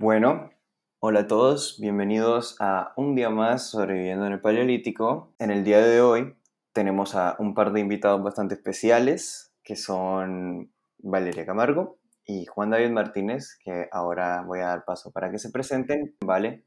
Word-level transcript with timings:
Bueno, 0.00 0.52
hola 1.00 1.20
a 1.20 1.26
todos, 1.26 1.80
bienvenidos 1.80 2.54
a 2.60 2.92
un 2.96 3.16
día 3.16 3.30
más 3.30 3.70
sobreviviendo 3.70 4.26
en 4.26 4.32
el 4.34 4.40
Paleolítico. 4.40 5.34
En 5.40 5.50
el 5.50 5.64
día 5.64 5.84
de 5.84 6.00
hoy 6.00 6.36
tenemos 6.72 7.16
a 7.16 7.34
un 7.40 7.52
par 7.52 7.72
de 7.72 7.80
invitados 7.80 8.22
bastante 8.22 8.54
especiales, 8.54 9.52
que 9.64 9.74
son 9.74 10.72
Valeria 10.98 11.44
Camargo 11.44 11.98
y 12.24 12.46
Juan 12.46 12.70
David 12.70 12.90
Martínez, 12.90 13.58
que 13.64 13.88
ahora 13.90 14.44
voy 14.46 14.60
a 14.60 14.66
dar 14.66 14.84
paso 14.84 15.10
para 15.10 15.32
que 15.32 15.40
se 15.40 15.50
presenten. 15.50 16.14
Vale, 16.24 16.64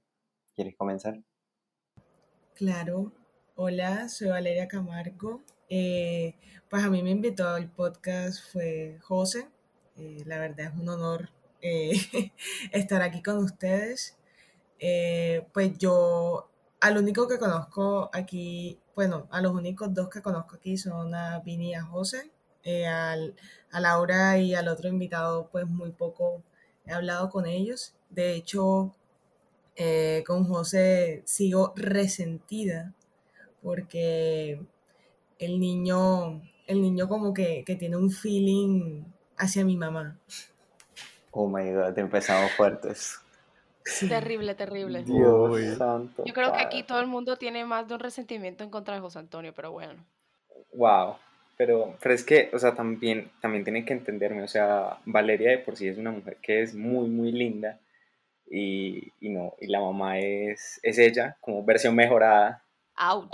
¿quieres 0.54 0.76
comenzar? 0.76 1.18
Claro, 2.54 3.14
hola, 3.56 4.10
soy 4.10 4.28
Valeria 4.28 4.68
Camargo. 4.68 5.42
Eh, 5.70 6.36
pues 6.70 6.84
a 6.84 6.90
mí 6.90 7.02
me 7.02 7.12
invitó 7.12 7.48
al 7.48 7.72
podcast 7.72 8.52
fue 8.52 9.00
José. 9.02 9.48
Eh, 9.96 10.22
la 10.26 10.38
verdad 10.38 10.74
es 10.74 10.74
un 10.78 10.90
honor 10.90 11.30
eh, 11.62 11.92
estar 12.72 13.02
aquí 13.02 13.22
con 13.22 13.38
ustedes. 13.40 14.18
pues 15.54 15.78
yo, 15.78 16.50
al 16.80 16.98
único 16.98 17.28
que 17.28 17.40
conozco 17.40 18.10
aquí, 18.14 18.80
bueno, 18.96 19.28
a 19.32 19.42
los 19.42 19.54
únicos 19.54 19.94
dos 19.94 20.10
que 20.10 20.22
conozco 20.22 20.56
aquí 20.56 20.78
son 20.78 21.14
a 21.16 21.40
Vini 21.40 21.72
y 21.72 21.74
a 21.76 21.84
José. 21.84 22.32
Al, 22.88 23.36
a 23.72 23.80
Laura 23.80 24.38
y 24.38 24.54
al 24.54 24.68
otro 24.68 24.88
invitado, 24.90 25.50
pues 25.52 25.66
muy 25.68 25.92
poco 25.92 26.44
he 26.86 26.94
hablado 26.94 27.30
con 27.30 27.46
ellos. 27.48 27.96
De 28.10 28.34
hecho, 28.34 28.96
con 30.26 30.46
José 30.46 31.24
sigo 31.26 31.74
resentida 31.76 32.94
porque 33.62 34.60
el 35.40 35.60
niño, 35.60 36.42
el 36.68 36.82
niño 36.82 37.08
como 37.08 37.34
que, 37.34 37.64
tiene 37.80 37.98
un 37.98 38.12
feeling 38.12 39.04
hacia 39.38 39.66
mi 39.66 39.78
mamá. 39.78 40.20
Oh 41.32 41.48
my 41.48 41.72
god, 41.72 41.98
empezamos 41.98 42.52
fuertes. 42.52 43.20
Terrible, 44.08 44.54
terrible. 44.56 45.04
Dios 45.04 45.78
santo. 45.78 46.24
Yo 46.26 46.34
creo 46.34 46.54
que 46.54 46.60
aquí 46.60 46.84
todo 46.84 47.00
el 47.00 47.08
mundo 47.08 47.38
tiene 47.38 47.66
más 47.66 47.88
de 47.88 47.96
un 47.96 48.00
resentimiento 48.00 48.64
en 48.64 48.70
contra 48.70 48.94
de 48.94 49.02
José 49.02 49.20
Antonio, 49.20 49.54
pero 49.56 49.72
bueno. 49.72 50.06
Wow. 50.74 51.16
Pero, 51.58 51.96
pero 52.02 52.16
es 52.16 52.24
que, 52.24 52.50
o 52.54 52.60
sea, 52.60 52.74
también, 52.74 53.32
también 53.40 53.64
tienen 53.64 53.86
que 53.86 53.94
entenderme, 53.94 54.42
o 54.44 54.48
sea, 54.48 54.98
Valeria 55.06 55.52
de 55.52 55.60
por 55.60 55.76
sí 55.76 55.88
es 55.88 55.98
una 55.98 56.12
mujer 56.12 56.38
que 56.42 56.62
es 56.64 56.74
muy, 56.74 57.08
muy 57.08 57.32
linda 57.32 57.80
y, 58.50 59.12
y 59.20 59.30
no, 59.30 59.54
y 59.60 59.68
la 59.68 59.80
mamá 59.80 60.18
es, 60.18 60.80
es 60.82 60.98
ella, 60.98 61.38
como 61.40 61.64
versión 61.64 61.96
mejorada. 61.96 62.64
Ouch. 62.98 63.30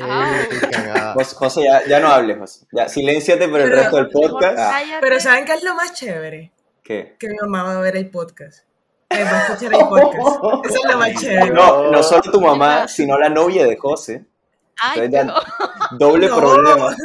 Ah, 0.00 1.14
José, 1.34 1.64
ya, 1.88 2.00
no 2.00 2.08
hables, 2.08 2.38
José. 2.38 2.66
Ya, 2.72 2.88
silénciate 2.88 3.48
por 3.48 3.60
el 3.60 3.70
resto 3.70 3.96
del 3.96 4.08
podcast. 4.08 4.58
Pero 5.00 5.20
¿saben 5.20 5.44
qué 5.44 5.54
es 5.54 5.62
lo 5.62 5.74
más 5.74 5.92
chévere? 5.92 6.52
¿Qué? 6.82 7.16
Que 7.18 7.28
mi 7.28 7.36
mamá 7.36 7.64
va 7.64 7.78
a 7.78 7.80
ver 7.80 7.96
el 7.96 8.10
podcast. 8.10 8.64
Que 9.08 9.24
va 9.24 9.30
a 9.30 9.42
escuchar 9.42 9.74
el 9.74 9.88
podcast. 9.88 10.64
Eso 10.64 10.78
es 10.78 10.92
lo 10.92 10.98
más 10.98 11.14
chévere. 11.14 11.50
No, 11.50 11.90
no 11.90 12.02
solo 12.02 12.22
tu 12.22 12.40
mamá, 12.40 12.88
sino 12.88 13.18
la 13.18 13.28
novia 13.28 13.66
de 13.66 13.76
José. 13.76 14.24
Ay, 14.80 15.10
Doble 15.98 16.28
problema. 16.28 16.96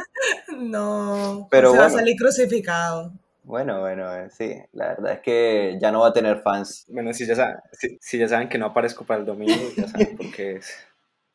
No, 0.58 1.48
pero 1.52 1.72
se 1.72 1.78
va 1.78 1.86
a 1.86 1.90
salir 1.90 2.16
crucificado. 2.16 3.12
Bueno, 3.44 3.80
bueno, 3.80 4.14
eh, 4.14 4.30
sí, 4.30 4.56
la 4.74 4.88
verdad 4.90 5.14
es 5.14 5.20
que 5.22 5.78
ya 5.80 5.92
no 5.92 6.02
va 6.02 6.10
a 6.10 6.14
tener 6.14 6.42
fans. 6.42 6.86
Bueno, 6.90 7.14
si 7.14 7.26
ya 7.26 7.36
saben, 7.36 7.58
si, 8.02 8.18
ya 8.18 8.28
saben 8.28 8.50
que 8.50 8.58
no 8.58 8.66
aparezco 8.66 9.06
para 9.06 9.22
el 9.22 9.26
domingo, 9.26 9.70
ya 9.78 9.88
saben 9.88 10.18
por 10.18 10.32
qué 10.32 10.58
es. 10.58 10.76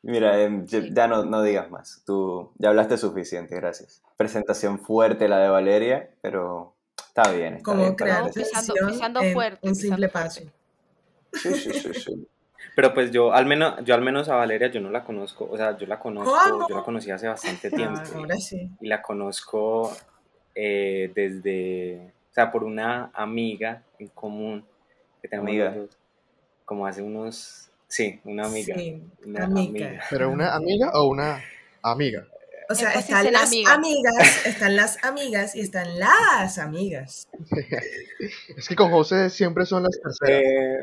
Mira, 0.03 0.41
em, 0.43 0.67
ya 0.67 1.07
no, 1.07 1.25
no 1.25 1.43
digas 1.43 1.71
más, 1.71 2.03
tú 2.05 2.51
ya 2.59 2.71
hablaste 2.71 2.99
suficiente, 2.99 3.55
gracias. 3.55 4.03
Presentación 4.17 4.81
fuerte 4.81 5.29
la 5.29 5.39
de 5.39 5.49
Valeria, 5.49 6.11
pero 6.21 6.75
está 7.07 7.31
bien. 7.31 7.55
Está 7.55 7.65
Como 7.65 7.83
bien 7.83 7.95
crear 7.95 8.31
pisando, 8.33 9.23
fuerte. 9.33 9.69
Un 9.69 9.77
simple 9.77 10.09
paso. 10.09 10.43
Sí, 11.33 11.55
sí, 11.55 11.73
sí, 11.73 11.95
sí. 11.95 12.29
Pero 12.75 12.95
pues 12.95 13.11
yo 13.11 13.33
al 13.33 13.45
menos, 13.45 13.85
yo 13.85 13.95
al 13.95 14.01
menos 14.01 14.29
a 14.29 14.37
Valeria 14.37 14.69
yo 14.69 14.81
no 14.81 14.91
la 14.91 15.05
conozco, 15.05 15.47
o 15.51 15.57
sea, 15.57 15.77
yo 15.77 15.87
la 15.87 15.99
conozco, 15.99 16.69
yo 16.69 16.77
la 16.77 16.83
conocí 16.83 17.11
hace 17.11 17.29
bastante 17.29 17.69
ah, 17.69 17.77
tiempo. 17.77 18.01
ahora 18.15 18.37
sí. 18.37 18.71
Y 18.81 18.87
la 18.87 19.03
conozco 19.03 19.95
eh, 20.55 21.13
desde, 21.15 22.13
o 22.31 22.35
sea, 22.35 22.51
por 22.51 22.65
una 22.65 23.11
amiga 23.13 23.83
en 23.99 24.09
común 24.09 24.65
que 25.21 25.29
tenemos 25.29 25.51
amiga. 25.51 25.77
como 26.65 26.87
hace 26.87 27.03
unos, 27.03 27.71
sí, 27.93 28.21
una 28.25 28.47
amiga. 28.47 28.75
una 29.27 29.45
amiga. 29.45 30.01
¿Pero 30.09 30.31
una 30.31 30.55
amiga 30.55 30.91
o 30.95 31.09
una 31.09 31.45
amiga? 31.83 32.27
O 32.71 32.75
sea, 32.75 32.93
están 32.93 33.31
las 33.31 33.53
amigas, 33.67 34.47
están 34.47 34.77
las 34.77 35.05
amigas 35.05 35.55
y 35.55 35.61
están 35.61 35.99
las 35.99 36.57
amigas. 36.59 37.29
es 38.57 38.69
que 38.69 38.75
con 38.75 38.91
José 38.91 39.29
siempre 39.29 39.67
son 39.67 39.83
las 39.83 40.01
terceras. 40.01 40.43
Eh, 40.43 40.77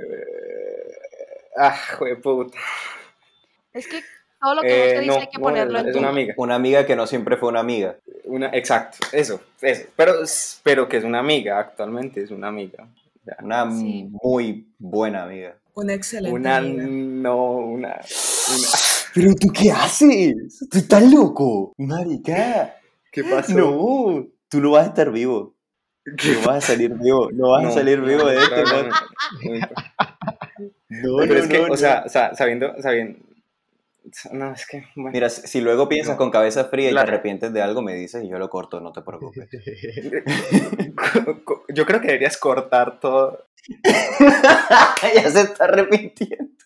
ah, 1.58 1.76
puta. 2.22 2.60
Es 3.74 3.88
que 3.88 4.04
todo 4.40 4.56
lo 4.56 4.62
que 4.62 4.68
usted 4.68 4.98
eh, 4.98 5.02
dice 5.02 5.20
hay 5.20 5.30
que 5.30 5.40
ponerlo 5.40 5.80
en 5.80 5.90
es 5.90 5.96
una 5.96 6.10
amiga. 6.10 6.34
Una 6.38 6.56
amiga 6.56 6.86
que 6.86 6.96
no 6.96 7.08
siempre 7.08 7.38
fue 7.38 7.50
una 7.50 7.62
amiga. 7.62 7.96
Una, 8.26 8.50
exacto, 8.50 9.08
eso, 9.12 9.42
eso. 9.60 9.88
Pero, 9.96 10.14
pero 10.62 10.88
que 10.88 10.98
es 10.98 11.04
una 11.04 11.20
amiga, 11.20 11.58
actualmente 11.58 12.22
es 12.22 12.30
una 12.30 12.50
amiga. 12.50 12.88
Una 13.42 13.66
muy 13.66 14.68
buena 14.78 15.24
amiga. 15.24 15.56
Una 15.80 15.94
excelente 15.94 16.38
una, 16.38 16.58
amiga. 16.58 16.86
No, 16.88 17.58
una, 17.58 18.00
¿Pero 19.14 19.34
tú 19.36 19.48
qué 19.54 19.72
haces? 19.72 20.68
¿Tú 20.70 20.78
estás 20.78 21.04
loco? 21.12 21.74
Marica. 21.78 22.76
¿Qué 23.12 23.24
pasó? 23.24 23.54
No, 23.54 24.28
tú 24.50 24.60
no 24.60 24.72
vas 24.72 24.86
a 24.86 24.90
estar 24.90 25.12
vivo. 25.12 25.56
No 26.06 26.46
vas 26.46 26.64
a 26.64 26.68
salir 26.68 26.94
vivo. 26.94 27.32
No 27.32 27.52
vas 27.52 27.66
a 27.66 27.72
salir 27.72 28.02
vivo 28.02 28.26
de 28.26 28.38
esto. 28.38 28.56
No, 30.90 30.90
no, 30.90 31.26
no, 31.26 31.34
es 31.34 31.48
que, 31.48 31.60
o 31.60 31.78
sea, 31.78 32.08
sabiendo, 32.08 32.74
sabiendo, 32.82 33.20
no, 34.32 34.54
es 34.54 34.66
que. 34.66 34.86
Mira, 34.96 35.30
si 35.30 35.62
luego 35.62 35.88
piensas 35.88 36.18
con 36.18 36.32
cabeza 36.32 36.66
fría 36.66 36.90
y 36.90 36.94
te 36.94 37.00
arrepientes 37.00 37.54
de 37.54 37.62
algo, 37.62 37.82
me 37.82 37.96
dices 37.96 38.24
y 38.24 38.30
yo 38.30 38.40
lo 38.40 38.50
corto, 38.50 38.80
no 38.80 38.92
te 38.92 39.02
preocupes. 39.02 39.50
yo 41.70 41.86
creo 41.86 42.02
que 42.02 42.08
deberías 42.08 42.38
cortar 42.38 43.00
todo. 43.00 43.46
ya 45.16 45.30
se 45.32 45.42
está 45.42 45.66
arrepintiendo. 45.66 46.60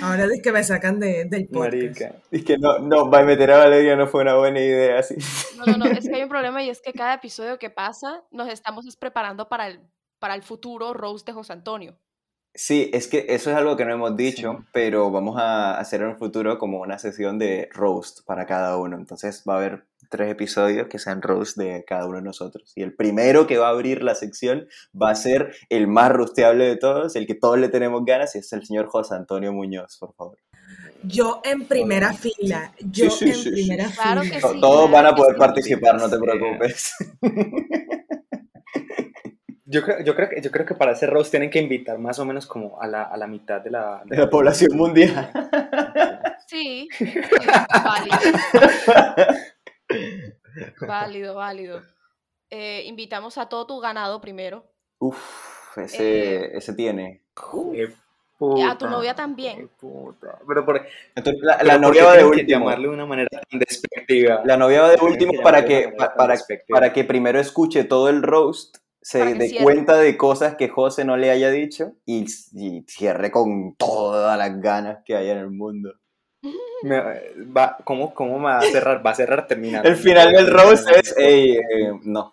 Ahora 0.00 0.24
es 0.24 0.42
que 0.42 0.52
me 0.52 0.62
sacan 0.62 1.00
de, 1.00 1.24
del 1.24 1.48
podcast. 1.48 1.74
Marica. 1.74 2.14
Es 2.30 2.44
que 2.44 2.56
no, 2.58 2.78
no, 2.78 3.10
va 3.10 3.20
a 3.20 3.24
meter 3.24 3.50
a 3.50 3.58
Valeria 3.58 3.96
no 3.96 4.06
fue 4.06 4.22
una 4.22 4.36
buena 4.36 4.60
idea, 4.60 4.98
así. 4.98 5.16
No, 5.56 5.66
no, 5.66 5.76
no, 5.78 5.84
es 5.86 6.08
que 6.08 6.14
hay 6.14 6.22
un 6.22 6.28
problema 6.28 6.62
y 6.62 6.70
es 6.70 6.80
que 6.80 6.92
cada 6.92 7.14
episodio 7.14 7.58
que 7.58 7.70
pasa 7.70 8.22
nos 8.30 8.48
estamos 8.48 8.84
preparando 8.96 9.48
para 9.48 9.66
el, 9.68 9.80
para 10.18 10.34
el 10.34 10.42
futuro 10.42 10.92
roast 10.94 11.26
de 11.26 11.32
José 11.32 11.52
Antonio. 11.52 11.98
Sí, 12.54 12.90
es 12.92 13.08
que 13.08 13.26
eso 13.30 13.50
es 13.50 13.56
algo 13.56 13.76
que 13.76 13.84
no 13.86 13.94
hemos 13.94 14.14
dicho, 14.14 14.66
pero 14.72 15.10
vamos 15.10 15.38
a 15.38 15.78
hacer 15.78 16.02
en 16.02 16.08
un 16.08 16.18
futuro 16.18 16.58
como 16.58 16.80
una 16.80 16.98
sesión 16.98 17.38
de 17.38 17.68
roast 17.72 18.26
para 18.26 18.44
cada 18.44 18.76
uno. 18.76 18.96
Entonces 18.96 19.42
va 19.48 19.54
a 19.54 19.56
haber 19.56 19.86
tres 20.12 20.30
episodios 20.30 20.88
que 20.88 20.98
sean 20.98 21.22
roast 21.22 21.56
de 21.56 21.84
cada 21.84 22.06
uno 22.06 22.18
de 22.18 22.22
nosotros. 22.22 22.72
Y 22.76 22.82
el 22.82 22.94
primero 22.94 23.46
que 23.46 23.56
va 23.56 23.68
a 23.68 23.70
abrir 23.70 24.02
la 24.02 24.14
sección 24.14 24.68
va 24.94 25.10
a 25.10 25.14
ser 25.14 25.54
el 25.70 25.88
más 25.88 26.12
rosteable 26.12 26.66
de 26.66 26.76
todos, 26.76 27.16
el 27.16 27.26
que 27.26 27.34
todos 27.34 27.58
le 27.58 27.68
tenemos 27.68 28.04
ganas, 28.04 28.36
y 28.36 28.38
es 28.38 28.52
el 28.52 28.64
señor 28.64 28.86
José 28.86 29.14
Antonio 29.14 29.52
Muñoz, 29.52 29.96
por 29.98 30.14
favor. 30.14 30.36
Yo 31.02 31.40
en 31.44 31.66
primera 31.66 32.12
fila. 32.12 32.72
Yo 32.78 33.06
en 33.22 33.42
primera 33.42 33.88
fila. 33.88 34.60
Todos 34.60 34.90
van 34.90 35.06
a 35.06 35.14
poder 35.14 35.36
participar, 35.36 35.96
no 35.96 36.08
te 36.08 36.18
preocupes. 36.18 36.94
Yo 39.64 39.82
creo, 39.82 40.04
yo, 40.04 40.14
creo 40.14 40.28
que, 40.28 40.42
yo 40.42 40.50
creo 40.50 40.66
que 40.66 40.74
para 40.74 40.92
hacer 40.92 41.08
roast 41.08 41.30
tienen 41.30 41.48
que 41.48 41.58
invitar 41.58 41.98
más 41.98 42.18
o 42.18 42.26
menos 42.26 42.44
como 42.44 42.78
a 42.78 42.86
la, 42.86 43.04
a 43.04 43.16
la 43.16 43.26
mitad 43.26 43.62
de 43.62 43.70
la, 43.70 44.02
de 44.04 44.18
la 44.18 44.28
población 44.28 44.76
mundial. 44.76 45.30
Sí, 46.46 46.86
válido. 47.70 48.18
válido, 50.86 51.34
válido. 51.34 51.82
Eh, 52.50 52.82
invitamos 52.86 53.38
a 53.38 53.48
todo 53.48 53.66
tu 53.66 53.80
ganado 53.80 54.20
primero. 54.20 54.64
Uf, 54.98 55.78
ese, 55.78 56.44
eh, 56.44 56.50
ese 56.54 56.74
tiene. 56.74 57.22
y 58.56 58.62
a 58.62 58.76
tu 58.76 58.88
novia 58.88 59.14
también. 59.14 59.70
Pero 60.46 60.64
por, 60.64 60.86
la, 61.40 61.62
la 61.62 61.78
novia 61.78 62.04
va 62.04 62.16
de 62.16 62.24
último. 62.24 62.48
llamarle 62.48 62.88
de 62.88 62.94
una 62.94 63.06
manera 63.06 63.28
tan 63.28 63.58
despectiva. 63.58 64.42
La 64.44 64.56
novia 64.56 64.82
va 64.82 64.90
de 64.90 65.02
último 65.02 65.32
para 65.42 65.64
que, 65.64 65.94
para, 65.96 66.36
para 66.68 66.92
que 66.92 67.04
primero 67.04 67.40
escuche 67.40 67.84
todo 67.84 68.08
el 68.08 68.22
roast 68.22 68.76
se 69.02 69.34
dé 69.34 69.58
cuenta 69.60 69.96
de 69.96 70.16
cosas 70.16 70.54
que 70.54 70.68
José 70.68 71.04
no 71.04 71.16
le 71.16 71.30
haya 71.30 71.50
dicho 71.50 71.94
y, 72.06 72.26
cierre 72.86 73.32
con 73.32 73.74
todas 73.74 74.38
las 74.38 74.60
ganas 74.60 74.98
que 75.04 75.16
hay 75.16 75.28
en 75.28 75.38
el 75.38 75.50
mundo. 75.50 75.94
Va, 77.56 77.78
¿cómo, 77.84 78.14
¿Cómo 78.14 78.40
va 78.40 78.58
a 78.58 78.62
cerrar? 78.62 79.04
Va 79.04 79.10
a 79.10 79.14
cerrar 79.14 79.46
terminando. 79.46 79.88
El 79.88 79.96
final 79.96 80.32
del 80.32 80.50
roast 80.50 80.88
es, 80.90 81.14
eh, 81.18 81.60
no. 82.02 82.32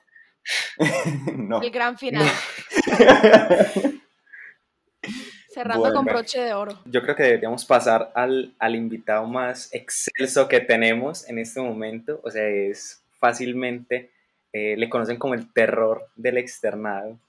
no. 1.36 1.62
El 1.62 1.72
gran 1.72 1.98
final. 1.98 2.28
Cerrando 5.50 5.94
con 5.94 6.06
broche 6.06 6.40
de 6.40 6.54
oro. 6.54 6.80
Yo 6.86 7.02
creo 7.02 7.16
que 7.16 7.24
deberíamos 7.24 7.66
pasar 7.66 8.12
al, 8.16 8.54
al 8.60 8.76
invitado 8.76 9.26
más 9.26 9.74
excelso 9.74 10.48
que 10.48 10.60
tenemos 10.60 11.28
en 11.28 11.40
este 11.40 11.60
momento. 11.60 12.22
O 12.24 12.30
sea, 12.30 12.48
es 12.48 13.02
fácilmente 13.20 14.12
eh, 14.52 14.76
le 14.78 14.90
conocen 14.90 15.18
como 15.18 15.36
el 15.36 15.52
terror 15.52 16.10
del 16.16 16.38
externado. 16.38 17.20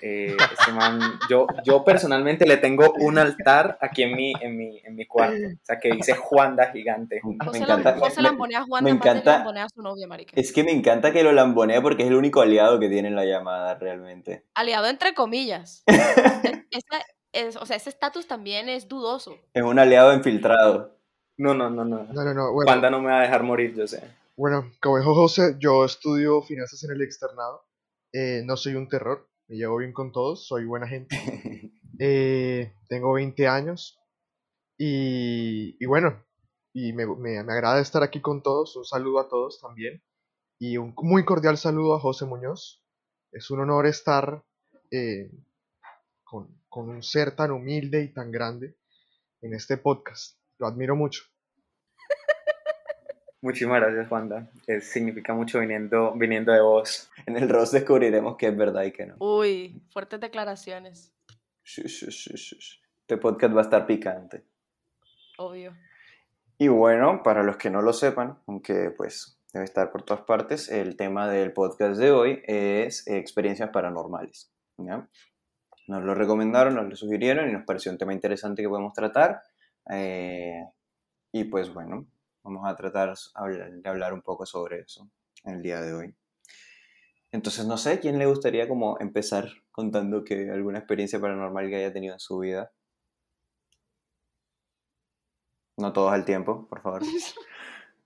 Eh, 0.00 0.36
ese 0.58 0.72
man, 0.72 1.00
yo, 1.28 1.46
yo 1.64 1.84
personalmente 1.84 2.46
le 2.46 2.56
tengo 2.56 2.92
un 2.98 3.18
altar 3.18 3.76
aquí 3.80 4.02
en 4.04 4.16
mi, 4.16 4.32
en 4.40 4.56
mi, 4.56 4.78
en 4.84 4.94
mi 4.96 5.06
cuarto, 5.06 5.36
o 5.36 5.64
sea, 5.64 5.78
que 5.78 5.90
dice 5.92 6.14
Juanda 6.14 6.70
gigante. 6.72 7.20
Me 7.24 7.58
encanta, 7.58 7.94
Lam- 7.94 7.98
José 8.00 8.16
me- 8.16 8.22
lambonea 8.28 8.60
a 8.60 8.64
Juan 8.64 8.84
me 8.84 8.90
encanta- 8.90 9.36
lambonea 9.38 9.64
a 9.64 9.68
su 9.68 9.82
novia, 9.82 10.06
marica. 10.06 10.32
Es 10.34 10.52
que 10.52 10.64
me 10.64 10.72
encanta 10.72 11.12
que 11.12 11.22
lo 11.22 11.32
lambonee 11.32 11.80
porque 11.82 12.02
es 12.04 12.08
el 12.08 12.14
único 12.16 12.40
aliado 12.40 12.78
que 12.80 12.88
tiene 12.88 13.08
en 13.08 13.16
la 13.16 13.24
llamada 13.26 13.74
realmente. 13.74 14.44
Aliado 14.54 14.86
entre 14.86 15.14
comillas. 15.14 15.84
Esa- 16.70 17.04
es- 17.32 17.56
o 17.56 17.66
sea, 17.66 17.76
ese 17.76 17.90
estatus 17.90 18.26
también 18.26 18.68
es 18.68 18.88
dudoso. 18.88 19.36
Es 19.52 19.62
un 19.62 19.78
aliado 19.78 20.12
infiltrado. 20.14 20.96
No, 21.38 21.52
no, 21.54 21.68
no, 21.68 21.84
no. 21.84 22.04
No, 22.04 22.24
no, 22.24 22.32
no. 22.34 22.52
Bueno, 22.52 22.70
Juanda 22.70 22.88
no 22.90 23.00
me 23.00 23.10
va 23.10 23.18
a 23.18 23.22
dejar 23.22 23.42
morir, 23.42 23.74
yo 23.74 23.86
sé. 23.86 24.02
bueno, 24.36 24.70
como 24.80 24.98
dijo 24.98 25.14
José, 25.14 25.56
yo 25.58 25.84
estudio 25.84 26.40
finanzas 26.42 26.82
en 26.84 26.92
el 26.92 27.02
externado. 27.02 27.64
Eh, 28.12 28.42
no 28.46 28.56
soy 28.56 28.74
un 28.74 28.88
terror, 28.88 29.28
me 29.48 29.56
llevo 29.56 29.78
bien 29.78 29.92
con 29.92 30.12
todos, 30.12 30.46
soy 30.46 30.64
buena 30.64 30.88
gente. 30.88 31.16
Eh, 31.98 32.74
tengo 32.90 33.14
20 33.14 33.48
años 33.48 33.98
y, 34.76 35.82
y 35.82 35.86
bueno, 35.86 36.22
y 36.74 36.92
me, 36.92 37.06
me- 37.06 37.42
me 37.42 37.52
agrada 37.54 37.80
estar 37.80 38.02
aquí 38.02 38.20
con 38.20 38.42
todos. 38.42 38.76
Un 38.76 38.84
saludo 38.84 39.18
a 39.20 39.28
todos 39.30 39.58
también. 39.62 40.02
Y 40.58 40.76
un 40.76 40.92
muy 40.98 41.24
cordial 41.24 41.56
saludo 41.56 41.94
a 41.94 42.00
José 42.00 42.26
Muñoz. 42.26 42.84
Es 43.32 43.50
un 43.50 43.60
honor 43.60 43.86
estar 43.86 44.44
eh, 44.90 45.30
con, 46.22 46.60
con 46.68 46.90
un 46.90 47.02
ser 47.02 47.34
tan 47.34 47.50
humilde 47.50 48.02
y 48.04 48.12
tan 48.12 48.30
grande 48.30 48.76
en 49.40 49.54
este 49.54 49.78
podcast. 49.78 50.38
Lo 50.58 50.66
admiro 50.66 50.96
mucho. 50.96 51.22
Muchísimas 53.46 53.80
gracias, 53.80 54.08
Juanda. 54.08 54.50
Eh, 54.66 54.80
significa 54.80 55.32
mucho 55.32 55.60
viniendo, 55.60 56.12
viniendo 56.16 56.50
de 56.50 56.60
vos. 56.60 57.08
En 57.26 57.36
el 57.36 57.48
roast 57.48 57.72
descubriremos 57.74 58.36
que 58.36 58.48
es 58.48 58.56
verdad 58.56 58.82
y 58.82 58.90
que 58.90 59.06
no. 59.06 59.14
Uy, 59.20 59.80
fuertes 59.92 60.18
declaraciones, 60.18 61.14
Shush, 61.64 62.06
shush, 62.06 62.34
shush. 62.34 62.80
Este 63.02 63.16
podcast 63.18 63.54
va 63.54 63.60
a 63.60 63.62
estar 63.62 63.86
picante. 63.86 64.42
obvio. 65.38 65.76
Y 66.58 66.66
bueno, 66.66 67.22
para 67.22 67.44
los 67.44 67.56
que 67.56 67.70
no 67.70 67.82
lo 67.82 67.92
sepan, 67.92 68.36
aunque 68.48 68.90
pues 68.90 69.38
debe 69.52 69.64
estar 69.64 69.92
por 69.92 70.02
todas 70.02 70.24
partes, 70.24 70.68
el 70.68 70.96
tema 70.96 71.28
del 71.28 71.52
podcast 71.52 72.00
de 72.00 72.10
hoy 72.10 72.42
es 72.48 73.06
experiencias 73.06 73.70
paranormales. 73.70 74.50
¿ya? 74.76 75.08
Nos 75.86 76.02
lo 76.02 76.16
recomendaron, 76.16 76.74
nos 76.74 76.88
lo 76.88 76.96
sugirieron 76.96 77.48
y 77.48 77.52
nos 77.52 77.64
pareció 77.64 77.92
un 77.92 77.98
tema 77.98 78.12
interesante 78.12 78.60
que 78.62 78.68
podemos 78.68 78.92
tratar. 78.92 79.40
eh, 79.88 80.64
y 81.30 81.44
pues 81.44 81.72
bueno, 81.72 82.06
vamos 82.46 82.68
a 82.68 82.76
tratar 82.76 83.14
de 83.14 83.88
hablar 83.88 84.14
un 84.14 84.22
poco 84.22 84.46
sobre 84.46 84.80
eso 84.80 85.10
el 85.44 85.62
día 85.62 85.80
de 85.80 85.92
hoy. 85.92 86.14
Entonces, 87.32 87.66
no 87.66 87.76
sé, 87.76 87.98
¿quién 88.00 88.18
le 88.18 88.26
gustaría 88.26 88.68
como 88.68 88.98
empezar 89.00 89.50
contando 89.72 90.24
que 90.24 90.50
alguna 90.50 90.78
experiencia 90.78 91.20
paranormal 91.20 91.68
que 91.68 91.76
haya 91.76 91.92
tenido 91.92 92.14
en 92.14 92.20
su 92.20 92.38
vida? 92.38 92.72
No 95.76 95.92
todos 95.92 96.12
al 96.12 96.24
tiempo, 96.24 96.66
por 96.68 96.80
favor. 96.80 97.02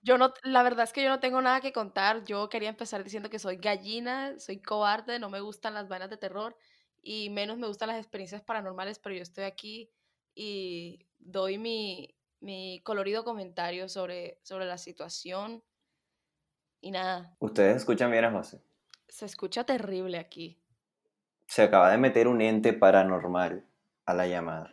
Yo 0.03 0.17
no, 0.17 0.33
la 0.43 0.63
verdad 0.63 0.85
es 0.85 0.93
que 0.93 1.03
yo 1.03 1.09
no 1.09 1.19
tengo 1.19 1.43
nada 1.43 1.61
que 1.61 1.71
contar. 1.71 2.23
Yo 2.25 2.49
quería 2.49 2.69
empezar 2.69 3.03
diciendo 3.03 3.29
que 3.29 3.37
soy 3.37 3.57
gallina, 3.57 4.33
soy 4.39 4.59
cobarde, 4.59 5.19
no 5.19 5.29
me 5.29 5.41
gustan 5.41 5.75
las 5.75 5.87
vainas 5.87 6.09
de 6.09 6.17
terror 6.17 6.57
y 7.03 7.29
menos 7.29 7.59
me 7.59 7.67
gustan 7.67 7.89
las 7.89 7.99
experiencias 7.99 8.41
paranormales, 8.41 8.97
pero 8.97 9.15
yo 9.15 9.21
estoy 9.21 9.43
aquí 9.43 9.91
y 10.33 11.05
doy 11.19 11.59
mi, 11.59 12.15
mi 12.41 12.81
colorido 12.83 13.23
comentario 13.23 13.87
sobre, 13.89 14.39
sobre 14.43 14.65
la 14.65 14.77
situación. 14.77 15.63
Y 16.81 16.91
nada, 16.91 17.35
Ustedes 17.39 17.77
escuchan 17.77 18.11
bien 18.11 18.25
a 18.25 18.31
José. 18.31 18.61
se 19.07 19.25
escucha 19.25 19.63
terrible 19.63 20.17
aquí. 20.17 20.57
Se 21.47 21.61
acaba 21.63 21.91
de 21.91 21.97
meter 21.97 22.27
un 22.27 22.41
ente 22.41 22.73
paranormal 22.73 23.65
a 24.05 24.13
la 24.13 24.25
llamada. 24.27 24.71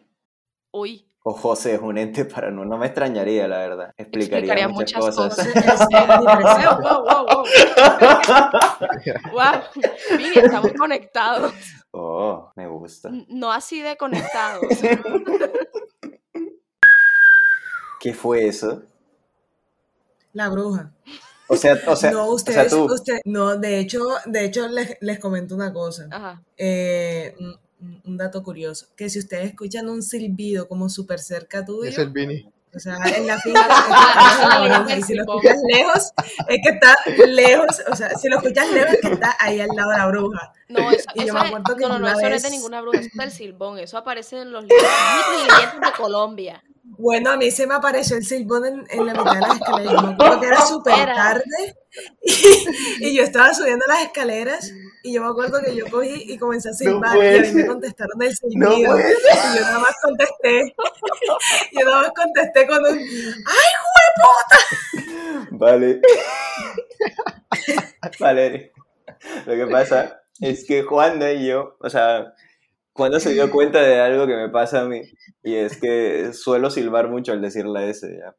Uy, 0.71 1.05
O 1.25 1.33
José 1.35 1.75
es 1.75 1.81
un 1.81 1.99
ente 1.99 2.25
paranormal. 2.25 2.69
No 2.69 2.79
me 2.79 2.87
extrañaría, 2.87 3.47
la 3.49 3.59
verdad. 3.59 3.95
Explicaría, 3.99 4.39
explicaría 4.39 4.69
muchas, 4.69 5.01
muchas 5.01 5.17
cosas. 5.17 5.47
cosas. 5.53 5.87
Wow, 6.81 7.05
wow, 7.05 7.27
wow, 7.27 7.45
wow. 9.33 10.17
Vini, 10.17 10.39
estamos 10.39 10.73
conectados. 10.79 11.53
Oh, 11.91 12.51
me 12.57 12.67
gusta. 12.69 13.11
No 13.29 13.51
así 13.53 13.83
de 13.83 13.97
conectados. 13.97 14.63
¿Qué 18.01 18.15
fue 18.15 18.47
eso? 18.47 18.83
La 20.33 20.49
bruja. 20.49 20.93
O 21.49 21.57
sea, 21.57 21.79
o 21.87 21.97
sea, 21.97 22.11
no, 22.11 22.27
o 22.27 22.35
ustedes, 22.35 22.71
sea 22.71 22.79
tú. 22.79 22.93
usted- 22.93 23.21
no, 23.25 23.57
de 23.57 23.79
hecho, 23.79 24.05
de 24.27 24.45
hecho 24.45 24.69
les, 24.69 24.97
les 25.01 25.19
comento 25.19 25.55
una 25.55 25.73
cosa. 25.73 26.07
Ajá. 26.11 26.43
Eh, 26.57 27.35
un, 28.05 28.17
dato 28.17 28.43
curioso, 28.43 28.87
que 28.97 29.09
si 29.09 29.19
ustedes 29.21 29.47
escuchan 29.51 29.89
un 29.89 30.03
silbido 30.03 30.69
como 30.69 30.89
súper 30.89 31.21
cerca 31.21 31.65
tuyo, 31.65 31.89
Es 31.89 31.97
el 31.99 32.11
Vini. 32.11 32.45
o 32.75 32.79
sea, 32.79 32.97
en 33.17 33.27
la 33.27 33.39
finca, 33.39 33.67
es 34.89 34.95
que 34.95 34.99
y 34.99 35.03
si 35.03 35.15
lo 35.15 35.23
escuchas 35.23 35.57
lejos, 35.73 36.13
es 36.49 36.59
que 36.63 36.69
está 36.71 36.97
lejos, 37.27 37.67
o 37.91 37.95
sea, 37.97 38.11
si 38.19 38.29
lo 38.29 38.39
escuchas 38.39 38.71
lejos, 38.73 38.95
es 38.95 39.01
que 39.01 39.13
está 39.13 39.37
ahí 39.39 39.61
al 39.61 39.69
lado 39.75 39.91
de 39.93 39.97
la 39.97 40.07
bruja. 40.09 40.53
No, 40.69 40.91
eso, 40.91 41.05
Y 41.15 41.19
yo 41.21 41.25
eso 41.27 41.35
me 41.35 41.41
es- 41.41 41.47
acuerdo 41.47 41.77
que 41.77 41.83
no, 41.85 41.89
no, 41.91 41.99
no, 42.01 42.09
eso 42.09 42.29
no 42.29 42.35
es 42.35 42.43
de 42.43 42.51
ninguna 42.51 42.81
bruja, 42.83 42.99
eso 42.99 43.09
es 43.11 43.17
del 43.17 43.31
silbón, 43.31 43.79
eso 43.79 43.97
aparece 43.97 44.41
en 44.43 44.51
los 44.53 44.65
libros 44.65 44.83
mitos 44.83 45.43
y 45.43 45.55
leyendas 45.63 45.93
de 45.93 45.97
Colombia. 45.97 46.65
Bueno, 46.99 47.31
a 47.31 47.37
mí 47.37 47.51
se 47.51 47.67
me 47.67 47.75
apareció 47.75 48.17
el 48.17 48.25
silbón 48.25 48.67
en, 48.67 48.87
en 48.91 49.07
la 49.07 49.15
mitad 49.15 49.35
de 49.35 49.41
las 49.41 49.55
escaleras. 49.55 50.03
Me 50.03 50.13
acuerdo 50.13 50.41
que 50.41 50.47
era 50.47 50.61
súper 50.63 51.07
tarde 51.07 51.77
y, 52.23 52.35
y 53.09 53.17
yo 53.17 53.23
estaba 53.23 53.55
subiendo 53.55 53.87
las 53.87 54.03
escaleras 54.03 54.73
y 55.03 55.13
yo 55.15 55.23
me 55.23 55.29
acuerdo 55.29 55.61
que 55.65 55.75
yo 55.77 55.87
cogí 55.91 56.25
y 56.27 56.37
comencé 56.39 56.71
a 56.71 56.73
silbar 56.73 57.17
y 57.17 57.39
a 57.39 57.43
mí 57.43 57.53
me 57.53 57.67
contestaron 57.67 58.21
el 58.21 58.37
silbido 58.37 58.73
y 58.75 58.83
yo 58.83 59.61
nada 59.63 59.79
más 59.79 59.95
contesté. 60.03 60.75
Yo 61.73 61.85
nada 61.85 62.03
más 62.03 62.13
contesté 62.13 62.67
con 62.67 62.79
un 62.79 62.99
¡Ay, 62.99 63.73
Vale. 65.51 66.01
vale. 68.21 68.73
Lo 69.47 69.55
que 69.55 69.67
pasa 69.67 70.23
es 70.41 70.65
que 70.65 70.83
Juanda 70.83 71.33
y 71.33 71.47
yo, 71.47 71.77
o 71.81 71.91
sea, 71.91 72.35
Juanda 72.99 73.21
se 73.21 73.33
dio 73.33 73.51
cuenta 73.53 73.81
de 73.83 74.01
algo 74.01 74.27
que 74.27 74.37
me 74.37 74.51
pasa 74.51 74.83
a 74.83 74.87
mí, 74.89 75.03
y 75.43 75.55
es 75.57 75.79
que 75.81 76.33
suelo 76.35 76.71
silbar 76.71 77.09
mucho 77.11 77.33
al 77.33 77.43
decir 77.43 77.67
la 77.67 77.87
S, 77.87 78.07
¿ya? 78.09 78.37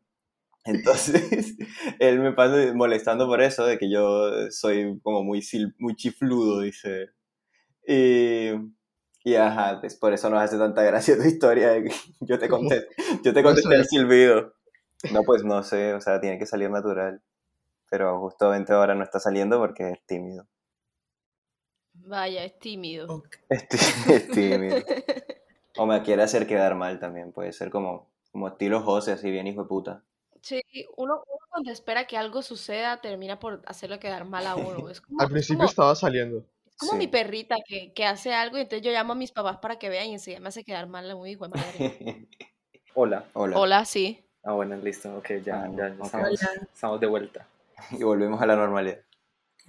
Entonces, 0.65 1.57
él 1.99 2.19
me 2.21 2.33
pasa 2.33 2.73
molestando 2.75 3.27
por 3.27 3.41
eso, 3.41 3.65
de 3.65 3.77
que 3.79 3.91
yo 3.91 4.51
soy 4.51 4.99
como 5.03 5.23
muy, 5.23 5.39
sil- 5.45 5.75
muy 5.79 5.95
chifludo, 5.95 6.61
dice. 6.61 7.09
Y, 7.87 8.51
y 9.25 9.35
ajá, 9.35 9.79
pues 9.81 9.95
por 9.95 10.13
eso 10.13 10.29
nos 10.29 10.41
hace 10.43 10.57
tanta 10.57 10.83
gracia 10.83 11.17
tu 11.17 11.23
historia 11.23 11.69
de 11.71 11.85
que 11.85 11.91
yo 12.21 12.39
te 12.39 12.49
contesté, 12.49 12.87
yo 13.23 13.33
te 13.33 13.43
contesté 13.43 13.75
el 13.75 13.85
silbido. 13.85 14.53
No, 15.11 15.23
pues 15.23 15.43
no 15.45 15.63
sé, 15.63 15.93
o 15.93 16.01
sea, 16.01 16.21
tiene 16.21 16.39
que 16.39 16.45
salir 16.47 16.69
natural. 16.71 17.21
Pero 17.91 18.19
justamente 18.19 18.73
ahora 18.73 18.95
no 18.95 19.03
está 19.03 19.19
saliendo 19.19 19.59
porque 19.59 19.91
es 19.91 20.05
tímido. 20.07 20.47
Vaya, 22.09 22.43
es 22.43 22.57
tímido. 22.57 23.23
Es, 23.49 23.67
tí- 23.69 24.13
es 24.13 24.27
tímido. 24.29 24.77
O 25.77 25.85
me 25.85 26.01
quiere 26.03 26.23
hacer 26.23 26.45
quedar 26.47 26.75
mal 26.75 26.99
también, 26.99 27.31
puede 27.31 27.51
ser 27.53 27.69
como, 27.69 28.07
como 28.31 28.47
estilo 28.47 28.81
José, 28.81 29.11
así 29.13 29.29
bien 29.31 29.47
hijo 29.47 29.61
de 29.63 29.67
puta. 29.67 30.03
Sí, 30.41 30.61
uno, 30.97 31.15
uno 31.27 31.39
cuando 31.49 31.71
espera 31.71 32.05
que 32.07 32.17
algo 32.17 32.41
suceda 32.41 32.99
termina 33.01 33.39
por 33.39 33.61
hacerlo 33.65 33.99
quedar 33.99 34.25
mal 34.25 34.45
a 34.47 34.55
uno. 34.55 34.89
Es 34.89 35.01
como, 35.01 35.19
Al 35.21 35.27
es 35.27 35.31
principio 35.31 35.59
como- 35.59 35.69
estaba 35.69 35.95
saliendo. 35.95 36.45
es 36.67 36.75
como 36.77 36.93
Sí. 36.93 36.97
mi 36.97 37.07
perrita 37.07 37.55
que, 37.65 37.93
que 37.93 38.05
hace 38.05 38.33
algo 38.33 38.57
y 38.57 38.61
entonces 38.61 38.83
yo 38.85 38.91
llamo 38.91 39.13
a 39.13 39.15
mis 39.15 39.31
papás 39.31 39.57
para 39.57 39.77
que 39.77 39.89
vean 39.89 40.07
y 40.07 40.13
enseguida 40.13 40.39
me 40.41 40.49
hace 40.49 40.63
quedar 40.63 40.87
mal 40.87 41.09
a 41.09 41.15
muy 41.15 41.31
hijo 41.31 41.47
de 41.47 41.57
madre. 41.59 42.27
Hola. 42.95 43.25
Hola. 43.33 43.57
Hola, 43.59 43.85
sí. 43.85 44.23
Ah, 44.43 44.53
bueno, 44.53 44.75
listo. 44.77 45.15
Ok, 45.17 45.29
ya, 45.45 45.63
Ah, 45.63 45.69
ya 45.77 45.93
ok. 45.97 46.05
estamos, 46.05 46.41
estamos 46.73 46.99
de 46.99 47.07
vuelta. 47.07 47.47
Y 47.91 48.03
volvemos 48.03 48.41
a 48.41 48.45
la 48.47 48.55
normalidad. 48.55 48.99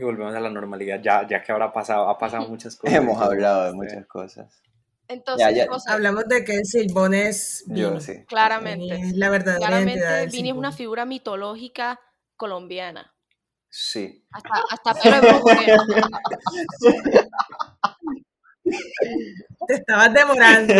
Y 0.00 0.02
volvemos 0.02 0.34
a 0.34 0.40
la 0.40 0.48
normalidad. 0.48 0.98
Ya, 1.02 1.26
ya 1.28 1.42
que 1.42 1.52
habrá 1.52 1.74
pasado, 1.74 2.08
ha 2.08 2.16
pasado 2.16 2.48
muchas 2.48 2.74
cosas. 2.74 2.96
Hemos 2.96 3.20
hablado 3.20 3.64
de 3.66 3.72
muchas 3.74 4.06
cosas. 4.06 4.62
Entonces, 5.08 5.46
Ya, 5.46 5.50
ya. 5.50 5.66
José, 5.70 5.90
Hablamos 5.92 6.26
de 6.26 6.42
que 6.42 6.54
el 6.54 6.64
silbón 6.64 7.12
es 7.12 7.64
Yo 7.66 7.90
Vini. 7.90 8.00
sí. 8.00 8.24
claramente, 8.26 8.94
Vini 8.94 9.08
es 9.08 9.12
la 9.16 9.28
verdadera 9.28 9.58
claramente 9.58 10.26
Vini 10.28 10.48
es 10.50 10.56
una 10.56 10.72
figura 10.72 11.04
mitológica 11.04 12.00
colombiana. 12.36 13.12
Sí. 13.68 14.24
Hasta, 14.32 14.50
hasta 14.70 14.94
tiene. 14.94 15.20
Te 19.68 19.74
estabas 19.74 20.14
demorando. 20.14 20.74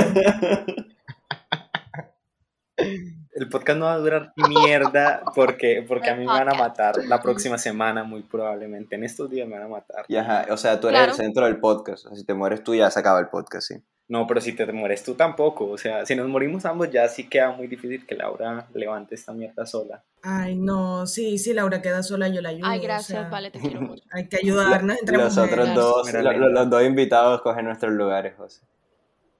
El 3.41 3.49
podcast 3.49 3.79
no 3.79 3.87
va 3.87 3.95
a 3.95 3.99
durar 3.99 4.33
mierda 4.49 5.23
porque, 5.35 5.85
porque 5.87 6.11
a 6.11 6.15
mí 6.15 6.21
me 6.27 6.33
van 6.33 6.49
a 6.49 6.55
matar 6.55 6.97
la 7.07 7.21
próxima 7.21 7.57
semana, 7.59 8.05
muy 8.05 8.23
probablemente. 8.23 8.97
En 8.97 9.05
estos 9.05 9.31
días 9.31 9.49
me 9.49 9.55
van 9.55 9.65
a 9.65 9.69
matar. 9.69 10.05
Y 10.09 10.17
ajá, 10.17 10.47
o 10.51 10.57
sea, 10.57 10.79
tú 10.79 10.89
eres 10.89 10.99
Claro. 11.01 11.13
el 11.13 11.17
centro 11.17 11.45
del 11.47 11.59
podcast. 11.59 12.05
O 12.07 12.09
sea, 12.11 12.19
si 12.19 12.25
te 12.25 12.35
mueres 12.35 12.63
tú, 12.63 12.75
ya 12.75 12.91
se 12.91 13.01
acaba 13.01 13.19
el 13.21 13.29
podcast, 13.29 13.67
sí. 13.69 13.83
No, 14.09 14.27
pero 14.27 14.41
si 14.41 14.53
te 14.55 14.67
mueres 14.73 15.05
tú 15.05 15.15
tampoco. 15.15 15.69
O 15.69 15.79
sea, 15.79 16.05
si 16.05 16.17
nos 16.17 16.29
morimos 16.29 16.65
ambos, 16.67 16.91
ya 16.91 17.07
sí 17.09 17.29
queda 17.29 17.53
muy 17.53 17.69
difícil 17.69 18.05
que 18.07 18.17
Laura 18.17 18.67
levante 18.75 19.15
esta 19.15 19.33
mierda 19.33 19.65
sola. 19.67 20.03
Ay, 20.23 20.57
no, 20.57 21.07
sí, 21.07 21.39
si 21.39 21.55
Laura 21.55 21.81
queda 21.81 22.03
sola, 22.03 22.27
yo 22.29 22.41
la 22.43 22.49
ayudo. 22.51 22.67
Ay, 22.67 22.81
o 22.81 22.83
gracias, 22.83 23.21
sea, 23.21 23.29
vale, 23.31 23.51
te 23.53 23.61
quiero 23.61 23.81
mucho. 23.83 24.03
Hay 24.11 24.29
que 24.29 24.39
ayudarnos 24.39 24.99
entre 24.99 25.17
Los 25.17 25.37
mujeres. 25.37 25.53
otros 25.59 25.75
dos, 25.77 26.07
Mira, 26.07 26.23
lo- 26.23 26.33
linda. 26.33 26.47
lo- 26.49 26.53
los 26.53 26.71
dos 26.71 26.83
invitados 26.85 27.41
cogen 27.43 27.65
nuestros 27.67 27.93
lugares, 27.93 28.35
José. 28.37 28.61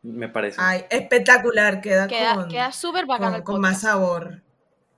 Me 0.03 0.29
parece. 0.29 0.57
Ay, 0.61 0.85
espectacular, 0.91 1.81
queda, 1.81 2.09
Queda, 2.09 2.35
con, 2.35 2.49
queda 2.49 2.73
súper 2.73 3.07
bacano 3.07 3.45
con, 3.45 3.61
más 3.61 3.83
sabor. 3.83 4.43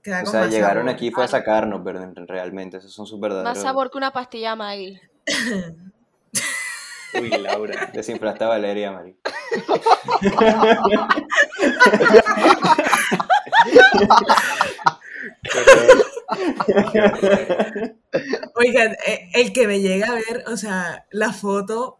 Queda 0.01 0.21
O 0.21 0.23
con 0.23 0.31
sea, 0.31 0.41
más 0.41 0.49
llegaron 0.51 0.83
sabor. 0.83 0.95
aquí 0.95 1.11
fue 1.11 1.23
a 1.25 1.27
sacarnos, 1.27 1.81
pero 1.83 2.01
en- 2.01 2.27
realmente 2.27 2.77
esos 2.77 2.93
son 2.93 3.05
sus 3.05 3.19
verdaderos. 3.19 3.53
Más 3.53 3.61
sabor 3.61 3.91
que 3.91 3.97
una 3.97 4.11
pastilla 4.11 4.55
Maggie. 4.55 5.01
Uy, 7.21 7.29
Laura. 7.29 7.91
Desinflaste 7.93 8.43
a 8.43 8.47
Valeria, 8.47 8.91
Mari. 8.91 9.15
Oigan, 18.55 18.93
eh, 19.05 19.29
el 19.33 19.53
que 19.53 19.67
me 19.67 19.79
llega 19.79 20.07
a 20.07 20.13
ver, 20.15 20.43
o 20.47 20.57
sea, 20.57 21.05
la 21.11 21.31
foto, 21.33 21.99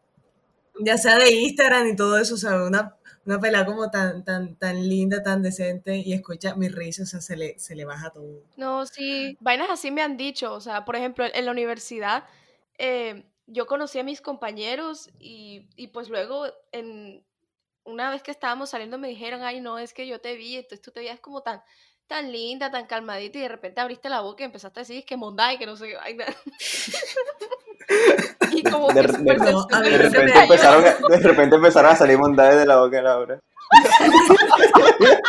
ya 0.79 0.97
sea 0.97 1.17
de 1.17 1.31
Instagram 1.31 1.87
y 1.87 1.95
todo 1.95 2.17
eso, 2.17 2.35
o 2.35 2.37
sea, 2.37 2.63
una, 2.63 2.95
una 3.25 3.39
pelada 3.39 3.65
como 3.65 3.89
tan, 3.89 4.23
tan, 4.23 4.55
tan 4.55 4.87
linda, 4.87 5.23
tan 5.23 5.41
decente, 5.41 5.97
y 5.97 6.13
escucha 6.13 6.55
mi 6.55 6.69
risa, 6.69 7.03
o 7.03 7.05
sea, 7.05 7.21
se 7.21 7.35
le, 7.35 7.57
se 7.59 7.75
le 7.75 7.85
baja 7.85 8.09
todo. 8.09 8.43
No, 8.57 8.85
sí, 8.85 9.37
vainas 9.39 9.69
así 9.69 9.91
me 9.91 10.01
han 10.01 10.17
dicho, 10.17 10.53
o 10.53 10.61
sea, 10.61 10.85
por 10.85 10.95
ejemplo, 10.95 11.25
en 11.31 11.45
la 11.45 11.51
universidad 11.51 12.25
eh, 12.77 13.25
yo 13.47 13.65
conocí 13.65 13.99
a 13.99 14.03
mis 14.03 14.21
compañeros 14.21 15.09
y, 15.19 15.67
y 15.75 15.87
pues 15.87 16.09
luego 16.09 16.45
en 16.71 17.23
una 17.85 18.09
vez 18.09 18.23
que 18.23 18.31
estábamos 18.31 18.69
saliendo 18.69 18.97
me 18.97 19.09
dijeron, 19.09 19.41
ay, 19.43 19.59
no, 19.59 19.77
es 19.77 19.93
que 19.93 20.07
yo 20.07 20.21
te 20.21 20.35
vi, 20.35 20.55
entonces 20.55 20.81
tú 20.81 20.91
te 20.91 21.01
veías 21.01 21.19
como 21.19 21.41
tan, 21.41 21.61
tan 22.13 22.31
linda, 22.31 22.69
tan 22.69 22.85
calmadita 22.85 23.39
y 23.39 23.41
de 23.41 23.47
repente 23.47 23.81
abriste 23.81 24.07
la 24.07 24.21
boca 24.21 24.43
y 24.43 24.45
empezaste 24.45 24.79
a 24.79 24.83
decir 24.83 25.03
que 25.03 25.17
mondai, 25.17 25.57
que 25.57 25.65
no 25.65 25.75
sé 25.75 25.87
qué 25.87 25.95
vaina. 25.95 26.25
y 28.51 28.61
como 28.61 28.87
De- 28.89 29.01
que 29.01 29.07
de- 29.07 29.13
súper 29.17 29.39
No, 29.39 29.65
a 29.71 29.81
De 29.81 29.97
repente, 29.97 30.39
empezaron, 30.43 30.85
a- 30.85 31.07
de 31.09 31.17
repente 31.17 31.55
empezaron 31.55 31.91
a 31.91 31.95
salir 31.95 32.17
bondades 32.17 32.59
de 32.59 32.67
la 32.67 32.77
boca 32.77 32.97
de 32.97 33.01
Laura. 33.01 33.39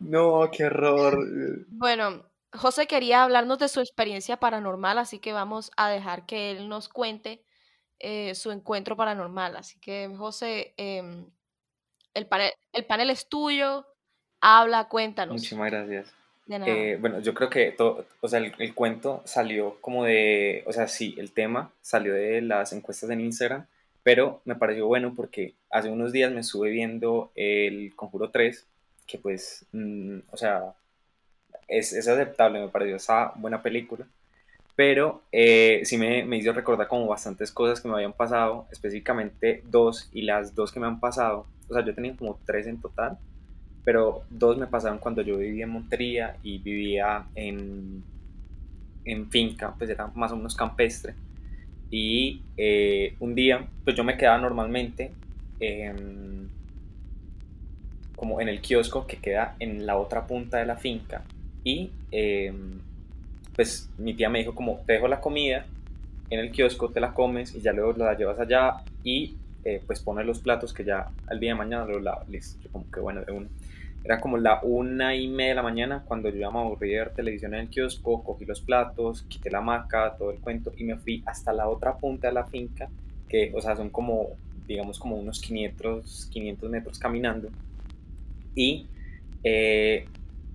No, 0.00 0.48
qué 0.52 0.66
horror. 0.66 1.18
Bueno, 1.68 2.24
José 2.52 2.86
quería 2.86 3.24
hablarnos 3.24 3.58
de 3.58 3.68
su 3.68 3.80
experiencia 3.80 4.38
paranormal, 4.38 4.98
así 4.98 5.18
que 5.18 5.32
vamos 5.32 5.70
a 5.76 5.90
dejar 5.90 6.24
que 6.24 6.52
él 6.52 6.68
nos 6.68 6.88
cuente 6.88 7.44
eh, 7.98 8.34
su 8.34 8.50
encuentro 8.52 8.96
paranormal. 8.96 9.56
Así 9.56 9.78
que, 9.80 10.08
José, 10.16 10.74
em, 10.76 11.26
el, 12.14 12.26
panel, 12.26 12.52
el 12.72 12.84
panel 12.84 13.10
es 13.10 13.28
tuyo, 13.28 13.86
habla, 14.40 14.88
cuéntanos. 14.88 15.34
Muchísimas 15.34 15.70
gracias. 15.70 16.14
De 16.46 16.58
nada. 16.58 16.70
Eh, 16.70 16.96
bueno, 16.98 17.20
yo 17.20 17.34
creo 17.34 17.50
que 17.50 17.72
todo, 17.72 18.06
o 18.20 18.28
sea, 18.28 18.38
el, 18.38 18.54
el 18.58 18.74
cuento 18.74 19.22
salió 19.26 19.76
como 19.80 20.04
de, 20.04 20.64
o 20.66 20.72
sea, 20.72 20.88
sí, 20.88 21.14
el 21.18 21.32
tema 21.32 21.72
salió 21.82 22.14
de 22.14 22.40
las 22.40 22.72
encuestas 22.72 23.10
en 23.10 23.20
Instagram, 23.20 23.66
pero 24.02 24.40
me 24.46 24.54
pareció 24.54 24.86
bueno 24.86 25.12
porque 25.14 25.54
hace 25.70 25.90
unos 25.90 26.12
días 26.12 26.32
me 26.32 26.40
estuve 26.40 26.70
viendo 26.70 27.30
el 27.34 27.94
Conjuro 27.94 28.30
3, 28.30 28.66
que 29.06 29.18
pues, 29.18 29.66
mm, 29.72 30.20
o 30.30 30.36
sea, 30.36 30.74
es, 31.66 31.92
es 31.92 32.08
aceptable, 32.08 32.60
me 32.60 32.68
pareció 32.68 32.96
esa 32.96 33.32
buena 33.36 33.62
película, 33.62 34.06
pero 34.74 35.22
eh, 35.32 35.82
sí 35.84 35.98
me, 35.98 36.24
me 36.24 36.38
hizo 36.38 36.52
recordar 36.52 36.88
como 36.88 37.06
bastantes 37.06 37.52
cosas 37.52 37.80
que 37.80 37.88
me 37.88 37.94
habían 37.94 38.12
pasado, 38.12 38.66
específicamente 38.70 39.62
dos, 39.66 40.08
y 40.12 40.22
las 40.22 40.54
dos 40.54 40.72
que 40.72 40.80
me 40.80 40.86
han 40.86 41.00
pasado, 41.00 41.46
o 41.68 41.74
sea, 41.74 41.84
yo 41.84 41.94
tenía 41.94 42.16
como 42.16 42.38
tres 42.44 42.66
en 42.66 42.80
total, 42.80 43.18
pero 43.84 44.22
dos 44.30 44.58
me 44.58 44.66
pasaron 44.66 44.98
cuando 44.98 45.22
yo 45.22 45.38
vivía 45.38 45.64
en 45.64 45.70
Montería 45.70 46.36
y 46.42 46.58
vivía 46.58 47.26
en, 47.34 48.02
en 49.04 49.30
finca, 49.30 49.74
pues 49.76 49.90
era 49.90 50.08
más 50.14 50.32
o 50.32 50.36
menos 50.36 50.54
campestre. 50.54 51.14
Y 51.90 52.42
eh, 52.56 53.14
un 53.20 53.34
día, 53.34 53.66
pues 53.84 53.96
yo 53.96 54.04
me 54.04 54.16
quedaba 54.16 54.38
normalmente 54.38 55.12
em, 55.60 56.48
como 58.14 58.40
en 58.40 58.48
el 58.48 58.60
kiosco 58.60 59.06
que 59.06 59.16
queda 59.16 59.56
en 59.58 59.86
la 59.86 59.96
otra 59.96 60.26
punta 60.26 60.58
de 60.58 60.66
la 60.66 60.76
finca. 60.76 61.24
Y 61.64 61.90
em, 62.10 62.80
pues 63.56 63.88
mi 63.98 64.14
tía 64.14 64.28
me 64.28 64.40
dijo 64.40 64.54
como, 64.54 64.80
te 64.86 64.94
dejo 64.94 65.08
la 65.08 65.20
comida 65.20 65.66
en 66.30 66.40
el 66.40 66.50
kiosco, 66.50 66.90
te 66.90 67.00
la 67.00 67.14
comes 67.14 67.54
y 67.54 67.60
ya 67.60 67.72
luego 67.72 67.92
la 67.94 68.16
llevas 68.16 68.38
allá 68.38 68.82
y 69.02 69.34
eh, 69.64 69.82
pues 69.86 70.00
pones 70.00 70.26
los 70.26 70.40
platos 70.40 70.72
que 70.72 70.84
ya 70.84 71.10
al 71.26 71.40
día 71.40 71.50
de 71.50 71.58
mañana 71.58 71.84
los 71.84 72.02
lavas. 72.02 72.28
Listo, 72.28 72.68
como 72.70 72.90
que 72.90 73.00
bueno, 73.00 73.22
de 73.24 73.32
uno. 73.32 73.48
Era 74.04 74.20
como 74.20 74.38
la 74.38 74.60
una 74.62 75.14
y 75.14 75.28
media 75.28 75.50
de 75.50 75.54
la 75.56 75.62
mañana 75.62 76.04
cuando 76.06 76.28
yo 76.28 76.36
ya 76.36 76.50
me 76.50 76.60
aburrí 76.60 76.90
de 76.90 77.06
televisión 77.06 77.54
en 77.54 77.60
el 77.60 77.68
kiosco, 77.68 78.22
cogí 78.22 78.44
los 78.44 78.60
platos, 78.60 79.22
quité 79.22 79.50
la 79.50 79.58
hamaca, 79.58 80.14
todo 80.16 80.30
el 80.30 80.38
cuento 80.38 80.72
y 80.76 80.84
me 80.84 80.96
fui 80.96 81.22
hasta 81.26 81.52
la 81.52 81.68
otra 81.68 81.96
punta 81.96 82.28
de 82.28 82.34
la 82.34 82.46
finca, 82.46 82.88
que, 83.28 83.52
o 83.54 83.60
sea, 83.60 83.76
son 83.76 83.90
como, 83.90 84.30
digamos, 84.66 84.98
como 84.98 85.16
unos 85.16 85.40
500, 85.40 86.28
500 86.30 86.70
metros 86.70 86.98
caminando. 86.98 87.48
Y 88.54 88.86
eh, 89.42 90.06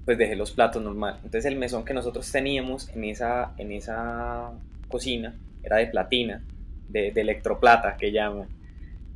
pues 0.05 0.17
dejé 0.17 0.35
los 0.35 0.51
platos 0.51 0.81
normal. 0.81 1.15
Entonces 1.17 1.45
el 1.45 1.57
mesón 1.57 1.85
que 1.85 1.93
nosotros 1.93 2.31
teníamos 2.31 2.89
en 2.89 3.03
esa, 3.03 3.53
en 3.57 3.71
esa 3.73 4.51
cocina 4.87 5.35
era 5.61 5.77
de 5.77 5.87
platina, 5.87 6.43
de 6.87 7.09
electroplata 7.09 7.97
que 7.97 8.11
llaman. 8.11 8.47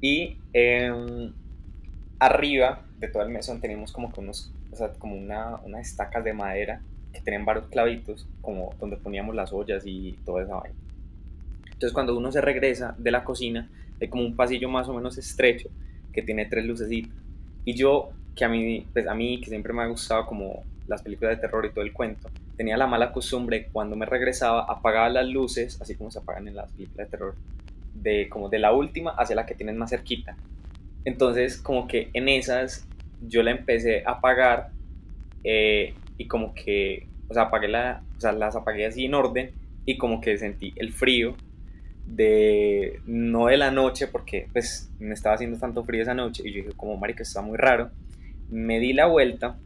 Y 0.02 0.38
em, 0.54 1.34
arriba 2.20 2.86
de 3.00 3.08
todo 3.08 3.24
el 3.24 3.30
mesón 3.30 3.62
teníamos 3.62 3.92
como 3.92 4.12
que 4.12 4.20
unos, 4.20 4.52
o 4.72 4.76
sea, 4.76 4.94
como 4.94 5.16
una, 5.16 5.58
unas 5.64 5.88
estacas 5.88 6.24
de 6.24 6.34
madera 6.34 6.82
que 7.14 7.22
tenían 7.22 7.46
varios 7.46 7.68
clavitos, 7.68 8.28
como 8.42 8.74
donde 8.80 8.98
poníamos 8.98 9.36
las 9.36 9.54
ollas 9.54 9.84
y 9.86 10.18
toda 10.26 10.44
esa 10.44 10.56
vaina. 10.56 10.76
Entonces 11.66 11.94
cuando 11.94 12.18
uno 12.18 12.32
se 12.32 12.42
regresa 12.42 12.96
de 12.98 13.12
la 13.12 13.24
cocina, 13.24 13.70
hay 14.02 14.08
como 14.08 14.24
un 14.24 14.36
pasillo 14.36 14.70
más 14.70 14.88
o 14.88 14.94
menos 14.94 15.18
estrecho 15.18 15.70
que 16.12 16.22
tiene 16.22 16.46
tres 16.46 16.66
lucecitas. 16.66 17.14
Y 17.66 17.76
yo, 17.76 18.10
que 18.36 18.46
a 18.46 18.50
mí, 18.50 18.88
pues 18.94 19.08
a 19.08 19.14
mí, 19.14 19.40
que 19.42 19.50
siempre 19.50 19.74
me 19.74 19.84
ha 19.84 19.88
gustado 19.88 20.26
como 20.26 20.64
las 20.88 21.02
películas 21.02 21.36
de 21.36 21.42
terror 21.42 21.66
y 21.66 21.70
todo 21.70 21.84
el 21.84 21.94
cuento, 21.94 22.30
tenía 22.56 22.78
la 22.78 22.88
mala 22.88 23.12
costumbre 23.12 23.70
cuando 23.72 23.96
me 23.96 24.06
regresaba 24.06 24.66
apagaba 24.68 25.10
las 25.10 25.28
luces, 25.28 25.80
así 25.82 25.96
como 25.96 26.10
se 26.10 26.20
apagan 26.20 26.48
en 26.48 26.56
las 26.56 26.72
películas 26.72 27.08
de 27.08 27.12
terror, 27.12 27.36
de 28.02 28.30
como 28.30 28.50
de 28.50 28.60
la 28.60 28.72
última 28.72 29.12
hacia 29.12 29.36
la 29.36 29.46
que 29.46 29.56
tienes 29.56 29.76
más 29.76 29.90
cerquita. 29.90 30.38
Entonces, 31.06 31.58
como 31.58 31.88
que 31.88 32.10
en 32.14 32.30
esas 32.30 32.88
yo 33.22 33.44
la 33.44 33.52
empecé 33.52 34.04
a 34.06 34.12
apagar 34.12 34.70
eh, 35.44 35.94
y 36.18 36.28
como 36.28 36.54
que, 36.54 37.08
o 37.30 37.34
sea, 37.34 37.44
apagué 37.44 37.68
la, 37.68 38.04
o 38.18 38.22
sea, 38.22 38.32
las 38.32 38.56
apagué 38.56 38.86
así 38.86 39.06
en 39.06 39.14
orden 39.14 39.52
y 39.86 39.98
como 39.98 40.20
que 40.22 40.38
sentí 40.38 40.74
el 40.76 40.92
frío 40.92 41.36
de, 42.06 43.00
no 43.06 43.48
de 43.48 43.58
la 43.58 43.72
noche, 43.72 44.08
porque 44.08 44.48
pues 44.52 44.92
me 45.00 45.14
estaba 45.14 45.36
haciendo 45.36 45.58
tanto 45.58 45.84
frío 45.84 46.02
esa 46.02 46.14
noche 46.14 46.44
y 46.46 46.52
yo 46.52 46.64
dije, 46.64 46.76
como 46.76 46.98
marica, 46.98 47.24
está 47.24 47.42
muy 47.42 47.58
raro. 47.58 47.90
Me 48.50 48.80
di 48.80 48.94
la 48.94 49.08
vuelta, 49.08 49.58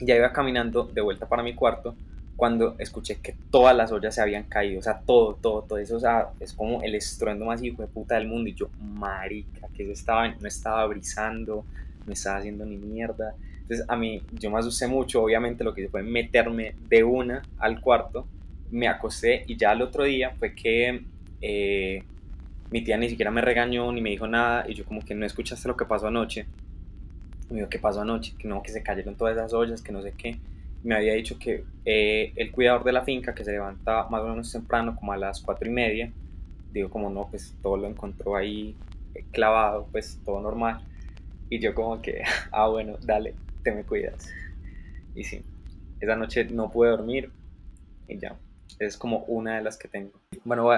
ya 0.00 0.16
iba 0.16 0.32
caminando 0.32 0.84
de 0.84 1.00
vuelta 1.00 1.28
para 1.28 1.42
mi 1.42 1.54
cuarto 1.54 1.94
cuando 2.42 2.74
escuché 2.80 3.18
que 3.22 3.36
todas 3.52 3.76
las 3.76 3.92
ollas 3.92 4.16
se 4.16 4.20
habían 4.20 4.42
caído, 4.42 4.80
o 4.80 4.82
sea, 4.82 4.98
todo, 4.98 5.38
todo, 5.40 5.62
todo 5.62 5.78
eso, 5.78 5.96
o 5.96 6.00
sea, 6.00 6.30
es 6.40 6.52
como 6.52 6.82
el 6.82 6.96
estruendo 6.96 7.44
más 7.44 7.62
hijo 7.62 7.82
de 7.82 7.86
puta 7.86 8.16
del 8.16 8.26
mundo 8.26 8.50
y 8.50 8.54
yo, 8.54 8.68
marica, 8.80 9.68
que 9.76 9.84
eso 9.84 9.92
estaba, 9.92 10.26
no 10.26 10.48
estaba 10.48 10.84
brisando, 10.86 11.64
no 12.04 12.12
estaba 12.12 12.38
haciendo 12.38 12.64
ni 12.64 12.78
mierda. 12.78 13.36
Entonces 13.60 13.86
a 13.88 13.94
mí, 13.94 14.24
yo 14.32 14.50
me 14.50 14.58
asusté 14.58 14.88
mucho, 14.88 15.22
obviamente 15.22 15.62
lo 15.62 15.72
que 15.72 15.82
hice 15.82 15.90
fue 15.90 16.02
meterme 16.02 16.74
de 16.88 17.04
una 17.04 17.42
al 17.60 17.80
cuarto, 17.80 18.26
me 18.72 18.88
acosté 18.88 19.44
y 19.46 19.56
ya 19.56 19.70
al 19.70 19.80
otro 19.80 20.02
día 20.02 20.30
fue 20.36 20.52
que 20.52 21.04
eh, 21.40 22.02
mi 22.72 22.82
tía 22.82 22.96
ni 22.96 23.08
siquiera 23.08 23.30
me 23.30 23.40
regañó 23.40 23.92
ni 23.92 24.00
me 24.00 24.10
dijo 24.10 24.26
nada 24.26 24.68
y 24.68 24.74
yo 24.74 24.84
como 24.84 25.04
que 25.04 25.14
no 25.14 25.24
escuchaste 25.24 25.68
lo 25.68 25.76
que 25.76 25.84
pasó 25.84 26.08
anoche. 26.08 26.46
Me 27.50 27.58
dijo, 27.58 27.68
¿qué 27.68 27.78
pasó 27.78 28.00
anoche? 28.00 28.34
Que 28.36 28.48
no, 28.48 28.64
que 28.64 28.72
se 28.72 28.82
cayeron 28.82 29.14
todas 29.14 29.36
esas 29.36 29.52
ollas, 29.52 29.80
que 29.80 29.92
no 29.92 30.02
sé 30.02 30.12
qué. 30.18 30.40
Me 30.82 30.96
había 30.96 31.14
dicho 31.14 31.38
que 31.38 31.64
eh, 31.84 32.32
el 32.36 32.50
cuidador 32.52 32.84
de 32.84 32.92
la 32.92 33.04
finca, 33.04 33.34
que 33.34 33.44
se 33.44 33.52
levanta 33.52 34.08
más 34.08 34.22
o 34.22 34.28
menos 34.28 34.50
temprano, 34.52 34.96
como 34.96 35.12
a 35.12 35.16
las 35.16 35.40
cuatro 35.40 35.68
y 35.68 35.72
media, 35.72 36.12
digo 36.70 36.90
como 36.90 37.10
no, 37.10 37.28
pues 37.30 37.54
todo 37.62 37.76
lo 37.76 37.86
encontró 37.88 38.36
ahí 38.36 38.76
eh, 39.14 39.24
clavado, 39.32 39.88
pues 39.92 40.20
todo 40.24 40.40
normal. 40.40 40.80
Y 41.48 41.60
yo 41.60 41.74
como 41.74 42.00
que, 42.02 42.22
ah 42.52 42.68
bueno, 42.68 42.96
dale, 43.02 43.34
te 43.62 43.72
me 43.72 43.84
cuidas. 43.84 44.30
Y 45.14 45.24
sí, 45.24 45.42
esa 46.00 46.16
noche 46.16 46.44
no 46.46 46.70
pude 46.70 46.90
dormir 46.90 47.30
y 48.08 48.18
ya, 48.18 48.36
es 48.78 48.96
como 48.96 49.18
una 49.26 49.56
de 49.56 49.62
las 49.62 49.76
que 49.78 49.88
tengo. 49.88 50.12
Bueno, 50.44 50.68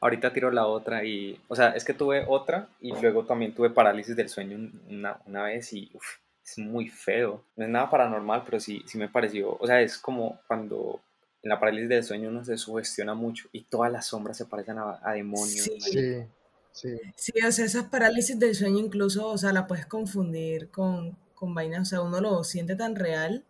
ahorita 0.00 0.32
tiro 0.32 0.50
la 0.50 0.66
otra 0.66 1.04
y, 1.04 1.38
o 1.48 1.56
sea, 1.56 1.70
es 1.70 1.84
que 1.84 1.94
tuve 1.94 2.24
otra 2.26 2.68
y 2.80 2.92
luego 2.92 3.24
también 3.24 3.54
tuve 3.54 3.70
parálisis 3.70 4.16
del 4.16 4.28
sueño 4.28 4.56
un- 4.56 4.80
una, 4.88 5.20
una 5.26 5.42
vez 5.44 5.72
y, 5.72 5.90
uf, 5.94 6.18
es 6.50 6.58
muy 6.58 6.88
feo. 6.88 7.44
No 7.56 7.64
es 7.64 7.70
nada 7.70 7.90
paranormal, 7.90 8.42
pero 8.44 8.60
sí, 8.60 8.82
sí 8.86 8.98
me 8.98 9.08
pareció, 9.08 9.56
o 9.58 9.66
sea, 9.66 9.80
es 9.80 9.98
como 9.98 10.40
cuando 10.46 11.00
en 11.42 11.48
la 11.48 11.58
parálisis 11.58 11.88
del 11.88 12.04
sueño 12.04 12.28
uno 12.28 12.44
se 12.44 12.58
sugestiona 12.58 13.14
mucho 13.14 13.48
y 13.52 13.64
todas 13.64 13.90
las 13.90 14.06
sombras 14.06 14.36
se 14.36 14.46
parecen 14.46 14.78
a, 14.78 15.00
a 15.02 15.12
demonios. 15.12 15.64
Sí. 15.64 15.80
Sí. 15.80 16.26
Sí. 16.72 17.00
Sí, 17.16 17.32
o 17.44 17.50
sea, 17.50 17.64
esas 17.64 17.86
parálisis 17.86 18.38
del 18.38 18.54
sueño 18.54 18.78
incluso, 18.78 19.26
o 19.28 19.38
sea, 19.38 19.52
la 19.52 19.66
puedes 19.66 19.86
confundir 19.86 20.70
con, 20.70 21.18
con 21.34 21.52
vainas, 21.54 21.80
o 21.80 21.84
sea, 21.84 22.00
uno 22.02 22.20
lo 22.20 22.44
siente 22.44 22.76
tan 22.76 22.94
real 22.94 23.44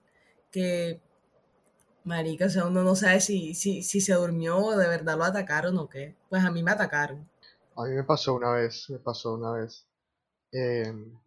que, 0.50 1.00
marica, 2.04 2.46
o 2.46 2.48
sea, 2.48 2.66
uno 2.66 2.82
no 2.82 2.96
sabe 2.96 3.20
si, 3.20 3.54
si, 3.54 3.82
si 3.82 4.00
se 4.00 4.14
durmió 4.14 4.58
o 4.58 4.76
de 4.76 4.88
verdad 4.88 5.18
lo 5.18 5.24
atacaron 5.24 5.78
o 5.78 5.88
qué. 5.88 6.16
Pues 6.28 6.44
a 6.44 6.50
mí 6.50 6.62
me 6.62 6.70
atacaron. 6.70 7.28
A 7.76 7.84
mí 7.84 7.94
me 7.94 8.04
pasó 8.04 8.34
una 8.34 8.52
vez, 8.52 8.88
me 8.90 8.98
pasó 8.98 9.34
una 9.34 9.52
vez. 9.52 9.86
Em, 10.52 11.18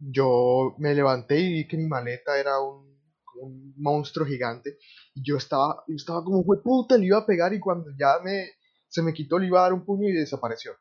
yo 0.00 0.74
me 0.78 0.94
levanté 0.94 1.38
y 1.38 1.52
vi 1.52 1.68
que 1.68 1.76
mi 1.76 1.86
maleta 1.86 2.38
era 2.38 2.58
un, 2.60 2.98
un 3.40 3.74
monstruo 3.76 4.26
gigante. 4.26 4.78
Y 5.14 5.22
yo 5.22 5.36
estaba, 5.36 5.84
yo 5.86 5.94
estaba 5.94 6.24
como, 6.24 6.42
fue 6.44 6.62
puta, 6.62 6.96
le 6.96 7.06
iba 7.06 7.18
a 7.18 7.26
pegar 7.26 7.52
y 7.52 7.60
cuando 7.60 7.90
ya 7.98 8.18
me, 8.24 8.48
se 8.88 9.02
me 9.02 9.12
quitó, 9.12 9.38
le 9.38 9.46
iba 9.46 9.60
a 9.60 9.64
dar 9.64 9.72
un 9.72 9.84
puño 9.84 10.08
y 10.08 10.12
desapareció. 10.12 10.72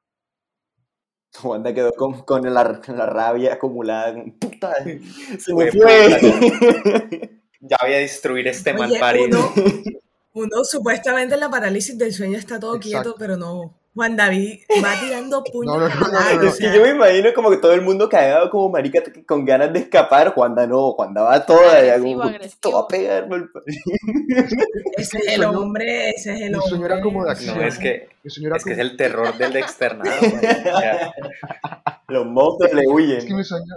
Wanda 1.44 1.74
quedó 1.74 1.92
con, 1.94 2.24
con 2.24 2.42
la, 2.52 2.82
la 2.88 3.06
rabia 3.06 3.54
acumulada. 3.54 4.24
Puta, 4.40 4.74
se 4.84 5.54
me 5.54 5.72
Fue 5.72 5.72
fue. 5.72 7.36
Ya 7.62 7.76
voy 7.82 7.94
a 7.94 7.98
destruir 7.98 8.48
este 8.48 8.74
mal 8.74 8.90
parido. 8.98 9.38
uno, 9.54 9.84
uno 10.32 10.64
supuestamente 10.64 11.34
en 11.34 11.42
la 11.42 11.50
parálisis 11.50 11.98
del 11.98 12.14
sueño 12.14 12.38
está 12.38 12.58
todo 12.58 12.80
quieto, 12.80 13.16
pero 13.20 13.36
no. 13.36 13.79
Juan 13.96 14.16
David 14.16 14.60
va 14.84 14.94
tirando 15.02 15.44
puños 15.52 15.76
No, 15.78 15.80
no, 15.90 15.90
no, 15.90 16.48
Es 16.48 16.58
que 16.58 16.72
yo 16.74 16.82
me 16.82 16.90
imagino 16.90 17.34
como 17.34 17.50
que 17.50 17.58
todo 17.58 17.74
el 17.74 17.82
mundo 17.82 18.08
cagado 18.08 18.50
como 18.50 18.70
marica 18.70 19.02
con 19.28 19.44
ganas 19.46 19.74
de 19.74 19.80
escapar. 19.80 20.34
Juanda 20.34 20.66
no, 20.68 20.92
Juanda 20.94 21.24
va 21.24 21.46
toda. 21.46 21.84
ya 21.84 21.96
Agresivo, 21.96 22.20
como, 22.20 22.30
agresivo. 22.30 22.54
"Esto 22.54 22.72
va 22.74 22.80
a 22.82 22.88
pegarme 22.88 23.36
el 23.38 23.50
pa-". 23.52 23.62
ese 24.98 25.18
es 25.18 25.26
Mi 25.28 25.34
el 25.34 25.44
hombre, 25.46 26.10
ese 26.12 26.34
es 26.34 26.42
el 26.42 26.50
mi 26.52 26.56
hombre. 26.56 26.70
sueño 26.70 26.86
era 26.86 27.02
como 27.02 27.26
de 27.26 27.32
acción. 27.32 27.58
No, 27.58 27.64
es 27.66 27.78
que, 27.78 28.10
Mi 28.24 28.28
es 28.56 28.64
que 28.64 28.74
es 28.74 28.80
el 28.80 28.96
terror 28.96 29.38
del 29.38 29.56
externado. 29.58 30.12
Los 32.08 32.26
monstruos 32.26 32.74
le 32.74 32.82
Es 32.82 32.88
que 32.88 32.94
huyen. 32.94 33.36
mi 33.38 33.44
sueño, 33.44 33.76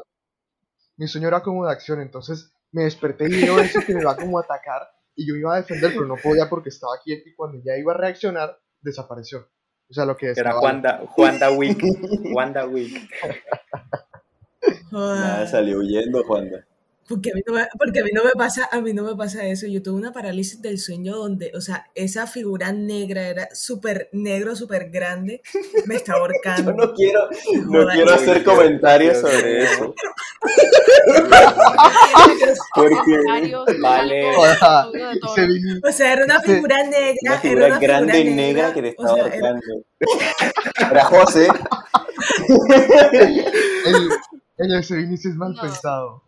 mi 0.97 1.07
sueño 1.09 1.29
era 1.29 1.43
como 1.43 1.67
de 1.67 1.73
acción, 1.73 2.01
entonces 2.01 2.53
me 2.71 2.85
desperté 2.85 3.27
y 3.29 3.43
veo 3.43 3.59
eso 3.61 3.81
que 3.87 3.95
me 3.95 4.05
va 4.05 4.17
como 4.17 4.39
a 4.39 4.43
atacar 4.43 4.83
y 5.15 5.27
yo 5.29 5.35
iba 5.37 5.55
a 5.55 5.57
defender, 5.59 5.91
pero 5.93 6.07
no 6.07 6.17
podía 6.17 6.49
porque 6.49 6.71
estaba 6.71 6.93
quieto 7.05 7.29
y 7.29 7.35
cuando 7.35 7.59
ya 7.65 7.77
iba 7.77 7.93
a 7.93 7.97
reaccionar, 7.97 8.59
desapareció. 8.81 9.49
O 9.93 9.95
sea, 9.95 10.07
lo 10.07 10.17
que 10.17 10.33
Era 10.35 10.53
Juanda, 10.53 11.03
Juanda 11.07 11.51
Wick. 11.51 11.85
Juanda 12.33 12.65
Wick. 12.65 13.11
Nada, 14.91 15.47
salió 15.47 15.81
huyendo, 15.81 16.25
Juanda. 16.25 16.65
Porque 17.09 17.31
a, 17.31 17.35
mí 17.35 17.43
no 17.47 17.53
me, 17.55 17.67
porque 17.79 18.01
a 18.01 18.05
mí 18.05 18.11
no 18.15 18.23
me 18.25 18.31
pasa, 18.33 18.69
a 18.71 18.81
mí 18.81 18.93
no 18.95 19.03
me 19.03 19.15
pasa 19.17 19.45
eso. 19.47 19.67
Yo 19.67 19.83
tuve 19.83 19.97
una 19.99 20.13
parálisis 20.13 20.63
del 20.63 20.79
sueño 20.79 21.17
donde, 21.17 21.51
o 21.55 21.61
sea, 21.61 21.91
esa 21.95 22.27
figura 22.27 22.73
negra 22.73 23.29
era 23.29 23.49
súper 23.55 24.09
negro, 24.13 24.55
súper 24.57 24.89
grande, 24.91 25.43
me 25.87 25.97
está 25.97 26.15
ahorcando. 26.15 26.71
Yo 26.77 26.77
no 26.77 26.95
quiero, 26.95 27.29
no 27.67 27.87
quiero 27.89 28.15
hacer 28.15 28.45
comentarios 28.45 29.19
sobre 29.19 29.65
eso. 29.65 29.95
Porque 32.75 33.19
Vale. 33.81 34.31
O 34.37 35.93
sea, 35.93 36.13
era 36.13 36.25
una 36.25 36.41
figura 36.41 36.77
negra. 36.85 37.41
una 37.43 37.51
era 37.51 37.67
una 37.67 37.79
grande 37.79 38.13
figura 38.13 38.31
y 38.31 38.35
negra 38.35 38.73
que 38.75 38.83
te 38.83 38.89
o 38.89 38.91
estaba 38.91 39.15
sea, 39.17 39.27
era- 39.35 39.49
ahorcando. 39.49 39.85
Era 40.91 41.05
José. 41.05 41.49
el, 43.85 44.09
el 44.59 44.79
ese 44.79 44.97
Vinicius 44.97 45.33
es 45.33 45.37
mal 45.39 45.53
No. 45.55 45.63
pensado. 45.63 46.23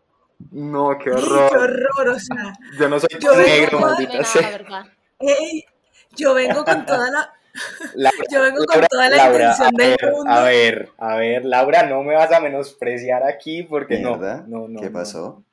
No, 0.50 0.96
qué 0.98 1.10
¡Ey, 1.10 1.16
horror. 1.16 1.50
qué 1.50 1.56
horror! 1.58 2.08
O 2.10 2.18
sea, 2.18 2.52
Yo 2.78 2.88
no 2.88 3.00
soy 3.00 3.08
Yo 3.20 3.36
negro, 3.36 3.80
No 3.80 3.86
maldita 3.86 4.24
sea. 4.24 4.42
la 4.42 4.50
verdad. 4.50 4.84
ey, 5.20 5.64
yo 6.16 6.34
vengo 6.34 6.64
con 6.64 6.84
toda 6.86 7.10
la, 7.10 7.32
Laura, 7.94 8.18
yo 8.30 8.42
vengo 8.42 8.64
con 8.64 8.74
Laura, 8.80 8.88
toda 8.88 9.10
la 9.10 9.16
Laura, 9.16 9.44
intención 9.52 9.70
del 9.76 9.96
ver, 10.00 10.12
mundo. 10.12 10.30
A 10.30 10.42
ver, 10.42 10.88
a 10.98 11.16
ver, 11.16 11.44
Laura, 11.44 11.82
no 11.84 12.02
me 12.02 12.14
vas 12.14 12.32
a 12.32 12.40
menospreciar 12.40 13.22
aquí 13.24 13.62
porque 13.62 13.98
no. 13.98 14.10
Mierda, 14.16 14.44
No, 14.46 14.68
no. 14.68 14.80
¿Qué 14.80 14.90
pasó? 14.90 15.44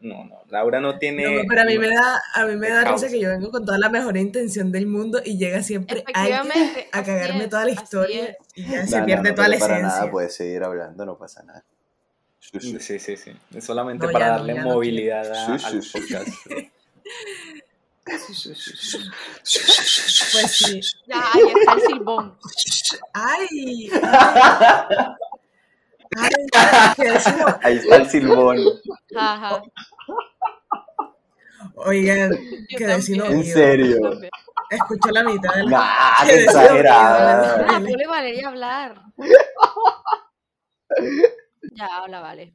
No, 0.00 0.22
no, 0.26 0.42
Laura 0.50 0.80
no 0.80 0.98
tiene. 0.98 1.24
No, 1.24 1.42
pero 1.48 1.62
a 1.62 1.64
mí 1.64 1.78
me 1.78 1.88
da, 1.88 2.20
a 2.34 2.44
mí 2.44 2.56
me 2.56 2.68
da 2.68 2.84
Causa. 2.84 3.06
risa 3.06 3.14
que 3.16 3.20
yo 3.22 3.30
vengo 3.30 3.50
con 3.50 3.64
toda 3.64 3.78
la 3.78 3.88
mejor 3.88 4.16
intención 4.18 4.70
del 4.70 4.86
mundo 4.86 5.20
y 5.24 5.38
llega 5.38 5.62
siempre 5.62 6.04
a 6.12 7.02
cagarme 7.02 7.44
es, 7.44 7.50
toda 7.50 7.64
la 7.64 7.70
historia 7.70 8.36
y 8.54 8.64
ya 8.70 8.82
No, 8.82 8.86
se 8.86 9.02
pierde 9.02 9.30
no, 9.30 9.34
toda 9.34 9.48
la 9.48 9.54
pero 9.56 9.66
para 9.66 9.78
esencia. 9.78 9.98
nada 10.00 10.10
puedes 10.10 10.34
seguir 10.36 10.62
hablando, 10.62 11.06
no 11.06 11.16
pasa 11.16 11.42
nada. 11.44 11.64
Sí, 12.52 12.60
sí. 12.60 12.80
Sí, 12.80 12.98
sí, 12.98 13.16
sí. 13.16 13.32
Es 13.54 13.64
solamente 13.64 14.06
No, 14.06 14.12
para 14.12 14.26
ya 14.26 14.32
no, 14.32 14.38
darle 14.38 14.54
ya 14.54 14.62
no 14.62 14.68
movilidad 14.70 15.32
a- 15.32 15.58
Sí, 15.58 15.66
al 15.66 15.82
sí, 15.82 15.82
sí. 15.82 15.98
podcast. 15.98 16.28
Pues 20.32 20.50
sí. 20.52 20.80
Ya, 21.06 21.22
ahí 21.32 21.42
está 21.58 21.72
el 21.74 21.80
silbón. 21.80 22.38
¡Ay! 23.14 23.90
¡Ay! 26.16 26.16
ay? 26.16 27.06
Ahí 27.62 27.76
está 27.76 27.96
el 27.96 28.10
silbón. 28.10 28.58
Ajá. 29.16 29.62
Oigan, 31.76 32.30
que 32.68 32.86
también. 32.86 33.24
En 33.24 33.44
serio. 33.44 34.20
Escucho 34.70 35.10
la 35.10 35.22
mitad 35.24 35.54
de 35.54 35.64
la... 35.64 35.70
Nah, 35.70 36.24
Qué 36.26 36.44
exagerada. 36.44 37.66
Ah, 37.68 37.80
ponle 37.80 38.06
Valeria 38.06 38.46
a 38.46 38.50
hablar. 38.50 39.02
Ya, 41.74 41.86
habla, 41.96 42.20
vale. 42.20 42.54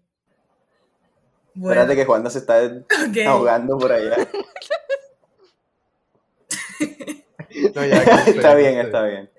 Bueno, 1.53 1.81
Espérate 1.81 1.95
que 1.99 2.05
Juanda 2.05 2.29
se 2.29 2.39
está 2.39 2.59
ahogando 3.27 3.77
por 3.77 3.91
allá. 3.91 4.15
No, 7.75 7.85
ya, 7.85 7.97
Está 8.27 8.55
bien, 8.55 8.79
está 8.79 9.03
bien. 9.03 9.29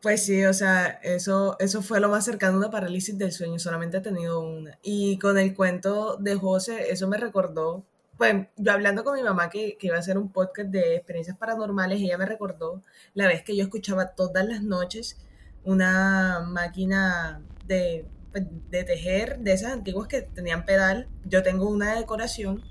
Pues 0.00 0.24
sí, 0.24 0.44
o 0.44 0.52
sea, 0.52 0.98
eso, 1.02 1.56
eso 1.58 1.82
fue 1.82 2.00
lo 2.00 2.08
más 2.08 2.24
cercano 2.24 2.54
a 2.54 2.58
una 2.58 2.70
parálisis 2.70 3.16
del 3.18 3.30
sueño, 3.32 3.58
solamente 3.58 3.98
he 3.98 4.00
tenido 4.00 4.40
una. 4.40 4.78
Y 4.82 5.18
con 5.18 5.38
el 5.38 5.54
cuento 5.54 6.16
de 6.16 6.34
José, 6.34 6.90
eso 6.90 7.08
me 7.08 7.18
recordó, 7.18 7.84
pues 8.16 8.46
yo 8.56 8.72
hablando 8.72 9.04
con 9.04 9.14
mi 9.14 9.22
mamá 9.22 9.50
que, 9.50 9.76
que 9.76 9.88
iba 9.88 9.96
a 9.96 10.00
hacer 10.00 10.18
un 10.18 10.32
podcast 10.32 10.70
de 10.70 10.96
experiencias 10.96 11.36
paranormales, 11.36 12.00
ella 12.00 12.18
me 12.18 12.26
recordó 12.26 12.82
la 13.14 13.26
vez 13.26 13.42
que 13.42 13.56
yo 13.56 13.64
escuchaba 13.64 14.14
todas 14.14 14.46
las 14.46 14.62
noches 14.62 15.18
una 15.64 16.40
máquina 16.46 17.42
de, 17.66 18.06
de 18.32 18.84
tejer, 18.84 19.38
de 19.38 19.52
esas 19.52 19.72
antiguas 19.72 20.08
que 20.08 20.22
tenían 20.22 20.64
pedal. 20.64 21.08
Yo 21.24 21.42
tengo 21.42 21.68
una 21.68 21.92
de 21.92 22.00
decoración, 22.00 22.62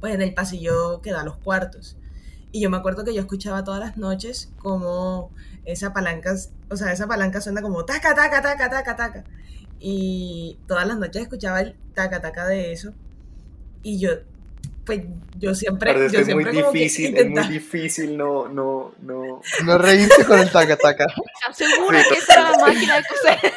pues 0.00 0.14
en 0.14 0.22
el 0.22 0.34
pasillo 0.34 1.00
que 1.02 1.12
da 1.12 1.20
a 1.20 1.24
los 1.24 1.36
cuartos. 1.38 1.96
Y 2.50 2.60
yo 2.60 2.70
me 2.70 2.76
acuerdo 2.76 3.04
que 3.04 3.14
yo 3.14 3.20
escuchaba 3.20 3.64
todas 3.64 3.80
las 3.80 3.96
noches 3.96 4.50
como 4.58 5.30
esa 5.64 5.92
palanca, 5.92 6.34
o 6.68 6.76
sea, 6.76 6.92
esa 6.92 7.06
palanca 7.06 7.40
suena 7.40 7.62
como 7.62 7.84
taca, 7.84 8.14
taca, 8.14 8.42
taca, 8.42 8.68
taca, 8.68 8.96
taca. 8.96 9.24
Y 9.80 10.58
todas 10.66 10.86
las 10.86 10.98
noches 10.98 11.22
escuchaba 11.22 11.60
el 11.60 11.74
taca, 11.94 12.20
taca 12.20 12.46
de 12.46 12.72
eso. 12.72 12.92
Y 13.82 13.98
yo, 13.98 14.10
pues, 14.84 15.02
yo 15.38 15.54
siempre, 15.54 15.92
Pero 15.92 16.06
es 16.06 16.12
yo 16.12 16.18
que 16.18 16.30
es 16.30 16.34
muy 16.34 16.44
siempre 16.44 16.62
como 16.62 16.72
que 16.72 16.78
difícil, 16.78 17.16
es 17.16 17.30
muy 17.30 17.48
difícil 17.48 18.16
no, 18.16 18.48
no, 18.48 18.92
no. 19.00 19.40
No 19.64 19.78
reírse 19.78 20.24
con 20.24 20.38
el 20.38 20.50
taca 20.50 20.76
taca. 20.76 21.06
¿Estás 21.40 21.56
segura 21.56 22.02
que 22.08 22.18
esa 22.18 22.34
era 22.34 22.50
la 22.50 22.58
máquina 22.58 22.96
de 22.96 23.02
coser? 23.04 23.52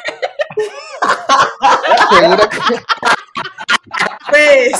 Seguro 2.10 2.48
que 2.48 2.58
Pues, 4.28 4.72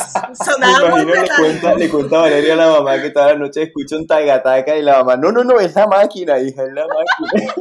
sonaba 0.45 0.89
muy 0.91 1.03
imagino 1.03 1.15
le 1.15 1.79
le 1.79 1.89
cuenta 1.89 2.19
a 2.19 2.21
Valeria 2.23 2.55
a 2.55 2.57
la 2.57 2.71
mamá 2.71 3.01
que 3.01 3.11
toda 3.11 3.29
la 3.29 3.39
noche 3.39 3.63
escucha 3.63 3.97
un 3.97 4.07
taga-taca 4.07 4.77
y 4.77 4.83
la 4.83 4.99
mamá, 4.99 5.17
no, 5.17 5.31
no, 5.31 5.45
no, 5.45 5.61
es 5.61 5.75
la 5.75 5.87
máquina, 5.87 6.39
hija, 6.39 6.65
es 6.65 6.73
la 6.73 6.87
máquina. 6.87 7.55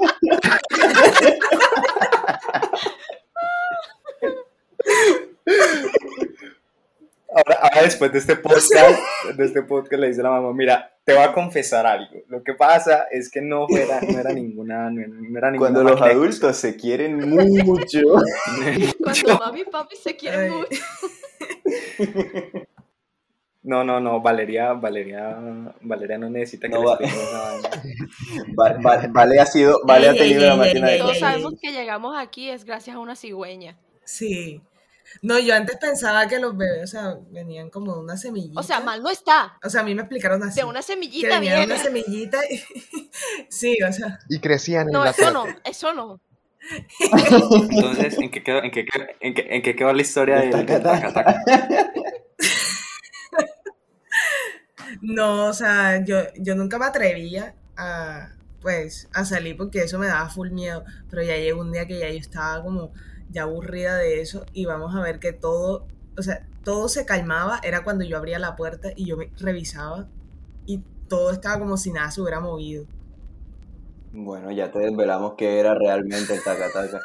Ahora, 7.35 7.59
ahora 7.61 7.81
después 7.83 8.11
de 8.13 8.19
este 8.19 8.35
podcast, 8.37 8.97
de 9.35 9.45
este 9.45 9.61
podcast 9.63 9.99
le 10.01 10.07
dice 10.07 10.21
a 10.21 10.23
la 10.23 10.29
mamá, 10.31 10.53
mira, 10.53 10.91
te 11.03 11.13
voy 11.13 11.21
a 11.23 11.33
confesar 11.33 11.85
algo. 11.85 12.21
Lo 12.29 12.41
que 12.43 12.53
pasa 12.53 13.07
es 13.11 13.29
que 13.29 13.41
no 13.41 13.67
era, 13.69 13.99
no 14.01 14.17
era 14.19 14.31
ninguna, 14.31 14.89
no 14.89 15.01
era, 15.01 15.09
no 15.09 15.37
era 15.37 15.51
ninguna 15.51 15.71
Cuando 15.71 15.83
los 15.83 16.01
adultos 16.01 16.55
se 16.55 16.75
quieren 16.77 17.17
mucho. 17.65 17.99
Cuando 19.03 19.37
mami 19.39 19.61
y 19.61 19.65
papi 19.65 19.95
se 19.97 20.15
quieren 20.15 20.39
Ay. 20.39 20.49
mucho. 20.49 20.81
No, 23.67 23.83
no, 23.83 23.99
no, 23.99 24.21
Valeria, 24.21 24.73
Valeria, 24.73 25.35
Valeria 25.81 26.19
no 26.19 26.29
necesita 26.29 26.67
que 26.67 26.75
No 26.75 26.81
le 26.81 26.85
va. 26.85 26.93
explique 26.99 27.23
esa 27.23 27.41
vaina. 27.41 27.69
Va- 28.85 28.97
va- 28.97 29.07
vale 29.09 29.39
ha 29.39 29.45
sido, 29.47 29.81
vale 29.87 30.07
ha 30.07 30.13
tenido 30.13 30.41
ey, 30.41 30.47
la 30.49 30.53
ey, 30.53 30.59
máquina 30.59 30.87
de 30.89 30.97
Todos 30.99 31.17
sabemos 31.17 31.53
que 31.59 31.71
llegamos 31.71 32.15
aquí 32.15 32.47
es 32.51 32.63
gracias 32.63 32.95
a 32.95 32.99
una 32.99 33.15
cigüeña. 33.15 33.75
Sí. 34.03 34.61
No, 35.21 35.39
yo 35.39 35.55
antes 35.55 35.77
pensaba 35.77 36.27
que 36.27 36.39
los 36.39 36.55
bebés, 36.57 36.83
o 36.83 36.87
sea, 36.87 37.15
venían 37.31 37.69
como 37.69 37.93
de 37.95 37.99
una 38.01 38.17
semillita. 38.17 38.59
O 38.59 38.63
sea, 38.63 38.79
mal 38.81 39.01
no 39.01 39.09
está. 39.09 39.57
O 39.63 39.69
sea, 39.69 39.81
a 39.81 39.83
mí 39.83 39.95
me 39.95 40.01
explicaron 40.01 40.43
así. 40.43 40.59
De 40.59 40.65
una 40.65 40.79
que 40.79 40.85
semillita 40.87 41.39
venía 41.39 41.53
de 41.53 41.57
viene. 41.65 41.73
una 41.73 41.83
semillita 41.83 42.39
y... 42.49 42.59
Sí, 43.49 43.77
o 43.81 43.91
sea, 43.93 44.19
y 44.29 44.39
crecían 44.39 44.87
en 44.87 44.93
No, 44.93 45.05
la 45.05 45.11
eso 45.11 45.31
no, 45.31 45.45
eso 45.63 45.93
no. 45.93 46.19
Entonces, 47.69 48.17
¿en 48.17 48.31
qué 48.31 48.43
quedó, 48.43 48.63
en 48.63 48.71
qué, 48.71 48.85
quedó- 48.85 49.05
en 49.19 49.33
qué, 49.33 49.47
en 49.49 49.61
qué 49.61 49.75
quedó 49.75 49.93
la 49.93 50.01
historia 50.01 50.37
del, 50.37 50.51
del 50.51 50.65
Taca-taca. 50.65 51.13
taca-taca? 51.13 51.43
no, 55.01 55.47
o 55.47 55.53
sea, 55.53 56.03
yo, 56.03 56.17
yo 56.37 56.55
nunca 56.55 56.77
me 56.77 56.85
atrevía 56.85 57.55
a, 57.77 58.29
pues 58.61 59.09
a 59.13 59.25
salir 59.25 59.57
porque 59.57 59.83
eso 59.83 59.99
me 59.99 60.07
daba 60.07 60.29
full 60.29 60.51
miedo, 60.51 60.83
pero 61.09 61.23
ya 61.23 61.35
llegó 61.37 61.61
un 61.61 61.71
día 61.71 61.85
que 61.87 61.99
ya 61.99 62.09
yo 62.09 62.17
estaba 62.17 62.63
como 62.63 62.91
ya 63.35 63.43
aburrida 63.43 63.97
de 63.97 64.21
eso 64.21 64.45
y 64.53 64.65
vamos 64.65 64.95
a 64.95 65.01
ver 65.01 65.19
que 65.19 65.33
todo, 65.33 65.85
o 66.17 66.21
sea, 66.23 66.47
todo 66.63 66.87
se 66.87 67.05
calmaba, 67.05 67.59
era 67.63 67.83
cuando 67.83 68.05
yo 68.05 68.17
abría 68.17 68.39
la 68.39 68.55
puerta 68.55 68.89
y 68.95 69.05
yo 69.05 69.17
me 69.17 69.29
revisaba 69.37 70.07
y 70.65 70.81
todo 71.09 71.31
estaba 71.31 71.59
como 71.59 71.75
si 71.77 71.91
nada 71.91 72.09
se 72.09 72.21
hubiera 72.21 72.39
movido. 72.39 72.85
Bueno, 74.13 74.49
ya 74.51 74.71
te 74.71 74.79
desvelamos 74.79 75.33
que 75.33 75.59
era 75.59 75.75
realmente 75.75 76.33
el 76.33 76.41
taca 76.43 76.71
taca. 76.71 77.01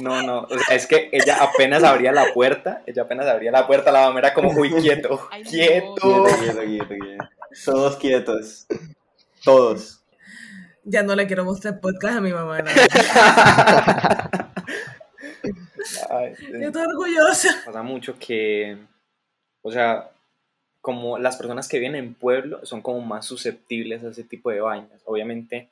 No, 0.00 0.22
no, 0.22 0.40
o 0.40 0.58
sea, 0.66 0.74
es 0.74 0.86
que 0.88 1.08
ella 1.12 1.36
apenas 1.40 1.84
abría 1.84 2.10
la 2.10 2.32
puerta, 2.34 2.82
ella 2.86 3.02
apenas 3.02 3.26
abría 3.26 3.52
la 3.52 3.66
puerta, 3.68 3.92
la 3.92 4.08
mamá 4.08 4.18
era 4.18 4.34
como, 4.34 4.50
uy, 4.50 4.72
quieto, 4.72 5.20
Ay, 5.30 5.44
no. 5.44 5.50
quieto. 5.50 5.94
Quieto, 5.94 6.24
quieto, 6.40 6.60
quieto, 6.60 6.88
quieto. 6.88 7.24
Todos 7.64 7.96
quietos. 7.96 8.66
Todos. 9.44 10.02
Ya 10.84 11.04
no 11.04 11.14
le 11.14 11.28
quiero 11.28 11.44
mostrar 11.44 11.78
podcast 11.78 12.16
a 12.16 12.20
mi 12.20 12.32
mamá. 12.32 12.58
¿no? 12.62 12.70
Yo 16.12 16.66
estoy 16.68 16.82
orgullosa. 16.82 17.62
pasa 17.64 17.82
mucho 17.82 18.18
que, 18.18 18.76
o 19.62 19.72
sea, 19.72 20.10
como 20.80 21.18
las 21.18 21.36
personas 21.36 21.68
que 21.68 21.78
viven 21.78 21.94
en 21.94 22.14
pueblo 22.14 22.66
son 22.66 22.82
como 22.82 23.00
más 23.00 23.24
susceptibles 23.24 24.04
a 24.04 24.10
ese 24.10 24.24
tipo 24.24 24.50
de 24.50 24.60
vainas. 24.60 25.00
Obviamente, 25.04 25.70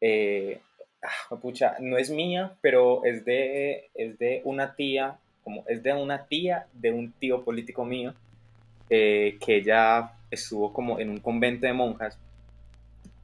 eh, 0.00 0.60
ah, 1.02 1.36
pucha, 1.36 1.76
no 1.80 1.98
es 1.98 2.10
mía, 2.10 2.56
pero 2.60 3.04
es 3.04 3.24
de, 3.24 3.90
es 3.94 4.18
de 4.18 4.40
una 4.44 4.74
tía, 4.74 5.18
como 5.44 5.64
es 5.68 5.82
de 5.82 5.92
una 5.92 6.26
tía 6.26 6.66
de 6.72 6.92
un 6.92 7.12
tío 7.12 7.44
político 7.44 7.84
mío, 7.84 8.14
eh, 8.88 9.38
que 9.44 9.56
ella 9.56 10.12
estuvo 10.30 10.72
como 10.72 10.98
en 10.98 11.10
un 11.10 11.20
convento 11.20 11.66
de 11.66 11.72
monjas. 11.72 12.18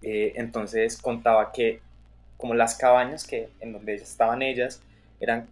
Eh, 0.03 0.35
entonces 0.37 1.01
contaba 1.01 1.53
que 1.53 1.81
como 2.37 2.55
las 2.55 2.77
cabañas 2.77 3.25
que 3.25 3.49
en 3.61 3.73
donde 3.73 3.95
estaban 3.95 4.43
ellas 4.43 4.83
eran 5.21 5.47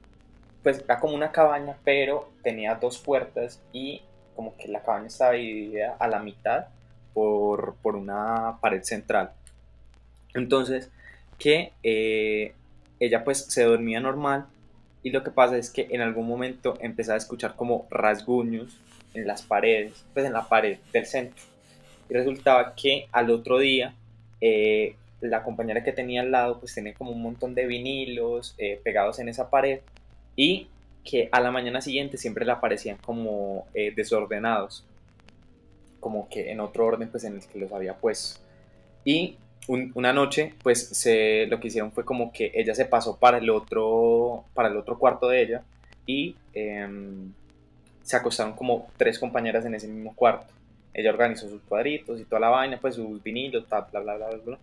pues 0.63 0.81
era 0.81 1.01
como 1.01 1.15
una 1.15 1.33
cabaña, 1.33 1.77
pero 1.85 2.31
tenía 2.43 2.75
dos 2.75 2.99
puertas 2.99 3.61
y 3.73 4.03
como 4.37 4.57
que 4.57 4.69
la 4.69 4.83
cabaña 4.83 5.07
estaba 5.07 5.33
dividida 5.33 5.97
a 5.99 6.09
la 6.09 6.21
mitad 6.21 6.67
por, 7.15 7.75
por 7.83 7.97
una 7.97 8.59
pared 8.61 8.83
central. 8.83 9.33
Entonces, 10.35 10.91
que 11.39 11.73
eh, 11.83 12.55
ella 13.01 13.25
pues 13.25 13.47
se 13.47 13.65
dormía 13.65 14.01
normal 14.01 14.47
y 15.03 15.11
lo 15.11 15.25
que 15.25 15.31
pasa 15.31 15.57
es 15.57 15.71
que 15.71 15.89
en 15.91 16.03
algún 16.03 16.29
momento 16.29 16.75
empezaba 16.81 17.15
a 17.15 17.19
escuchar 17.19 17.57
como 17.57 17.87
rasguños 17.91 18.79
en 19.15 19.27
las 19.27 19.43
paredes, 19.43 20.05
pues 20.13 20.27
en 20.27 20.35
la 20.35 20.49
pared 20.49 20.79
del 20.93 21.07
centro. 21.07 21.43
Y 22.09 22.15
resultaba 22.15 22.75
que 22.75 23.09
al 23.13 23.31
otro 23.31 23.59
día 23.59 23.95
eh, 24.41 24.95
la 25.21 25.43
compañera 25.43 25.83
que 25.83 25.93
tenía 25.93 26.21
al 26.21 26.31
lado 26.31 26.61
pues 26.61 26.75
tenía 26.75 26.95
como 26.95 27.13
un 27.13 27.23
montón 27.23 27.55
de 27.55 27.67
vinilos 27.67 28.55
eh, 28.59 28.81
pegados 28.83 29.19
en 29.19 29.29
esa 29.29 29.51
pared 29.51 29.81
y 30.37 30.69
que 31.05 31.29
a 31.33 31.41
la 31.41 31.51
mañana 31.51 31.81
siguiente 31.81 32.19
siempre 32.19 32.45
le 32.45 32.53
aparecían 32.53 32.97
como 32.99 33.67
eh, 33.75 33.93
desordenados, 33.95 34.85
como 35.99 36.29
que 36.29 36.51
en 36.51 36.61
otro 36.61 36.87
orden 36.87 37.09
pues 37.11 37.25
en 37.25 37.35
el 37.37 37.47
que 37.47 37.59
los 37.59 37.73
había 37.73 37.95
puesto. 37.95 38.41
Y 39.05 39.37
un- 39.69 39.93
una 39.95 40.13
noche 40.13 40.55
pues 40.63 40.89
se, 40.89 41.47
lo 41.47 41.61
que 41.61 41.69
hicieron 41.69 41.93
fue 41.93 42.05
como 42.05 42.33
que 42.33 42.51
ella 42.55 42.75
se 42.75 42.85
pasó 42.87 43.17
para 43.19 43.39
el 43.39 43.51
otro, 43.51 44.45
para 44.55 44.69
el 44.69 44.77
otro 44.77 44.99
cuarto 44.99 45.29
de 45.29 45.43
ella 45.43 45.63
y 46.07 46.37
em, 46.55 47.33
se 48.03 48.17
acostaron 48.17 48.55
como 48.55 48.89
tres 48.97 49.19
compañeras 49.19 49.65
en 49.65 49.75
ese 49.75 49.89
mismo 49.89 50.15
cuarto. 50.15 50.53
Ella 50.93 51.11
organizó 51.11 51.49
sus 51.49 51.61
cuadritos 51.63 52.19
y 52.21 52.25
toda 52.25 52.41
la 52.41 52.49
vaina, 52.49 52.79
pues 52.81 52.97
sus 52.97 53.23
vinilos, 53.23 53.69
bla, 53.69 53.83
bla, 53.93 54.01
bla, 54.01 54.17
bla, 54.17 54.29
bla. 54.45 54.59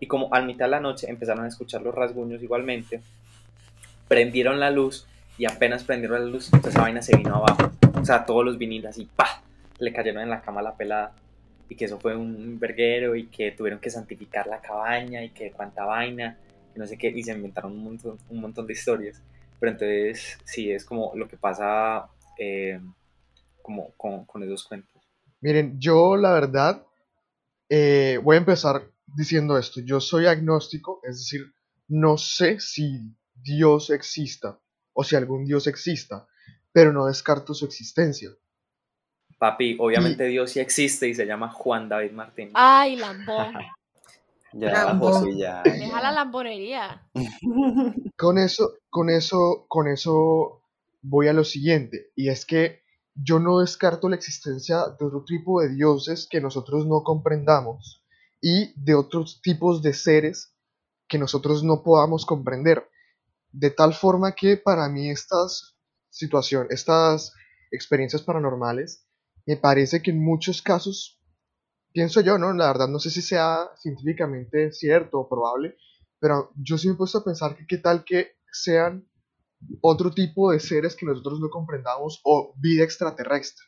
Y 0.00 0.06
como 0.06 0.32
al 0.34 0.46
mitad 0.46 0.64
de 0.64 0.72
la 0.72 0.80
noche 0.80 1.08
empezaron 1.08 1.44
a 1.44 1.48
escuchar 1.48 1.82
los 1.82 1.94
rasguños 1.94 2.42
igualmente, 2.42 3.00
prendieron 4.10 4.58
la 4.58 4.72
luz 4.72 5.06
y 5.38 5.46
apenas 5.46 5.84
prendieron 5.84 6.24
la 6.24 6.28
luz, 6.28 6.50
pues 6.50 6.66
esa 6.66 6.82
vaina 6.82 7.00
se 7.00 7.16
vino 7.16 7.36
abajo. 7.36 7.70
O 7.94 8.04
sea, 8.04 8.26
todos 8.26 8.44
los 8.44 8.58
vinilos 8.58 8.90
así, 8.90 9.08
¡pa! 9.14 9.40
Le 9.78 9.92
cayeron 9.92 10.24
en 10.24 10.30
la 10.30 10.42
cama 10.42 10.62
la 10.62 10.76
pelada. 10.76 11.14
Y 11.68 11.76
que 11.76 11.84
eso 11.84 12.00
fue 12.00 12.16
un 12.16 12.58
verguero 12.58 13.14
y 13.14 13.28
que 13.28 13.52
tuvieron 13.52 13.78
que 13.78 13.88
santificar 13.88 14.48
la 14.48 14.60
cabaña 14.60 15.22
y 15.22 15.28
que 15.28 15.52
cuánta 15.52 15.84
vaina, 15.84 16.36
y 16.74 16.78
no 16.80 16.88
sé 16.88 16.98
qué, 16.98 17.08
y 17.08 17.22
se 17.22 17.32
inventaron 17.32 17.70
un 17.70 17.84
montón, 17.84 18.18
un 18.28 18.40
montón 18.40 18.66
de 18.66 18.72
historias. 18.72 19.22
Pero 19.60 19.70
entonces, 19.70 20.38
sí, 20.44 20.72
es 20.72 20.84
como 20.84 21.12
lo 21.14 21.28
que 21.28 21.36
pasa 21.36 22.08
eh, 22.36 22.80
como 23.62 23.92
con, 23.92 24.24
con 24.24 24.42
esos 24.42 24.64
cuentos. 24.64 25.00
Miren, 25.40 25.78
yo 25.78 26.16
la 26.16 26.32
verdad 26.32 26.84
eh, 27.68 28.18
voy 28.24 28.34
a 28.34 28.40
empezar 28.40 28.82
diciendo 29.06 29.56
esto. 29.56 29.80
Yo 29.80 30.00
soy 30.00 30.26
agnóstico, 30.26 31.00
es 31.04 31.18
decir, 31.18 31.52
no 31.86 32.18
sé 32.18 32.58
si 32.58 33.14
Dios 33.42 33.90
exista 33.90 34.60
o 34.92 35.04
si 35.04 35.16
algún 35.16 35.44
Dios 35.44 35.66
exista, 35.66 36.26
pero 36.72 36.92
no 36.92 37.06
descarto 37.06 37.54
su 37.54 37.64
existencia. 37.64 38.30
Papi, 39.38 39.76
obviamente 39.78 40.24
Dios 40.26 40.50
sí 40.50 40.60
existe 40.60 41.08
y 41.08 41.14
se 41.14 41.24
llama 41.24 41.48
Juan 41.48 41.88
David 41.88 42.12
Martín. 42.12 42.50
Ay, 42.54 42.96
lambón. 42.96 43.54
Ya, 44.52 44.84
Rambo. 44.84 45.12
José, 45.12 45.36
ya. 45.36 45.62
Deja 45.62 45.78
ya. 45.78 46.02
la 46.02 46.12
lambonería. 46.12 47.08
Con 48.16 48.36
eso, 48.36 48.78
con 48.90 49.08
eso, 49.08 49.66
con 49.68 49.86
eso 49.86 50.62
voy 51.02 51.28
a 51.28 51.32
lo 51.32 51.44
siguiente, 51.44 52.10
y 52.16 52.28
es 52.28 52.44
que 52.44 52.82
yo 53.14 53.38
no 53.38 53.60
descarto 53.60 54.08
la 54.08 54.16
existencia 54.16 54.86
de 54.98 55.06
otro 55.06 55.24
tipo 55.24 55.60
de 55.60 55.74
dioses 55.74 56.26
que 56.28 56.40
nosotros 56.40 56.86
no 56.86 57.02
comprendamos 57.02 58.02
y 58.40 58.72
de 58.74 58.94
otros 58.94 59.40
tipos 59.42 59.82
de 59.82 59.94
seres 59.94 60.54
que 61.08 61.18
nosotros 61.18 61.62
no 61.62 61.82
podamos 61.82 62.26
comprender. 62.26 62.89
De 63.52 63.70
tal 63.70 63.94
forma 63.94 64.34
que 64.34 64.56
para 64.56 64.88
mí 64.88 65.10
estas 65.10 65.76
situaciones, 66.08 66.70
estas 66.70 67.32
experiencias 67.70 68.22
paranormales, 68.22 69.06
me 69.46 69.56
parece 69.56 70.02
que 70.02 70.10
en 70.10 70.22
muchos 70.22 70.62
casos, 70.62 71.20
pienso 71.92 72.20
yo, 72.20 72.38
¿no? 72.38 72.52
La 72.52 72.68
verdad 72.68 72.88
no 72.88 72.98
sé 72.98 73.10
si 73.10 73.22
sea 73.22 73.70
científicamente 73.76 74.72
cierto 74.72 75.20
o 75.20 75.28
probable, 75.28 75.76
pero 76.20 76.52
yo 76.56 76.78
sí 76.78 76.88
me 76.88 76.94
he 76.94 76.96
puesto 76.96 77.18
a 77.18 77.24
pensar 77.24 77.56
que 77.56 77.66
qué 77.66 77.78
tal 77.78 78.04
que 78.04 78.32
sean 78.52 79.08
otro 79.80 80.12
tipo 80.12 80.52
de 80.52 80.60
seres 80.60 80.96
que 80.96 81.06
nosotros 81.06 81.40
no 81.40 81.50
comprendamos 81.50 82.20
o 82.24 82.54
vida 82.58 82.84
extraterrestre. 82.84 83.64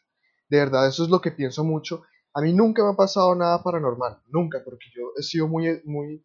De 0.48 0.58
verdad, 0.58 0.86
eso 0.86 1.04
es 1.04 1.10
lo 1.10 1.20
que 1.20 1.32
pienso 1.32 1.64
mucho. 1.64 2.02
A 2.34 2.40
mí 2.40 2.52
nunca 2.52 2.82
me 2.84 2.92
ha 2.92 2.96
pasado 2.96 3.34
nada 3.34 3.62
paranormal, 3.62 4.22
nunca, 4.28 4.62
porque 4.64 4.86
yo 4.94 5.12
he 5.18 5.22
sido 5.22 5.48
muy, 5.48 5.82
muy, 5.84 6.24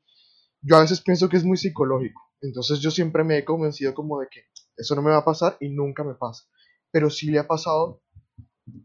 yo 0.61 0.75
a 0.77 0.81
veces 0.81 1.01
pienso 1.01 1.27
que 1.29 1.37
es 1.37 1.43
muy 1.43 1.57
psicológico. 1.57 2.21
Entonces 2.41 2.79
yo 2.79 2.91
siempre 2.91 3.23
me 3.23 3.37
he 3.37 3.45
convencido 3.45 3.93
como 3.93 4.19
de 4.19 4.27
que 4.29 4.41
eso 4.75 4.95
no 4.95 5.01
me 5.01 5.11
va 5.11 5.17
a 5.17 5.25
pasar 5.25 5.57
y 5.59 5.69
nunca 5.69 6.03
me 6.03 6.15
pasa. 6.15 6.43
Pero 6.91 7.09
sí 7.09 7.29
le 7.29 7.39
ha 7.39 7.47
pasado 7.47 8.01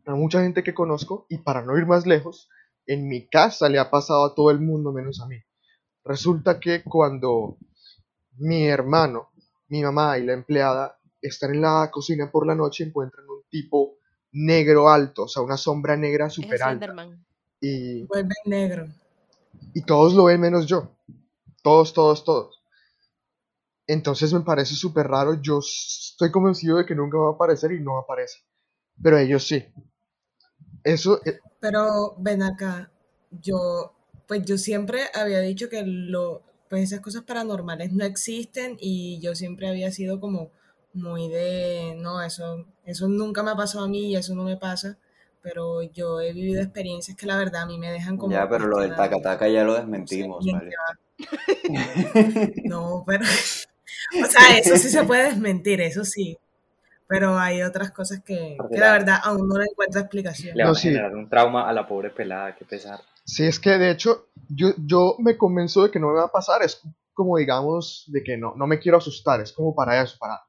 a 0.07 0.15
mucha 0.15 0.43
gente 0.43 0.63
que 0.63 0.75
conozco 0.75 1.27
y 1.29 1.39
para 1.39 1.63
no 1.63 1.77
ir 1.77 1.87
más 1.87 2.07
lejos, 2.07 2.49
en 2.87 3.09
mi 3.09 3.29
casa 3.29 3.69
le 3.69 3.79
ha 3.79 3.91
pasado 3.91 4.25
a 4.25 4.35
todo 4.35 4.51
el 4.51 4.61
mundo 4.61 4.93
menos 4.93 5.21
a 5.21 5.27
mí. 5.27 5.37
Resulta 6.05 6.59
que 6.59 6.83
cuando 6.83 7.59
mi 8.39 8.67
hermano, 8.67 9.31
mi 9.69 9.83
mamá 9.83 10.19
y 10.19 10.25
la 10.25 10.33
empleada 10.33 10.99
están 11.21 11.55
en 11.55 11.63
la 11.63 11.89
cocina 11.93 12.31
por 12.31 12.47
la 12.47 12.55
noche 12.55 12.85
encuentran 12.85 13.29
un 13.29 13.43
tipo 13.49 13.99
negro 14.33 14.89
alto, 14.89 15.25
o 15.25 15.29
sea, 15.29 15.43
una 15.43 15.57
sombra 15.57 15.97
negra 15.97 16.27
Es 16.27 16.35
súper 16.35 16.63
alta. 16.63 16.87
Slenderman. 16.87 17.25
Y, 17.61 18.05
Vuelve 18.07 18.35
negro. 18.47 18.89
y 19.75 19.83
todos 19.83 20.15
lo 20.15 20.25
ven 20.25 20.41
menos 20.41 20.67
yo. 20.67 20.91
Todos, 21.63 21.93
todos, 21.93 22.25
todos. 22.25 22.62
Entonces 23.87 24.33
me 24.33 24.41
parece 24.41 24.75
súper 24.75 25.09
raro. 25.09 25.41
Yo 25.41 25.59
estoy 25.59 26.31
convencido 26.31 26.79
de 26.79 26.87
que 26.87 26.95
nunca 26.95 27.19
va 27.19 27.31
a 27.31 27.33
aparecer 27.33 27.73
y 27.73 27.81
no 27.81 27.99
aparece. 27.99 28.39
Pero 29.03 29.19
ellos 29.19 29.47
sí. 29.47 29.65
Eso, 30.85 31.21
eh, 31.25 31.39
Pero 31.61 32.15
ven 32.19 32.43
acá, 32.43 32.91
yo, 33.31 33.95
pues 34.27 34.45
yo 34.45 34.59
siempre 34.59 35.03
había 35.15 35.41
dicho 35.41 35.69
que 35.69 35.85
lo, 35.85 36.43
pues 36.69 36.85
esas 36.85 37.01
cosas 37.01 37.23
paranormales 37.23 37.93
no 37.93 38.05
existen 38.05 38.77
y 38.81 39.21
yo 39.21 39.35
siempre 39.35 39.69
había 39.69 39.93
sido 39.93 40.21
como 40.21 40.51
muy 40.95 41.29
de, 41.29 41.95
no, 41.97 42.23
eso, 42.23 42.67
eso 42.85 43.09
nunca 43.09 43.43
me 43.43 43.51
ha 43.51 43.57
pasado 43.57 43.85
a 43.85 43.89
mí 43.89 44.11
y 44.11 44.17
eso 44.17 44.35
no 44.35 44.45
me 44.45 44.57
pasa, 44.57 44.99
pero 45.41 45.83
yo 45.83 46.21
he 46.21 46.33
vivido 46.33 46.63
experiencias 46.63 47.17
que 47.17 47.27
la 47.27 47.37
verdad 47.37 47.63
a 47.63 47.67
mí 47.67 47.79
me 47.79 47.91
dejan 47.91 48.17
como 48.17 48.33
Ya, 48.33 48.49
pero 48.49 48.67
lo 48.67 48.79
del 48.79 48.95
taca-taca 48.95 49.49
ya 49.49 49.65
lo 49.65 49.73
no 49.73 49.75
sé, 49.75 49.81
desmentimos, 49.83 50.47
¿vale? 50.51 50.71
No, 52.65 53.05
pero, 53.07 53.25
o 54.21 54.27
sea, 54.27 54.59
eso 54.59 54.77
sí 54.77 54.89
se 54.91 55.05
puede 55.05 55.25
desmentir, 55.25 55.81
eso 55.81 56.05
sí, 56.05 56.39
pero 57.09 57.39
hay 57.39 57.63
otras 57.63 57.93
cosas 57.93 58.23
que, 58.25 58.67
que 58.73 58.81
la 58.81 58.93
verdad 58.93 59.19
aún 59.25 59.49
no 59.49 59.59
le 59.59 59.67
encuentro 59.67 60.01
explicación. 60.01 60.57
Le 60.57 60.65
No, 60.65 60.69
van 60.69 60.77
a 60.77 60.81
sí. 60.81 60.89
generar 60.89 61.15
un 61.17 61.29
trauma 61.29 61.69
a 61.69 61.73
la 61.73 61.87
pobre 61.87 62.11
pelada, 62.11 62.55
que 62.57 62.65
pesar. 62.65 63.01
sí 63.25 63.45
es 63.47 63.59
que 63.61 63.71
de 63.79 63.91
hecho 63.91 64.29
yo, 64.49 64.71
yo 64.79 65.17
me 65.19 65.37
convenzo 65.37 65.85
de 65.85 65.91
que 65.91 65.99
no 66.01 66.09
me 66.09 66.15
va 66.15 66.25
a 66.25 66.33
pasar. 66.33 66.63
Es 66.63 66.81
como 67.15 67.37
digamos 67.39 68.05
de 68.09 68.23
que 68.23 68.37
no, 68.37 68.55
no 68.57 68.67
me 68.67 68.79
quiero 68.79 68.99
asustar. 68.99 69.41
Es 69.41 69.53
como 69.53 69.75
para 69.75 70.03
eso, 70.03 70.17
para... 70.19 70.41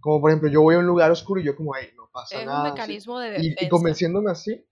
Como 0.00 0.20
por 0.20 0.30
ejemplo, 0.30 0.48
yo 0.48 0.62
voy 0.62 0.74
a 0.74 0.78
un 0.78 0.86
lugar 0.86 1.10
oscuro 1.10 1.40
y 1.40 1.44
yo 1.44 1.56
como, 1.56 1.74
ahí 1.74 1.88
no 1.96 2.08
pasa 2.12 2.42
Es 2.42 2.46
un 2.46 2.46
nada. 2.46 2.64
¿sí? 2.82 2.96
mecanismo 2.96 3.18
de 3.20 3.30
y, 3.36 3.46
y 3.46 3.48
defensa. 3.50 3.68
convenciéndome 3.68 4.30
así, 4.30 4.64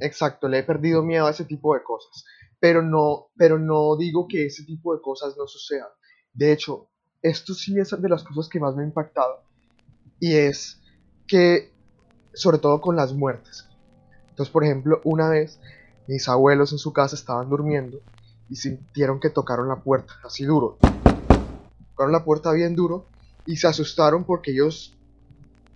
exacto, 0.00 0.48
le 0.48 0.58
he 0.58 0.62
perdido 0.64 1.02
miedo 1.02 1.26
a 1.26 1.30
ese 1.30 1.44
tipo 1.44 1.74
de 1.74 1.82
cosas. 1.82 2.24
pero 2.60 2.82
no, 2.82 3.28
pero 3.36 3.58
no 3.58 3.96
digo 3.96 4.26
que 4.28 4.46
ese 4.46 4.64
tipo 4.64 4.94
de 4.94 5.00
cosas 5.02 5.36
no 5.36 5.46
sucedan. 5.46 5.88
De 6.32 6.52
hecho, 6.52 6.90
esto 7.28 7.54
sí 7.54 7.78
es 7.78 7.90
de 7.90 8.08
las 8.08 8.22
cosas 8.22 8.48
que 8.48 8.60
más 8.60 8.74
me 8.76 8.82
ha 8.82 8.86
impactado 8.86 9.42
y 10.20 10.34
es 10.34 10.80
que, 11.26 11.72
sobre 12.34 12.58
todo 12.58 12.80
con 12.80 12.96
las 12.96 13.12
muertes. 13.12 13.68
Entonces, 14.30 14.52
por 14.52 14.64
ejemplo, 14.64 15.00
una 15.04 15.28
vez 15.28 15.60
mis 16.06 16.28
abuelos 16.28 16.72
en 16.72 16.78
su 16.78 16.92
casa 16.92 17.16
estaban 17.16 17.48
durmiendo 17.48 17.98
y 18.48 18.56
sintieron 18.56 19.18
que 19.18 19.30
tocaron 19.30 19.68
la 19.68 19.76
puerta, 19.76 20.14
así 20.24 20.44
duro. 20.44 20.78
Tocaron 21.90 22.12
la 22.12 22.24
puerta 22.24 22.52
bien 22.52 22.76
duro 22.76 23.06
y 23.44 23.56
se 23.56 23.66
asustaron 23.66 24.24
porque 24.24 24.52
ellos 24.52 24.94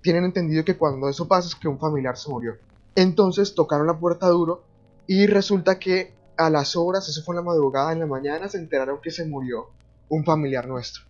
tienen 0.03 0.25
entendido 0.25 0.65
que 0.65 0.77
cuando 0.77 1.09
eso 1.09 1.27
pasa 1.27 1.49
es 1.49 1.55
que 1.55 1.69
un 1.69 1.79
familiar 1.79 2.17
se 2.17 2.31
murió. 2.31 2.57
Entonces 2.95 3.55
tocaron 3.55 3.87
la 3.87 3.99
puerta 3.99 4.29
duro 4.29 4.65
y 5.07 5.27
resulta 5.27 5.79
que 5.79 6.15
a 6.37 6.49
las 6.49 6.77
horas, 6.77 7.09
eso 7.09 7.23
fue 7.23 7.35
en 7.35 7.37
la 7.37 7.43
madrugada, 7.43 7.93
en 7.93 8.01
la 8.01 8.07
mañana, 8.07 8.49
se 8.49 8.59
enteraron 8.59 9.01
que 9.03 9.11
se 9.11 9.27
murió 9.27 9.71
un 10.09 10.25
familiar 10.25 10.67
nuestro. 10.67 11.10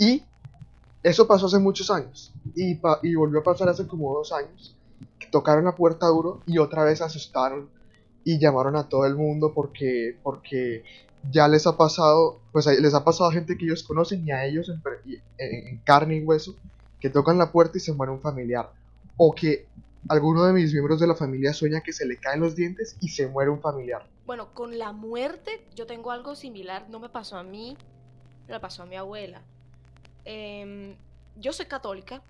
Y 0.00 0.24
eso 1.02 1.28
pasó 1.28 1.46
hace 1.46 1.58
muchos 1.58 1.90
años. 1.90 2.32
Y, 2.56 2.80
y 3.02 3.14
volvió 3.14 3.40
a 3.40 3.44
pasar 3.44 3.68
hace 3.68 3.86
como 3.86 4.14
dos 4.14 4.32
años. 4.32 4.74
Que 5.18 5.26
tocaron 5.26 5.66
la 5.66 5.76
puerta 5.76 6.06
duro 6.06 6.40
y 6.46 6.56
otra 6.58 6.84
vez 6.84 7.02
asustaron 7.02 7.68
y 8.24 8.38
llamaron 8.38 8.76
a 8.76 8.88
todo 8.88 9.04
el 9.04 9.14
mundo 9.14 9.52
porque, 9.54 10.16
porque 10.22 10.84
ya 11.30 11.48
les 11.48 11.66
ha 11.66 11.76
pasado, 11.76 12.40
pues 12.50 12.66
les 12.66 12.94
ha 12.94 13.04
pasado 13.04 13.28
a 13.28 13.32
gente 13.32 13.58
que 13.58 13.66
ellos 13.66 13.82
conocen 13.82 14.26
y 14.26 14.32
a 14.32 14.46
ellos 14.46 14.70
en, 15.38 15.78
carne 15.84 16.16
y 16.16 16.24
hueso, 16.24 16.54
que 16.98 17.10
tocan 17.10 17.36
la 17.36 17.52
puerta 17.52 17.76
y 17.76 17.80
se 17.80 17.92
muere 17.92 18.10
un 18.10 18.20
familiar. 18.20 18.72
O 19.18 19.34
que 19.34 19.66
alguno 20.08 20.44
de 20.44 20.54
mis 20.54 20.72
miembros 20.72 20.98
de 20.98 21.08
la 21.08 21.14
familia 21.14 21.52
sueña 21.52 21.82
que 21.82 21.92
se 21.92 22.06
le 22.06 22.16
caen 22.16 22.40
los 22.40 22.56
dientes 22.56 22.96
y 23.00 23.08
se 23.08 23.26
muere 23.26 23.50
un 23.50 23.60
familiar. 23.60 24.06
Bueno, 24.24 24.54
con 24.54 24.78
la 24.78 24.92
muerte 24.92 25.66
yo 25.74 25.86
tengo 25.86 26.10
algo 26.10 26.34
similar, 26.34 26.88
no 26.88 27.00
me 27.00 27.10
pasó 27.10 27.36
a 27.36 27.42
mí, 27.42 27.76
le 28.48 28.60
pasó 28.60 28.84
a 28.84 28.86
mi 28.86 28.96
abuela. 28.96 29.42
Em, 30.24 30.96
yo 31.36 31.52
soy 31.52 31.66
católica, 31.66 32.22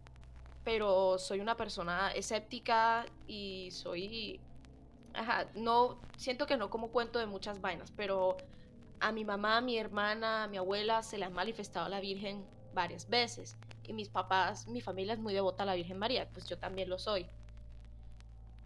pero 0.64 1.18
soy 1.18 1.40
una 1.40 1.56
persona 1.56 2.12
escéptica 2.12 3.06
y 3.26 3.70
soy... 3.72 4.40
Ajá, 5.14 5.48
no, 5.54 5.98
siento 6.16 6.46
que 6.46 6.56
no 6.56 6.70
como 6.70 6.88
cuento 6.88 7.18
de 7.18 7.26
muchas 7.26 7.60
vainas, 7.60 7.90
pero 7.90 8.36
a 9.00 9.12
mi 9.12 9.24
mamá, 9.24 9.56
a 9.56 9.60
mi 9.60 9.76
hermana, 9.76 10.44
a 10.44 10.48
mi 10.48 10.56
abuela 10.56 11.02
se 11.02 11.18
le 11.18 11.24
ha 11.24 11.30
manifestado 11.30 11.86
a 11.86 11.88
la 11.88 12.00
Virgen 12.00 12.44
varias 12.74 13.08
veces. 13.08 13.56
Y 13.86 13.92
mis 13.92 14.08
papás, 14.08 14.68
mi 14.68 14.80
familia 14.80 15.14
es 15.14 15.18
muy 15.18 15.34
devota 15.34 15.64
a 15.64 15.66
la 15.66 15.74
Virgen 15.74 15.98
María, 15.98 16.28
pues 16.28 16.46
yo 16.46 16.58
también 16.58 16.88
lo 16.88 16.98
soy. 16.98 17.26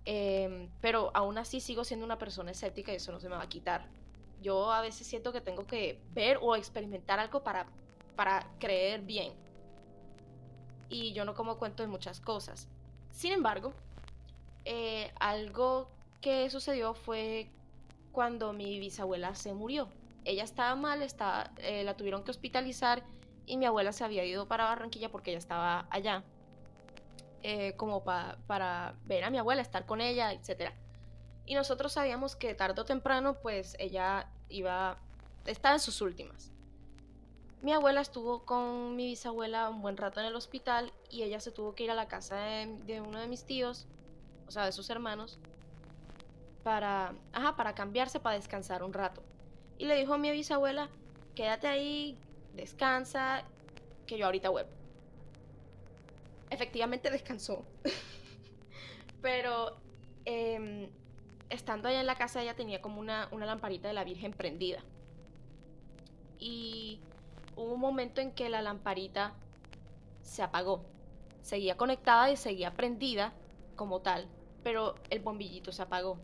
Em, 0.05 0.69
pero 0.83 1.11
aún 1.15 1.39
así 1.39 1.61
sigo 1.61 1.83
siendo 1.85 2.05
una 2.05 2.19
persona 2.19 2.51
escéptica 2.51 2.93
y 2.93 2.97
eso 2.97 3.11
no 3.11 3.21
se 3.21 3.29
me 3.29 3.37
va 3.37 3.43
a 3.43 3.49
quitar. 3.49 3.89
Yo 4.43 4.71
a 4.71 4.83
veces 4.83 5.07
siento 5.07 5.33
que 5.33 5.41
tengo 5.41 5.67
que 5.67 5.99
ver 6.13 6.39
o 6.43 6.55
experimentar 6.57 7.19
algo 7.19 7.43
para, 7.43 7.67
para 8.16 8.46
creer 8.59 9.03
bien. 9.03 9.33
Y 10.88 11.12
yo 11.12 11.24
no 11.24 11.35
como 11.35 11.59
cuento 11.59 11.83
de 11.83 11.88
muchas 11.88 12.20
cosas. 12.20 12.68
Sin 13.11 13.33
embargo, 13.33 13.72
eh, 14.64 15.12
algo 15.20 15.88
que 16.20 16.48
sucedió 16.50 16.94
fue 16.94 17.50
cuando 18.12 18.53
mi 18.53 18.79
bisabuela 18.79 19.35
se 19.35 19.53
murió. 19.53 19.88
Ella 20.24 20.44
estaba 20.44 20.74
mal, 20.74 21.03
estaba, 21.03 21.50
eh, 21.59 21.85
la 21.85 21.96
tuvieron 21.96 22.24
que 22.24 22.31
hospitalizar 22.31 23.03
y 23.46 23.57
mi 23.57 23.66
abuela 23.66 23.92
se 23.92 24.05
había 24.05 24.24
ido 24.24 24.48
para 24.48 24.64
Barranquilla 24.64 25.11
porque 25.11 25.31
ella 25.31 25.38
estaba 25.38 25.87
allá. 25.90 26.22
Eh, 27.42 27.74
como 27.77 28.03
para 28.05 28.94
ver 29.05 29.24
a 29.24 29.29
mi 29.31 29.37
abuela, 29.37 29.61
estar 29.61 29.85
con 29.85 30.00
ella, 30.00 30.33
etc. 30.33 30.72
Y 31.44 31.55
nosotros 31.55 31.92
sabíamos 31.92 32.37
que 32.37 32.55
tarde 32.55 32.81
o 32.81 32.85
temprano, 32.87 33.35
pues 33.35 33.77
ella 33.79 34.31
iba, 34.48 34.96
estaba 35.44 35.74
en 35.74 35.81
sus 35.81 36.00
últimas. 36.00 36.54
Mi 37.64 37.72
abuela 37.72 38.03
estuvo 38.03 38.44
con 38.44 38.94
mi 38.94 39.07
bisabuela 39.07 39.70
un 39.70 39.81
buen 39.81 39.96
rato 39.96 40.20
en 40.20 40.27
el 40.27 40.37
hospital 40.37 40.92
y 41.09 41.22
ella 41.22 41.40
se 41.40 41.50
tuvo 41.50 41.74
que 41.74 41.85
ir 41.85 41.90
a 41.90 41.94
la 41.94 42.09
casa 42.09 42.37
de, 42.37 43.00
uno 43.00 43.18
de 43.18 43.27
mis 43.27 43.44
tíos, 43.44 43.87
o 44.46 44.50
sea, 44.50 44.66
de 44.66 44.72
sus 44.72 44.90
hermanos, 44.90 45.38
para, 46.62 47.14
ajá, 47.33 47.57
para 47.57 47.74
cambiarse, 47.74 48.20
para 48.20 48.37
descansar 48.37 48.83
un 48.83 48.92
rato. 48.92 49.22
Y 49.79 49.87
le 49.87 49.96
dijo 49.96 50.12
a 50.12 50.18
mi 50.18 50.31
bisabuela, 50.31 50.90
quédate 51.35 51.66
ahí, 51.66 52.18
descansa, 52.55 53.44
que 54.07 54.18
yo 54.18 54.27
ahorita 54.27 54.50
vuelvo 54.50 54.68
efectivamente 56.50 57.11
descansó. 57.11 57.64
Pero 59.22 59.79
em, 60.27 60.90
estando 61.48 61.88
allá 61.88 62.00
en 62.00 62.07
la 62.07 62.16
casa 62.16 62.42
ella 62.42 62.55
tenía 62.55 62.83
como 62.83 63.00
una, 63.00 63.27
una 63.33 63.46
lamparita 63.46 63.88
de 63.88 63.94
la 63.94 64.05
Virgen 64.05 64.35
prendida. 64.35 64.85
Y 66.38 67.00
hubo 67.57 67.75
un 67.75 67.81
momento 67.81 68.21
en 68.21 68.33
que 68.33 68.49
la 68.49 68.62
lamparita 68.62 69.35
se 70.23 70.43
apagó. 70.43 70.83
Seguía 71.43 71.77
conectada 71.77 72.31
y 72.31 72.37
seguía 72.37 72.75
prendida 72.75 73.33
como 73.77 74.01
tal, 74.01 74.27
pero 74.62 74.95
el 75.11 75.21
bombillito 75.21 75.73
se 75.73 75.83
apagó. 75.83 76.19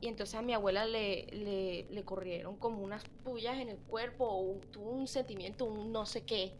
Y 0.00 0.08
entonces 0.08 0.34
a 0.34 0.42
mi 0.42 0.52
abuela 0.52 0.84
le, 0.84 1.26
le, 1.26 1.86
le 1.88 2.04
corrieron 2.04 2.56
como 2.56 2.82
unas 2.82 3.04
pullas 3.24 3.58
en 3.58 3.68
el 3.68 3.78
cuerpo, 3.78 4.26
o 4.26 4.56
tuvo 4.72 4.90
un 4.90 5.06
sentimiento, 5.06 5.64
un 5.64 5.92
no 5.92 6.06
sé 6.06 6.24
qué, 6.24 6.52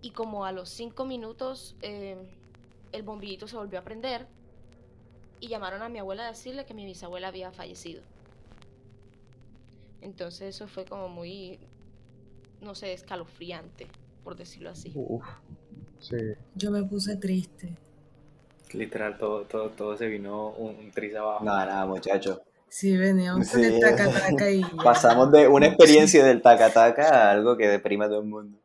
y 0.00 0.10
como 0.10 0.44
a 0.44 0.52
los 0.52 0.68
cinco 0.68 1.04
minutos 1.04 1.74
em, 1.82 2.18
el 2.92 3.02
bombillito 3.02 3.48
se 3.48 3.56
volvió 3.56 3.78
a 3.78 3.82
prender 3.82 4.26
y 5.40 5.48
llamaron 5.48 5.82
a 5.82 5.88
mi 5.88 5.98
abuela 5.98 6.24
a 6.24 6.28
decirle 6.28 6.64
que 6.64 6.74
mi 6.74 6.84
bisabuela 6.84 7.28
había 7.28 7.50
fallecido. 7.52 8.02
Entonces 10.00 10.54
eso 10.54 10.68
fue 10.68 10.84
como 10.84 11.08
muy, 11.08 11.58
no 12.60 12.74
sé, 12.74 12.92
escalofriante, 12.92 13.86
por 14.24 14.36
decirlo 14.36 14.70
así. 14.70 14.92
sí. 16.00 16.16
Yo 16.54 16.70
me 16.70 16.82
puse 16.84 17.16
triste. 17.16 17.74
Literal, 18.72 19.16
todo, 19.16 19.42
todo, 19.44 19.70
todo 19.70 19.96
se 19.96 20.06
vino 20.06 20.50
un, 20.50 20.76
un 20.94 21.16
abajo. 21.16 21.44
Nada, 21.44 21.66
nada, 21.66 21.86
muchacho. 21.86 22.42
Sí, 22.68 22.96
veníamos 22.96 23.50
con 23.50 23.64
el 23.64 23.80
taca 23.80 24.50
y... 24.50 24.62
Pasamos 24.84 25.32
de 25.32 25.48
una 25.48 25.66
experiencia 25.66 26.24
del 26.24 26.42
taca-taca 26.42 27.08
a 27.08 27.30
algo 27.30 27.56
que 27.56 27.66
deprima 27.66 28.04
a 28.04 28.08
todo 28.08 28.20
el 28.20 28.26
mundo. 28.26 28.58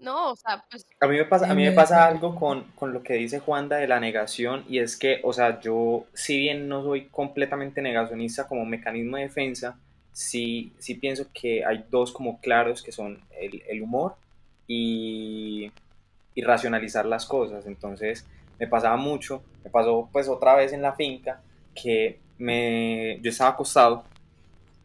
No, 0.00 0.32
o 0.32 0.36
sea, 0.36 0.64
pues... 0.70 0.86
A 1.00 1.06
mí 1.06 1.16
me 1.16 1.24
pasa, 1.24 1.50
a 1.50 1.54
mí 1.54 1.64
me 1.64 1.72
pasa 1.72 2.06
algo 2.06 2.34
con, 2.34 2.64
con, 2.74 2.92
lo 2.92 3.02
que 3.02 3.14
dice 3.14 3.40
Juanda 3.40 3.76
de 3.76 3.88
la 3.88 4.00
negación 4.00 4.64
y 4.68 4.78
es 4.78 4.96
que, 4.96 5.20
o 5.24 5.32
sea, 5.32 5.60
yo 5.60 6.06
si 6.14 6.36
bien 6.36 6.68
no 6.68 6.82
soy 6.82 7.06
completamente 7.08 7.82
negacionista 7.82 8.46
como 8.46 8.64
mecanismo 8.64 9.16
de 9.16 9.24
defensa, 9.24 9.78
sí, 10.18 10.72
sí 10.78 10.94
pienso 10.94 11.26
que 11.32 11.64
hay 11.64 11.84
dos 11.90 12.12
como 12.12 12.40
claros 12.40 12.82
que 12.82 12.92
son 12.92 13.20
el, 13.40 13.62
el 13.68 13.82
humor 13.82 14.16
y, 14.66 15.70
y, 16.34 16.42
racionalizar 16.42 17.06
las 17.06 17.26
cosas. 17.26 17.66
Entonces 17.66 18.26
me 18.58 18.66
pasaba 18.66 18.96
mucho, 18.96 19.42
me 19.64 19.70
pasó 19.70 20.08
pues 20.12 20.28
otra 20.28 20.54
vez 20.54 20.72
en 20.72 20.82
la 20.82 20.94
finca 20.94 21.40
que 21.74 22.18
me, 22.38 23.18
yo 23.22 23.30
estaba 23.30 23.50
acostado 23.50 24.04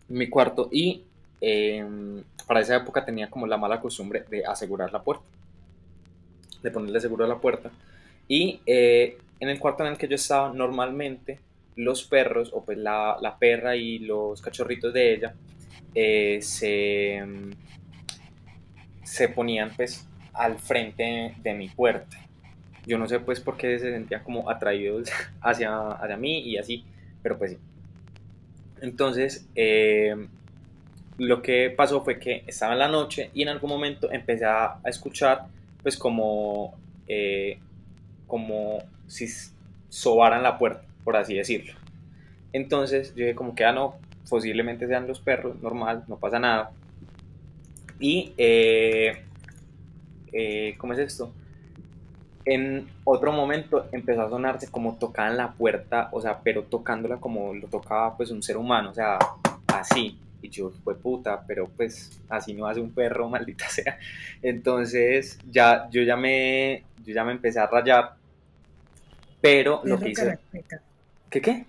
en 0.09 0.17
mi 0.17 0.29
cuarto 0.29 0.69
y 0.71 1.03
Em, 1.45 2.23
para 2.47 2.61
esa 2.61 2.77
época 2.77 3.03
tenía 3.03 3.29
como 3.29 3.45
la 3.45 3.57
mala 3.57 3.81
costumbre 3.81 4.23
de 4.29 4.45
asegurar 4.45 4.93
la 4.93 5.03
puerta, 5.03 5.25
de 6.61 6.71
ponerle 6.71 7.01
seguro 7.01 7.25
a 7.25 7.27
la 7.27 7.39
puerta. 7.39 7.69
Y 8.29 8.61
eh, 8.65 9.17
en 9.41 9.49
el 9.49 9.59
cuarto 9.59 9.83
en 9.83 9.91
el 9.91 9.97
que 9.97 10.07
yo 10.07 10.15
estaba, 10.15 10.53
normalmente 10.53 11.39
los 11.75 12.03
perros, 12.03 12.51
o 12.53 12.63
pues 12.63 12.77
la, 12.77 13.17
la 13.21 13.37
perra 13.37 13.75
y 13.75 13.99
los 13.99 14.41
cachorritos 14.41 14.93
de 14.93 15.13
ella, 15.13 15.33
eh, 15.95 16.39
se, 16.41 17.21
se 19.03 19.29
ponían 19.29 19.71
pues 19.75 20.07
al 20.33 20.57
frente 20.57 21.35
de 21.37 21.53
mi 21.53 21.69
puerta. 21.69 22.17
Yo 22.85 22.97
no 22.97 23.07
sé 23.07 23.19
pues 23.19 23.39
por 23.39 23.57
qué 23.57 23.79
se 23.79 23.91
sentían 23.91 24.23
como 24.23 24.49
atraídos 24.49 25.09
hacia, 25.41 25.87
hacia 25.89 26.17
mí 26.17 26.39
y 26.39 26.57
así, 26.57 26.83
pero 27.21 27.37
pues 27.37 27.51
sí. 27.51 27.57
Entonces, 28.81 29.47
eh, 29.55 30.27
lo 31.17 31.41
que 31.41 31.69
pasó 31.69 32.03
fue 32.03 32.19
que 32.19 32.43
estaba 32.47 32.73
en 32.73 32.79
la 32.79 32.87
noche 32.87 33.29
y 33.33 33.43
en 33.43 33.49
algún 33.49 33.69
momento 33.69 34.11
empecé 34.11 34.45
a, 34.45 34.79
escuchar 34.85 35.45
pues 35.81 35.97
como, 35.97 36.75
eh, 37.07 37.59
como 38.27 38.79
si 39.07 39.27
sobaran 39.89 40.43
la 40.43 40.57
puerta, 40.57 40.83
por 41.03 41.15
así 41.15 41.35
decirlo. 41.35 41.73
Entonces 42.51 43.13
yo 43.15 43.25
dije 43.25 43.35
como 43.35 43.55
que, 43.55 43.65
ah, 43.65 43.71
no, 43.71 43.95
posiblemente 44.29 44.87
sean 44.87 45.07
los 45.07 45.19
perros, 45.19 45.61
normal, 45.61 46.03
no 46.07 46.17
pasa 46.17 46.39
nada. 46.39 46.71
Y, 47.99 48.33
eh, 48.37 49.23
eh, 50.31 50.75
¿cómo 50.77 50.93
es 50.93 50.99
esto? 50.99 51.31
En 52.45 52.87
otro 53.05 53.31
momento 53.31 53.87
empezó 53.91 54.23
a 54.23 54.29
sonarse 54.29 54.69
como 54.69 54.97
tocaban 54.97 55.37
la 55.37 55.53
puerta, 55.53 56.09
o 56.11 56.21
sea, 56.21 56.39
pero 56.43 56.63
tocándola 56.63 57.17
como 57.17 57.53
lo 57.53 57.67
tocaba 57.67 58.17
pues 58.17 58.31
un 58.31 58.43
ser 58.43 58.57
humano, 58.57 58.89
o 58.89 58.93
sea, 58.93 59.17
así. 59.67 60.19
Y 60.41 60.49
yo, 60.49 60.71
fue 60.83 60.95
puta, 60.95 61.41
pero 61.47 61.69
pues 61.69 62.21
así 62.27 62.53
no 62.53 62.67
hace 62.67 62.81
un 62.81 62.91
perro, 62.91 63.29
maldita 63.29 63.69
sea. 63.69 63.97
Entonces 64.41 65.39
ya, 65.49 65.87
yo 65.89 66.03
ya 66.03 66.17
me, 66.17 66.83
yo 67.05 67.13
ya 67.13 67.23
me 67.23 67.31
empecé 67.31 67.59
a 67.59 67.67
rayar. 67.67 68.15
Pero 69.39 69.81
lo 69.83 69.99
que 69.99 70.09
hice... 70.09 70.39
¿Qué 71.33 71.41
qué? 71.41 71.65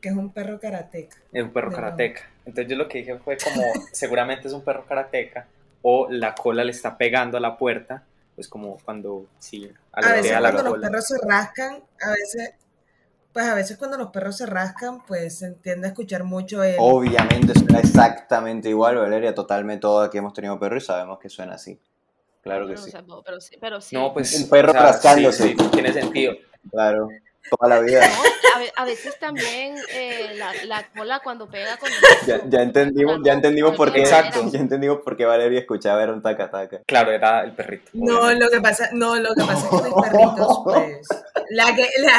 que 0.00 0.08
es 0.08 0.16
un 0.16 0.32
perro 0.32 0.58
karateca. 0.58 1.16
Es 1.32 1.44
un 1.44 1.52
perro 1.52 1.70
karateca. 1.70 2.22
Entonces 2.44 2.68
yo 2.68 2.76
lo 2.76 2.88
que 2.88 2.98
dije 2.98 3.16
fue 3.18 3.36
como, 3.36 3.62
seguramente 3.92 4.48
es 4.48 4.54
un 4.54 4.62
perro 4.62 4.84
karateca 4.84 5.46
o 5.82 6.08
la 6.10 6.34
cola 6.34 6.64
le 6.64 6.72
está 6.72 6.98
pegando 6.98 7.36
a 7.36 7.40
la 7.40 7.56
puerta, 7.56 8.02
pues 8.34 8.48
como 8.48 8.78
cuando, 8.78 9.26
sí, 9.38 9.70
A 9.92 10.14
veces 10.14 10.32
la 10.32 10.40
cuando 10.40 10.62
los 10.64 10.72
cola. 10.72 10.88
perros 10.88 11.06
se 11.06 11.16
rascan, 11.24 11.80
a 12.02 12.10
veces, 12.10 12.54
pues 13.32 13.46
a 13.46 13.54
veces 13.54 13.76
cuando 13.76 13.98
los 13.98 14.08
perros 14.08 14.36
se 14.36 14.46
rascan, 14.46 15.06
pues 15.06 15.38
se 15.38 15.46
entiende 15.46 15.86
a 15.86 15.90
escuchar 15.90 16.24
mucho 16.24 16.64
el... 16.64 16.74
Obviamente 16.80 17.56
suena 17.56 17.78
exactamente 17.78 18.68
igual, 18.68 18.96
Valeria, 18.96 19.32
totalmente 19.32 19.82
todos 19.82 20.08
aquí 20.08 20.18
hemos 20.18 20.32
tenido 20.32 20.58
perro 20.58 20.76
y 20.76 20.80
sabemos 20.80 21.20
que 21.20 21.28
suena 21.28 21.54
así. 21.54 21.78
Claro 22.42 22.66
que 22.66 22.74
o 22.74 22.78
sí. 22.78 22.90
sea, 22.90 23.02
no, 23.02 23.22
pero 23.22 23.40
sí, 23.40 23.56
pero 23.60 23.80
sí. 23.80 23.94
No, 23.94 24.12
pues... 24.12 24.42
Un 24.42 24.50
perro 24.50 24.70
o 24.70 24.72
sea, 24.72 24.82
rascándose. 24.82 25.50
Sí, 25.50 25.56
sí, 25.56 25.68
tiene 25.70 25.92
sentido. 25.92 26.34
Claro, 26.68 27.08
toda 27.50 27.68
la 27.68 27.80
vida. 27.80 28.00
No, 28.00 28.22
a, 28.54 28.58
ve- 28.58 28.72
a 28.76 28.84
veces 28.84 29.18
también 29.18 29.76
eh, 29.92 30.32
la, 30.36 30.52
la 30.64 30.86
cola 30.88 31.20
cuando 31.22 31.48
pega 31.48 31.76
con 31.76 31.88
el 31.90 31.96
Ya, 32.26 32.40
ya 32.48 32.62
entendimos, 32.62 33.20
ya 33.24 33.32
entendimos 33.32 33.76
por 33.76 33.92
qué. 33.92 34.00
Exacto. 34.00 34.48
Ya 34.50 34.58
entendimos 34.60 34.98
por 35.02 35.16
qué 35.16 35.24
Valeria 35.24 35.60
escuchaba 35.60 36.02
era 36.02 36.12
un 36.12 36.22
taca 36.22 36.50
taca. 36.50 36.80
Claro, 36.86 37.12
era 37.12 37.42
el 37.44 37.52
perrito. 37.54 37.90
No, 37.94 38.32
lo 38.32 38.48
que 38.50 38.60
pasa, 38.60 38.88
no, 38.92 39.16
lo 39.16 39.34
que 39.34 39.42
pasa 39.44 39.66
es 39.66 39.82
que 39.82 39.88
mis 39.88 40.10
perritos, 40.10 40.60
pues, 40.64 41.08
la 41.50 41.74
que, 41.74 41.88
la, 41.98 42.18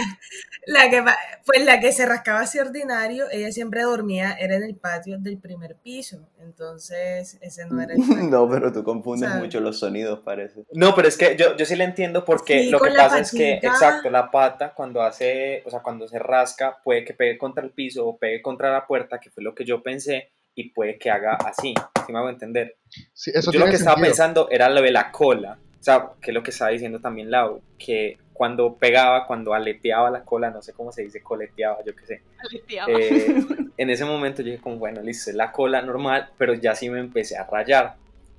la 0.68 0.90
que, 0.90 1.04
pues 1.46 1.66
la 1.66 1.80
que 1.80 1.94
se 1.94 2.06
rascaba 2.06 2.42
así 2.42 2.60
ordinario, 2.60 3.26
ella 3.32 3.52
siempre 3.52 3.84
dormía, 3.84 4.34
era 4.34 4.56
en 4.56 4.64
el 4.64 4.76
patio 4.76 5.18
del 5.18 5.40
primer 5.40 5.78
piso, 5.78 6.30
entonces 6.40 7.38
ese 7.40 7.66
no 7.66 7.82
era 7.82 7.94
el 7.94 8.00
patio. 8.02 8.18
No, 8.30 8.50
pero 8.50 8.74
tú 8.74 8.84
confundes 8.84 9.30
¿Sabes? 9.30 9.44
mucho 9.44 9.62
los 9.62 9.80
sonidos, 9.80 10.20
parece. 10.20 10.66
No, 10.74 10.94
pero 10.94 11.08
es 11.08 11.18
que 11.18 11.38
yo, 11.38 11.56
yo 11.56 11.66
sí 11.66 11.76
le 11.76 11.86
entiendo 11.86 12.26
porque 12.26 12.64
Sí, 12.64 12.70
lo 12.70 12.80
que 12.80 12.92
pasa 12.92 13.20
es 13.20 13.32
que, 13.32 13.54
exacto, 13.54 14.10
la 14.10 14.30
pata 14.30 14.74
cuando 14.74 15.02
hace, 15.02 15.64
o 15.66 15.70
sea, 15.70 15.80
cuando 15.80 16.08
se 16.08 16.20
rasca, 16.20 16.78
puede 16.84 17.06
que 17.06 17.14
pegue 17.14 17.38
contra 17.38 17.64
el 17.64 17.72
piso 17.72 18.06
o 18.06 18.18
pegue 18.18 18.42
contra 18.42 18.72
la 18.72 18.86
puerta, 18.86 19.20
que 19.20 19.30
fue 19.30 19.44
lo 19.44 19.56
que 19.56 19.64
yo 19.64 19.82
pensé, 19.82 20.32
y 20.54 20.72
puede 20.72 20.98
que 20.98 21.10
haga 21.10 21.36
así, 21.36 21.74
si 22.06 22.12
me 22.12 22.20
hago 22.20 22.30
entender. 22.30 22.76
Sí, 23.14 23.32
eso 23.34 23.52
yo 23.52 23.60
lo 23.60 23.68
que 23.68 23.76
estaba 23.76 24.02
pensando 24.02 24.50
era 24.50 24.68
lo 24.70 24.82
de 24.82 24.92
la 24.92 25.12
cola, 25.12 25.60
sea, 25.88 26.10
que 26.22 26.32
es 26.32 26.36
lo 26.36 26.44
que 26.44 26.52
estaba 26.52 26.72
diciendo 26.72 27.00
también 27.00 27.32
Lau, 27.32 27.62
que 27.78 28.18
cuando 28.34 28.76
pegaba, 28.76 29.26
cuando 29.26 29.54
aleteaba 29.54 30.12
la 30.12 30.24
cola, 30.24 30.52
no 30.52 30.62
sé 30.62 30.74
cómo 30.74 30.92
se 30.92 31.04
dice, 31.04 31.22
coleteaba, 31.22 31.78
yo 31.86 31.96
qué 31.96 32.06
sé, 32.06 32.22
aleteaba. 32.38 32.92
eh, 32.92 33.44
en 33.78 33.90
ese 33.90 34.06
momento 34.06 34.42
yo 34.42 34.52
dije 34.52 34.62
como, 34.62 34.78
bueno, 34.78 35.02
listo, 35.02 35.30
es 35.30 35.36
la 35.36 35.52
cola 35.52 35.82
normal, 35.82 36.30
pero 36.38 36.54
ya 36.54 36.76
sí 36.76 36.90
me 36.90 37.00
empecé 37.00 37.38
a 37.38 37.46
rayar. 37.46 37.96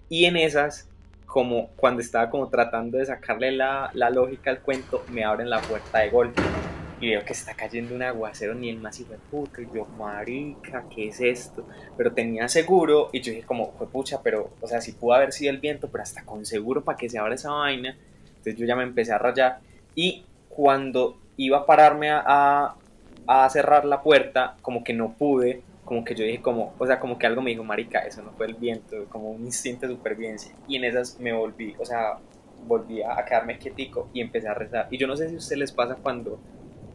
Y 0.09 0.25
en 0.27 0.37
esas, 0.37 0.89
como 1.27 1.69
cuando 1.77 2.01
estaba 2.01 2.31
como 2.31 2.49
tratando 2.49 2.99
de 2.99 3.07
sacarle 3.07 3.53
la, 3.53 3.91
la 3.95 4.11
lógica 4.11 4.51
al 4.51 4.61
cuento, 4.61 5.05
me 5.11 5.25
abren 5.25 5.51
la 5.51 5.61
puerta 5.61 5.99
de 5.99 6.11
golpe. 6.11 6.43
Y 7.01 7.11
veo 7.11 7.25
que 7.25 7.33
está 7.33 7.55
cayendo 7.55 7.95
un 7.95 8.03
aguacero, 8.03 8.55
ni 8.55 8.69
el 8.69 8.79
más 8.79 8.99
hijo 9.01 9.13
de 9.13 9.19
puta. 9.19 9.63
Y 9.63 9.69
yo, 9.73 9.87
marica, 9.97 10.85
¿qué 10.95 11.09
es 11.09 11.21
esto? 11.21 11.67
Pero 11.97 12.13
tenía 12.13 12.49
seguro, 12.49 13.09
y 13.13 13.21
yo 13.21 13.33
dije 13.33 13.47
como, 13.47 13.73
fue 13.73 13.89
pucha, 13.89 14.21
pero, 14.23 14.51
o 14.61 14.67
sea, 14.67 14.81
sí 14.81 14.93
pudo 14.93 15.15
haber 15.15 15.33
sido 15.33 15.51
el 15.51 15.59
viento, 15.59 15.89
pero 15.89 16.03
hasta 16.03 16.25
con 16.25 16.45
seguro 16.45 16.83
para 16.83 16.99
que 16.99 17.09
se 17.09 17.19
abra 17.19 17.35
esa 17.35 17.51
vaina. 17.51 17.97
Entonces 18.29 18.57
yo 18.57 18.67
ya 18.67 18.77
me 18.77 18.83
empecé 18.83 19.13
a 19.13 19.19
rayar. 19.19 19.61
Y 19.95 20.25
cuando 20.49 21.19
iba 21.37 21.59
a 21.59 21.67
pararme 21.67 22.11
a, 22.11 22.75
a, 23.27 23.51
cerrar 23.51 23.85
la 23.85 24.03
puerta, 24.03 24.57
como 24.61 24.83
que 24.83 24.93
no 24.93 25.13
pude, 25.13 25.63
como 25.85 26.05
que 26.05 26.15
yo 26.15 26.25
dije 26.25 26.43
como, 26.43 26.75
o 26.79 26.87
sea, 26.87 26.99
como 26.99 27.19
que 27.19 27.27
algo 27.27 27.43
me 27.43 27.51
dijo, 27.51 27.65
marica, 27.65 28.01
eso 28.01 28.23
no 28.23 28.33
fue 28.33 28.47
el 28.47 28.55
viento, 28.55 29.07
como 29.09 29.31
un 29.31 29.45
instinto 29.45 29.87
de 29.87 29.95
supervivencia. 29.95 30.53
Y 30.67 30.77
en 30.77 30.85
esas 30.85 31.19
me 31.21 31.33
volví, 31.33 31.75
o 31.79 31.85
sea, 31.85 32.19
volví 32.67 33.03
a, 33.03 33.25
quedarme 33.25 33.59
quietico 33.59 34.09
y 34.13 34.21
empecé 34.21 34.49
a 34.49 34.55
rezar. 34.55 34.89
Y 34.91 34.99
yo 34.99 35.07
no 35.07 35.17
sé 35.17 35.29
si 35.29 35.35
a 35.37 35.39
ustedes 35.39 35.59
les 35.59 35.73
pasa 35.73 35.97
cuando 35.97 36.39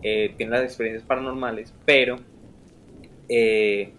eh, 0.04 0.34
tienen 0.38 0.52
las 0.54 0.64
experiencias 0.64 1.06
paranormales, 1.08 1.74
pero 1.86 2.20
eh, 3.30 3.94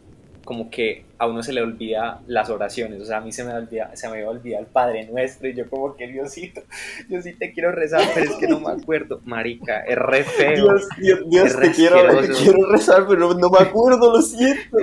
como 0.44 0.68
que 0.70 1.06
a 1.16 1.26
uno 1.26 1.42
se 1.42 1.54
le 1.54 1.62
olvida 1.62 2.20
las 2.26 2.50
oraciones, 2.50 3.00
o 3.00 3.04
sea, 3.06 3.16
a 3.18 3.20
mí 3.22 3.32
se 3.32 3.44
me 3.44 3.54
olvida, 3.54 3.96
se 3.96 4.08
me 4.10 4.22
olvida 4.26 4.58
el 4.58 4.66
Padre 4.66 5.06
Nuestro 5.06 5.48
y 5.48 5.54
yo 5.54 5.68
como 5.70 5.96
que 5.96 6.06
Diosito, 6.06 6.62
yo 7.08 7.22
sí 7.22 7.32
te 7.32 7.52
quiero 7.52 7.72
rezar, 7.72 8.02
pero 8.14 8.30
es 8.30 8.36
que 8.36 8.46
no 8.46 8.60
me 8.60 8.70
acuerdo, 8.70 9.20
marica, 9.24 9.80
es 9.80 9.96
re 9.96 10.22
feo. 10.24 10.54
Dios, 10.54 10.88
Dios, 10.98 11.20
Dios, 11.30 11.58
te 11.58 11.70
quiero, 11.72 12.02
te 12.02 12.08
asqueroso. 12.08 12.42
quiero 12.44 12.70
rezar, 12.70 13.06
pero 13.08 13.32
no 13.34 13.48
me 13.50 13.58
acuerdo, 13.58 14.12
lo 14.12 14.20
siento. 14.20 14.76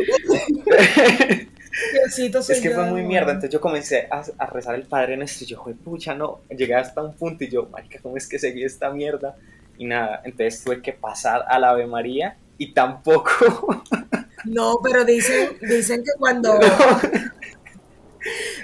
Diosito, 1.94 2.42
soy 2.42 2.56
Es 2.56 2.62
que 2.62 2.70
yo 2.70 2.76
fue 2.76 2.86
muy 2.86 3.04
mierda, 3.04 3.32
entonces 3.32 3.52
yo 3.52 3.62
comencé 3.62 4.08
a, 4.10 4.24
a 4.38 4.46
rezar 4.48 4.76
el 4.76 4.84
Padre 4.84 5.16
Nuestro 5.18 5.46
y 5.46 5.48
yo, 5.48 5.58
"Jue 5.58 5.74
pucha, 5.74 6.14
no, 6.16 6.42
llegué 6.50 6.76
hasta 6.76 7.02
un 7.02 7.14
punto 7.14 7.44
y 7.44 7.50
yo, 7.50 7.68
marica, 7.68 8.00
¿cómo 8.02 8.18
es 8.18 8.28
que 8.28 8.40
seguí 8.40 8.64
esta 8.64 8.92
mierda? 8.92 9.36
Y 9.82 9.86
nada, 9.86 10.22
entonces 10.24 10.64
tuve 10.64 10.80
que 10.80 10.94
pasar 10.94 11.44
a 11.48 11.58
la 11.58 11.72
Ave 11.72 11.88
María 11.88 12.38
y 12.60 12.72
tampoco, 12.72 13.84
No, 14.46 14.78
pero 14.84 15.04
dicen, 15.06 15.58
dicen 15.60 16.04
que 16.04 16.12
cuando, 16.20 16.60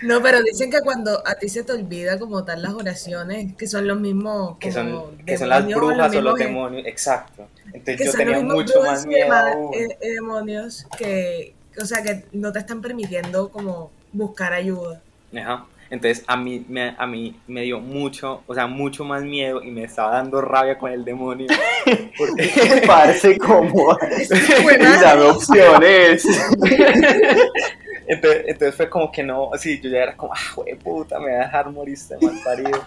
no, 0.04 0.22
pero 0.22 0.44
dicen 0.44 0.70
que 0.70 0.80
cuando 0.82 1.24
a 1.26 1.34
ti 1.34 1.50
se 1.50 1.64
te 1.64 1.72
olvida 1.72 2.20
como 2.20 2.46
tal 2.46 2.62
las 2.62 2.74
oraciones, 2.74 3.56
que 3.56 3.66
son 3.66 3.88
los 3.88 4.00
mismos, 4.00 4.60
que 4.60 4.72
son, 4.72 5.18
que 5.26 5.40
son 5.40 5.50
las 5.50 5.66
brujas 5.66 6.16
o 6.16 6.22
los 6.22 6.38
demonios, 6.38 6.86
exacto. 6.86 7.48
Entonces 7.74 7.98
que 7.98 8.06
yo 8.06 8.14
tenía 8.14 8.40
mucho 8.40 8.80
más 8.84 9.08
miedo 9.08 9.72
eh, 9.74 9.98
eh, 10.00 10.12
demonios 10.14 10.86
que, 11.00 11.56
o 11.82 11.86
sea, 11.86 12.04
que 12.04 12.26
no 12.32 12.52
te 12.52 12.60
están 12.60 12.80
permitiendo 12.80 13.50
como 13.50 13.90
buscar 14.14 14.54
ayuda. 14.54 15.02
Ajá. 15.36 15.66
Entonces 15.90 16.24
a 16.28 16.36
mí, 16.36 16.66
me, 16.68 16.96
a 16.98 17.08
mí 17.08 17.40
me 17.48 17.62
dio 17.62 17.80
mucho, 17.80 18.44
o 18.46 18.54
sea, 18.54 18.68
mucho 18.68 19.04
más 19.04 19.24
miedo 19.24 19.64
y 19.64 19.72
me 19.72 19.84
estaba 19.84 20.12
dando 20.12 20.42
rabia 20.42 20.78
con 20.78 20.92
el 20.92 21.06
demonio. 21.06 21.48
Porque, 22.18 22.84
parece 22.86 23.38
como. 23.38 23.98
Dame 25.02 25.22
opciones. 25.24 26.26
entonces, 28.08 28.44
entonces 28.48 28.76
fue 28.76 28.90
como 28.90 29.12
que 29.12 29.24
no, 29.24 29.52
sí, 29.58 29.80
yo 29.82 29.90
ya 29.90 30.04
era 30.04 30.18
como, 30.18 30.34
ah, 30.34 30.54
güey, 30.56 30.76
puta, 30.76 31.20
me 31.20 31.26
voy 31.26 31.36
a 31.36 31.40
dejar 31.46 31.72
morir 31.72 31.94
este 31.94 32.18
mal 32.20 32.40
parido. 32.44 32.84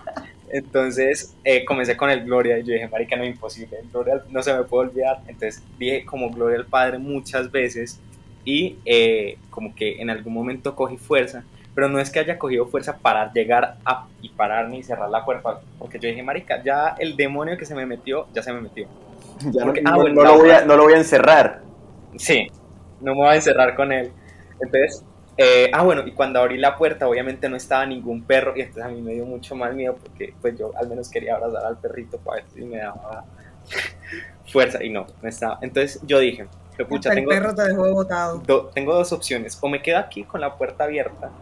Entonces 0.52 1.34
eh, 1.44 1.64
comencé 1.64 1.96
con 1.96 2.10
el 2.10 2.24
Gloria 2.24 2.58
y 2.58 2.64
yo 2.64 2.74
dije, 2.74 2.88
marica, 2.88 3.16
no, 3.16 3.24
imposible, 3.24 3.78
el 3.78 3.88
Gloria 3.88 4.22
no 4.28 4.42
se 4.42 4.52
me 4.52 4.64
puede 4.64 4.88
olvidar. 4.88 5.20
Entonces 5.26 5.62
dije 5.78 6.04
como 6.04 6.30
Gloria 6.30 6.58
al 6.58 6.66
Padre 6.66 6.98
muchas 6.98 7.50
veces 7.50 8.00
y 8.44 8.76
eh, 8.84 9.38
como 9.50 9.74
que 9.74 10.00
en 10.00 10.10
algún 10.10 10.32
momento 10.32 10.74
cogí 10.74 10.96
fuerza, 10.96 11.44
pero 11.74 11.88
no 11.88 11.98
es 12.00 12.10
que 12.10 12.20
haya 12.20 12.38
cogido 12.38 12.66
fuerza 12.68 13.00
para 13.00 13.32
llegar 13.32 13.78
a, 13.84 14.08
y 14.20 14.30
pararme 14.30 14.78
y 14.78 14.82
cerrar 14.82 15.10
la 15.10 15.24
puerta, 15.24 15.60
porque 15.78 15.98
yo 16.00 16.08
dije, 16.08 16.22
marica, 16.22 16.62
ya 16.62 16.94
el 16.98 17.16
demonio 17.16 17.56
que 17.58 17.66
se 17.66 17.74
me 17.74 17.86
metió, 17.86 18.28
ya 18.32 18.42
se 18.42 18.52
me 18.52 18.60
metió. 18.60 18.88
Ya 19.52 19.64
no, 19.64 19.72
ah, 19.84 19.96
no- 19.96 19.98
bueno, 19.98 20.16
no 20.16 20.22
la 20.22 20.30
lo 20.30 20.36
voy 20.38 20.50
a, 20.50 20.64
no 20.64 20.76
lo 20.76 20.84
voy 20.84 20.94
a 20.94 20.98
encerrar. 20.98 21.62
Sí, 22.16 22.46
no 23.00 23.12
me 23.14 23.18
voy 23.20 23.28
a 23.28 23.34
encerrar 23.36 23.74
con 23.74 23.92
él. 23.92 24.12
Entonces, 24.60 25.04
eh, 25.36 25.70
ah, 25.72 25.82
bueno, 25.82 26.06
y 26.06 26.12
cuando 26.12 26.40
abrí 26.40 26.58
la 26.58 26.76
puerta, 26.76 27.08
obviamente 27.08 27.48
no 27.48 27.56
estaba 27.56 27.86
ningún 27.86 28.26
perro, 28.26 28.52
y 28.56 28.60
entonces 28.62 28.84
a 28.84 28.88
mí 28.88 29.00
me 29.00 29.12
dio 29.14 29.26
mucho 29.26 29.54
más 29.56 29.74
miedo 29.74 29.96
porque 29.96 30.34
pues 30.40 30.58
yo 30.58 30.72
al 30.76 30.88
menos 30.88 31.08
quería 31.10 31.36
abrazar 31.36 31.64
al 31.66 31.78
perrito 31.78 32.18
para 32.20 32.42
ver 32.42 32.50
si 32.50 32.64
me 32.64 32.78
daba 32.78 33.24
fuerza, 34.46 34.82
y 34.84 34.90
no, 34.90 35.06
no 35.22 35.28
estaba. 35.28 35.58
Entonces 35.62 36.00
yo 36.02 36.18
dije, 36.18 36.48
"Jue 36.76 36.86
pucha, 36.86 37.10
el 37.10 37.14
tengo, 37.14 37.30
perro 37.30 37.54
te 37.54 37.62
dejó 37.62 37.90
botado. 37.92 38.42
do- 38.46 38.70
tengo 38.74 38.94
dos 38.94 39.12
opciones, 39.12 39.58
o 39.60 39.68
me 39.68 39.82
quedo 39.82 39.98
aquí 39.98 40.24
con 40.26 40.40
la 40.40 40.56
puerta 40.56 40.84
abierta, 40.84 41.38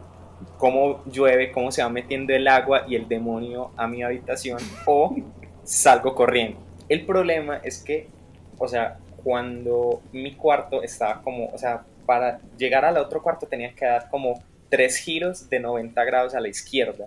cómo 0.59 1.03
llueve, 1.07 1.51
cómo 1.53 1.73
se 1.73 1.83
va 1.83 1.88
metiendo 1.88 2.35
el 2.35 2.47
agua 2.49 2.85
y 2.87 2.97
el 2.97 3.09
demonio 3.09 3.71
a 3.77 3.87
mi 3.87 4.03
habitación, 4.03 4.59
o 4.85 5.16
salgo 5.64 6.14
corriendo. 6.14 6.59
El 6.88 7.07
problema 7.07 7.61
es 7.62 7.83
que, 7.83 8.09
o 8.59 8.68
sea, 8.68 8.99
cuando 9.23 10.03
mi 10.12 10.33
cuarto 10.33 10.83
estaba 10.83 11.23
como, 11.23 11.47
o 11.47 11.59
sea, 11.59 11.83
para 12.07 12.40
llegar 12.57 12.85
al 12.85 12.97
otro 12.97 13.23
cuarto 13.23 13.47
tenía 13.47 13.73
que 13.75 13.85
dar 13.85 14.09
como 14.11 14.42
tres 14.68 14.97
giros 14.97 15.49
de 15.49 15.61
90 15.61 16.05
grados 16.05 16.35
a 16.35 16.40
la 16.40 16.49
izquierda. 16.49 17.07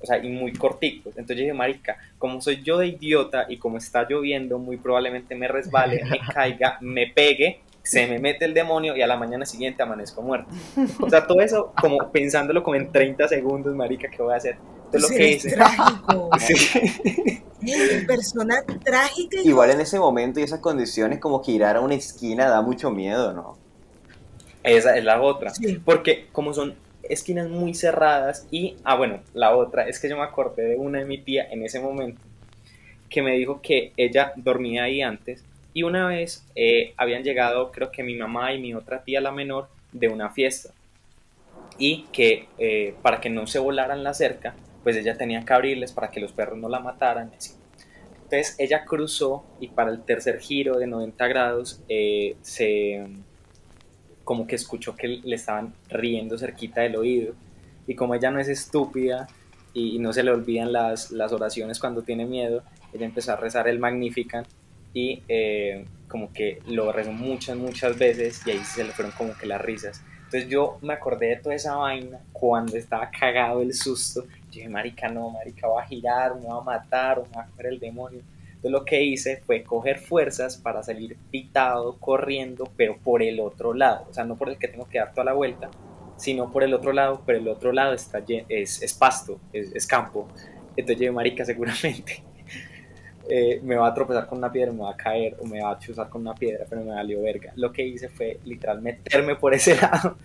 O 0.00 0.06
sea, 0.06 0.18
y 0.18 0.28
muy 0.28 0.52
corticos. 0.52 1.12
Entonces 1.16 1.38
yo 1.38 1.42
dije, 1.42 1.54
marica, 1.54 1.96
como 2.18 2.40
soy 2.40 2.62
yo 2.62 2.78
de 2.78 2.86
idiota 2.86 3.46
y 3.48 3.56
como 3.56 3.78
está 3.78 4.06
lloviendo, 4.08 4.58
muy 4.58 4.76
probablemente 4.76 5.34
me 5.34 5.48
resbale, 5.48 6.04
me 6.04 6.20
caiga, 6.32 6.78
me 6.80 7.08
pegue, 7.08 7.60
se 7.88 8.06
me 8.06 8.18
mete 8.18 8.44
el 8.44 8.54
demonio 8.54 8.96
y 8.96 9.02
a 9.02 9.06
la 9.06 9.16
mañana 9.16 9.44
siguiente 9.46 9.82
amanezco 9.82 10.22
muerto. 10.22 10.50
O 11.00 11.08
sea, 11.10 11.26
todo 11.26 11.40
eso 11.40 11.72
como 11.80 12.10
pensándolo 12.12 12.62
como 12.62 12.76
en 12.76 12.90
30 12.92 13.28
segundos, 13.28 13.74
marica, 13.74 14.08
¿qué 14.08 14.22
voy 14.22 14.34
a 14.34 14.36
hacer? 14.36 14.56
Entonces 14.86 15.02
lo 15.02 15.08
que 15.16 15.16
eres 15.32 15.44
hice... 15.44 15.56
trágico. 15.56 16.30
Sí. 17.60 18.06
Persona 18.06 18.62
trágica. 18.84 19.38
y- 19.42 19.48
Igual 19.48 19.70
en 19.70 19.80
ese 19.80 19.98
momento 19.98 20.38
y 20.40 20.44
esas 20.44 20.60
condiciones, 20.60 21.18
como 21.18 21.42
girar 21.42 21.76
a 21.76 21.80
una 21.80 21.94
esquina 21.94 22.48
da 22.48 22.62
mucho 22.62 22.90
miedo, 22.90 23.32
¿no? 23.32 23.58
Esa 24.62 24.96
es 24.96 25.04
la 25.04 25.20
otra. 25.20 25.50
Sí. 25.50 25.80
Porque 25.84 26.28
como 26.32 26.54
son 26.54 26.74
esquinas 27.02 27.48
muy 27.48 27.74
cerradas 27.74 28.46
y, 28.50 28.76
ah 28.84 28.96
bueno, 28.96 29.20
la 29.34 29.56
otra 29.56 29.88
es 29.88 29.98
que 29.98 30.08
yo 30.08 30.16
me 30.16 30.22
acordé 30.22 30.62
de 30.62 30.76
una 30.76 30.98
de 31.00 31.04
mi 31.06 31.18
tía 31.18 31.48
en 31.50 31.62
ese 31.64 31.80
momento 31.80 32.20
que 33.08 33.22
me 33.22 33.32
dijo 33.32 33.60
que 33.62 33.92
ella 33.96 34.32
dormía 34.36 34.84
ahí 34.84 35.00
antes 35.02 35.42
y 35.74 35.82
una 35.82 36.06
vez 36.06 36.46
eh, 36.54 36.94
habían 36.96 37.22
llegado 37.22 37.70
creo 37.72 37.90
que 37.90 38.02
mi 38.02 38.16
mamá 38.16 38.52
y 38.52 38.60
mi 38.60 38.74
otra 38.74 39.02
tía 39.02 39.20
la 39.20 39.32
menor 39.32 39.68
de 39.92 40.08
una 40.08 40.30
fiesta 40.30 40.70
y 41.78 42.04
que 42.12 42.48
eh, 42.58 42.94
para 43.02 43.20
que 43.20 43.30
no 43.30 43.46
se 43.46 43.58
volaran 43.58 44.02
la 44.02 44.14
cerca 44.14 44.54
pues 44.82 44.96
ella 44.96 45.16
tenía 45.16 45.44
que 45.44 45.52
abrirles 45.52 45.92
para 45.92 46.08
que 46.10 46.20
los 46.20 46.32
perros 46.32 46.58
no 46.58 46.68
la 46.68 46.80
mataran 46.80 47.30
así. 47.36 47.52
Entonces 48.14 48.56
ella 48.58 48.84
cruzó 48.84 49.44
y 49.60 49.68
para 49.68 49.90
el 49.90 50.02
tercer 50.02 50.38
giro 50.38 50.78
de 50.78 50.86
90 50.86 51.26
grados 51.28 51.80
eh, 51.88 52.36
se 52.42 53.06
como 54.24 54.46
que 54.46 54.56
escuchó 54.56 54.94
que 54.94 55.08
le 55.08 55.36
estaban 55.36 55.72
riendo 55.88 56.36
cerquita 56.36 56.82
del 56.82 56.96
oído 56.96 57.34
y 57.86 57.94
como 57.94 58.14
ella 58.14 58.30
no 58.30 58.38
es 58.38 58.48
estúpida 58.48 59.26
y, 59.72 59.98
no 59.98 60.12
se 60.12 60.22
le 60.22 60.30
olvidan 60.30 60.72
las, 60.72 61.10
las, 61.10 61.32
oraciones 61.32 61.78
cuando 61.78 62.02
tiene 62.02 62.26
miedo, 62.26 62.62
ella 62.92 63.06
empezó 63.06 63.32
a 63.32 63.36
rezar 63.36 63.68
el 63.68 63.78
Magnificat 63.78 64.46
y 64.98 65.22
eh, 65.28 65.84
como 66.08 66.32
que 66.32 66.60
lo 66.66 66.90
rezó 66.90 67.12
muchas, 67.12 67.56
muchas 67.56 67.96
veces 67.96 68.42
y 68.44 68.50
ahí 68.50 68.64
se 68.64 68.82
le 68.82 68.90
fueron 68.90 69.12
como 69.16 69.32
que 69.34 69.46
las 69.46 69.60
risas. 69.60 70.02
Entonces 70.24 70.48
yo 70.48 70.78
me 70.82 70.92
acordé 70.92 71.28
de 71.28 71.36
toda 71.36 71.54
esa 71.54 71.76
vaina 71.76 72.18
cuando 72.32 72.76
estaba 72.76 73.08
cagado 73.10 73.62
el 73.62 73.72
susto. 73.72 74.24
Yo 74.24 74.54
dije, 74.54 74.68
marica, 74.68 75.08
no, 75.08 75.30
marica, 75.30 75.68
va 75.68 75.82
a 75.82 75.86
girar, 75.86 76.34
me 76.34 76.48
va 76.48 76.58
a 76.58 76.62
matar, 76.62 77.20
o 77.20 77.26
me 77.26 77.36
va 77.36 77.42
a 77.42 77.46
coger 77.46 77.66
el 77.66 77.78
demonio. 77.78 78.22
Entonces 78.48 78.70
lo 78.72 78.84
que 78.84 79.02
hice 79.04 79.36
fue 79.46 79.62
coger 79.62 80.00
fuerzas 80.00 80.56
para 80.56 80.82
salir 80.82 81.16
pitado, 81.30 81.96
corriendo, 81.98 82.68
pero 82.76 82.98
por 82.98 83.22
el 83.22 83.38
otro 83.38 83.72
lado. 83.72 84.06
O 84.10 84.12
sea, 84.12 84.24
no 84.24 84.36
por 84.36 84.48
el 84.48 84.58
que 84.58 84.66
tengo 84.66 84.88
que 84.88 84.98
dar 84.98 85.12
toda 85.12 85.26
la 85.26 85.32
vuelta, 85.32 85.70
sino 86.16 86.50
por 86.50 86.64
el 86.64 86.74
otro 86.74 86.92
lado, 86.92 87.22
pero 87.24 87.38
el 87.38 87.46
otro 87.46 87.70
lado 87.72 87.94
está 87.94 88.20
es, 88.48 88.82
es 88.82 88.94
pasto, 88.94 89.38
es, 89.52 89.72
es 89.72 89.86
campo. 89.86 90.26
Entonces 90.76 91.06
yo 91.06 91.12
marica, 91.12 91.44
seguramente 91.44 92.24
eh, 93.28 93.60
me 93.62 93.76
va 93.76 93.88
a 93.88 93.94
tropezar 93.94 94.26
con 94.26 94.38
una 94.38 94.50
piedra, 94.50 94.72
me 94.72 94.82
va 94.82 94.92
a 94.92 94.96
caer 94.96 95.36
o 95.40 95.46
me 95.46 95.62
va 95.62 95.72
a 95.72 95.78
chuzar 95.78 96.08
con 96.08 96.22
una 96.22 96.34
piedra, 96.34 96.64
pero 96.68 96.82
me 96.82 96.92
valió 96.92 97.20
verga. 97.22 97.52
Lo 97.56 97.72
que 97.72 97.86
hice 97.86 98.08
fue 98.08 98.40
literal 98.44 98.80
meterme 98.80 99.36
por 99.36 99.54
ese 99.54 99.76
lado 99.80 100.16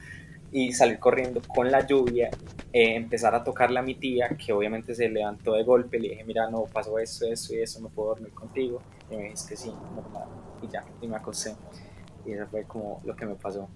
y 0.53 0.71
salir 0.71 0.99
corriendo 0.99 1.41
con 1.47 1.69
la 1.71 1.85
lluvia, 1.85 2.29
eh, 2.71 2.95
empezar 2.95 3.33
a 3.33 3.43
tocarle 3.43 3.79
a 3.79 3.81
mi 3.81 3.95
tía, 3.95 4.29
que 4.29 4.53
obviamente 4.53 4.93
se 4.93 5.09
levantó 5.09 5.53
de 5.53 5.63
golpe, 5.63 5.99
le 5.99 6.09
dije, 6.09 6.23
mira, 6.23 6.49
no, 6.49 6.65
pasó 6.65 6.99
esto, 6.99 7.25
esto 7.25 7.55
y 7.55 7.61
eso, 7.61 7.81
no 7.81 7.89
puedo 7.89 8.09
dormir 8.09 8.33
contigo. 8.33 8.81
Y 9.09 9.15
me 9.15 9.29
dice 9.29 9.49
que 9.49 9.57
sí, 9.57 9.73
normal. 9.95 10.27
Y 10.61 10.67
ya, 10.67 10.85
y 11.01 11.07
me 11.07 11.17
acosté. 11.17 11.55
Y 12.25 12.33
eso 12.33 12.47
fue 12.47 12.63
como 12.65 13.01
lo 13.03 13.15
que 13.15 13.25
me 13.25 13.35
pasó. 13.35 13.67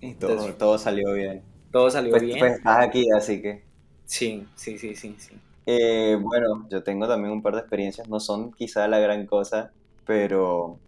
Y 0.00 0.14
todo, 0.14 0.52
todo 0.54 0.76
salió 0.76 1.12
bien. 1.14 1.42
Todo 1.70 1.88
salió 1.88 2.10
pues, 2.10 2.22
bien. 2.22 2.38
Pues 2.38 2.52
estás 2.54 2.84
aquí, 2.84 3.06
así 3.16 3.40
que... 3.40 3.62
Sí, 4.04 4.46
sí, 4.56 4.78
sí, 4.78 4.94
sí, 4.94 5.14
sí. 5.18 5.36
Eh, 5.66 6.16
bueno, 6.20 6.66
yo 6.70 6.82
tengo 6.84 7.08
también 7.08 7.32
un 7.32 7.42
par 7.42 7.54
de 7.54 7.60
experiencias, 7.60 8.08
no 8.08 8.20
son 8.20 8.52
quizá 8.52 8.86
la 8.88 8.98
gran 9.00 9.26
cosa, 9.26 9.72
pero, 10.04 10.78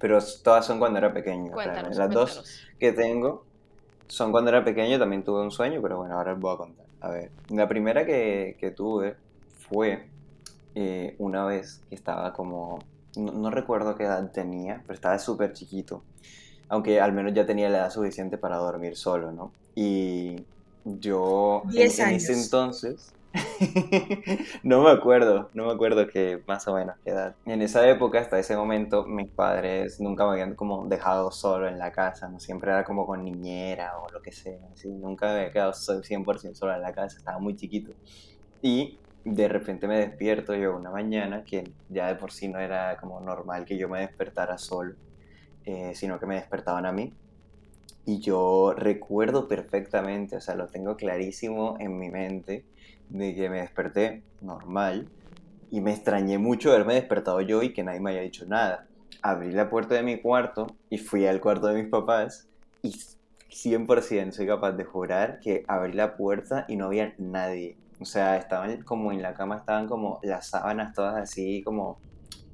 pero 0.00 0.18
todas 0.44 0.66
son 0.66 0.78
cuando 0.78 0.98
era 0.98 1.12
pequeño. 1.12 1.52
Cuéntanos, 1.52 1.96
Las 1.96 2.10
dos 2.12 2.44
cuéntanos. 2.44 2.60
que 2.78 2.92
tengo 2.92 3.46
son 4.08 4.32
cuando 4.32 4.50
era 4.50 4.64
pequeño, 4.64 4.98
también 4.98 5.24
tuve 5.24 5.42
un 5.42 5.50
sueño, 5.50 5.80
pero 5.82 5.98
bueno, 5.98 6.16
ahora 6.16 6.32
les 6.32 6.40
voy 6.40 6.54
a 6.54 6.58
contar. 6.58 6.86
A 7.00 7.10
ver, 7.10 7.32
la 7.50 7.68
primera 7.68 8.06
que, 8.06 8.56
que 8.60 8.70
tuve 8.70 9.16
fue 9.68 10.10
eh, 10.74 11.16
una 11.18 11.44
vez 11.46 11.82
que 11.88 11.94
estaba 11.96 12.32
como, 12.32 12.78
no, 13.16 13.32
no 13.32 13.50
recuerdo 13.50 13.96
qué 13.96 14.04
edad 14.04 14.30
tenía, 14.32 14.82
pero 14.86 14.94
estaba 14.94 15.18
súper 15.18 15.52
chiquito, 15.52 16.04
aunque 16.68 17.00
al 17.00 17.12
menos 17.12 17.32
ya 17.34 17.46
tenía 17.46 17.68
la 17.70 17.78
edad 17.78 17.90
suficiente 17.90 18.38
para 18.38 18.56
dormir 18.58 18.96
solo, 18.96 19.32
¿no? 19.32 19.52
Y 19.74 20.46
yo 20.84 21.64
en, 21.74 22.00
en 22.00 22.12
ese 22.12 22.32
entonces, 22.32 23.14
no 24.62 24.82
me 24.84 24.90
acuerdo, 24.90 25.50
no 25.54 25.66
me 25.66 25.72
acuerdo 25.72 26.06
que 26.06 26.42
más 26.46 26.68
o 26.68 26.74
menos 26.74 26.96
qué 27.02 27.10
edad. 27.10 27.36
En 27.44 27.62
esa 27.62 27.88
época, 27.88 28.20
hasta 28.20 28.38
ese 28.38 28.56
momento, 28.56 29.04
mis 29.06 29.28
padres 29.32 29.98
nunca 30.00 30.24
me 30.24 30.32
habían 30.32 30.54
como 30.54 30.86
dejado 30.88 31.32
solo 31.32 31.66
en 31.68 31.78
la 31.78 31.90
casa, 31.90 32.28
¿no? 32.28 32.38
Siempre 32.38 32.70
era 32.70 32.84
como 32.84 33.06
con 33.06 33.24
niñera 33.24 33.98
o 33.98 34.08
lo 34.12 34.22
que 34.22 34.30
sea, 34.32 34.60
así. 34.72 34.88
Nunca 34.88 35.26
me 35.26 35.32
había 35.40 35.50
quedado 35.52 35.72
so- 35.74 36.02
100% 36.04 36.56
solo 36.58 36.74
en 36.74 36.82
la 36.82 36.92
casa, 36.92 37.16
estaba 37.18 37.38
muy 37.40 37.56
chiquito. 37.56 37.92
Y 38.62 39.02
de 39.24 39.48
repente 39.48 39.88
me 39.88 39.98
despierto 40.00 40.54
yo 40.54 40.76
una 40.76 40.90
mañana, 40.90 41.44
que 41.44 41.74
ya 41.88 42.08
de 42.08 42.16
por 42.16 42.32
sí 42.32 42.48
no 42.48 42.60
era 42.60 42.96
como 42.98 43.20
normal 43.20 43.64
que 43.64 43.78
yo 43.78 43.88
me 43.88 44.00
despertara 44.00 44.58
solo, 44.58 44.96
eh, 45.64 45.94
sino 45.94 46.20
que 46.20 46.26
me 46.26 46.36
despertaban 46.36 46.86
a 46.86 46.92
mí. 46.92 47.16
Y 48.06 48.20
yo 48.20 48.74
recuerdo 48.76 49.48
perfectamente, 49.48 50.36
o 50.36 50.40
sea, 50.40 50.54
lo 50.54 50.68
tengo 50.68 50.96
clarísimo 50.96 51.76
en 51.80 51.98
mi 51.98 52.10
mente, 52.10 52.64
de 53.08 53.34
que 53.34 53.48
me 53.48 53.60
desperté 53.60 54.22
normal 54.40 55.08
y 55.70 55.80
me 55.80 55.92
extrañé 55.92 56.38
mucho 56.38 56.70
haberme 56.70 56.94
despertado 56.94 57.40
yo 57.40 57.62
y 57.62 57.72
que 57.72 57.82
nadie 57.82 58.00
me 58.00 58.10
haya 58.10 58.20
dicho 58.20 58.46
nada. 58.46 58.86
Abrí 59.22 59.52
la 59.52 59.70
puerta 59.70 59.94
de 59.94 60.02
mi 60.02 60.20
cuarto 60.20 60.66
y 60.90 60.98
fui 60.98 61.26
al 61.26 61.40
cuarto 61.40 61.68
de 61.68 61.82
mis 61.82 61.90
papás 61.90 62.48
y 62.82 62.92
100% 63.50 64.32
soy 64.32 64.46
capaz 64.46 64.72
de 64.72 64.84
jurar 64.84 65.40
que 65.40 65.64
abrí 65.68 65.92
la 65.92 66.16
puerta 66.16 66.64
y 66.68 66.76
no 66.76 66.86
había 66.86 67.14
nadie. 67.18 67.76
O 68.00 68.04
sea, 68.04 68.36
estaban 68.36 68.82
como 68.82 69.12
en 69.12 69.22
la 69.22 69.34
cama, 69.34 69.56
estaban 69.56 69.86
como 69.86 70.18
las 70.22 70.48
sábanas 70.48 70.92
todas 70.92 71.16
así 71.16 71.62
como 71.62 71.98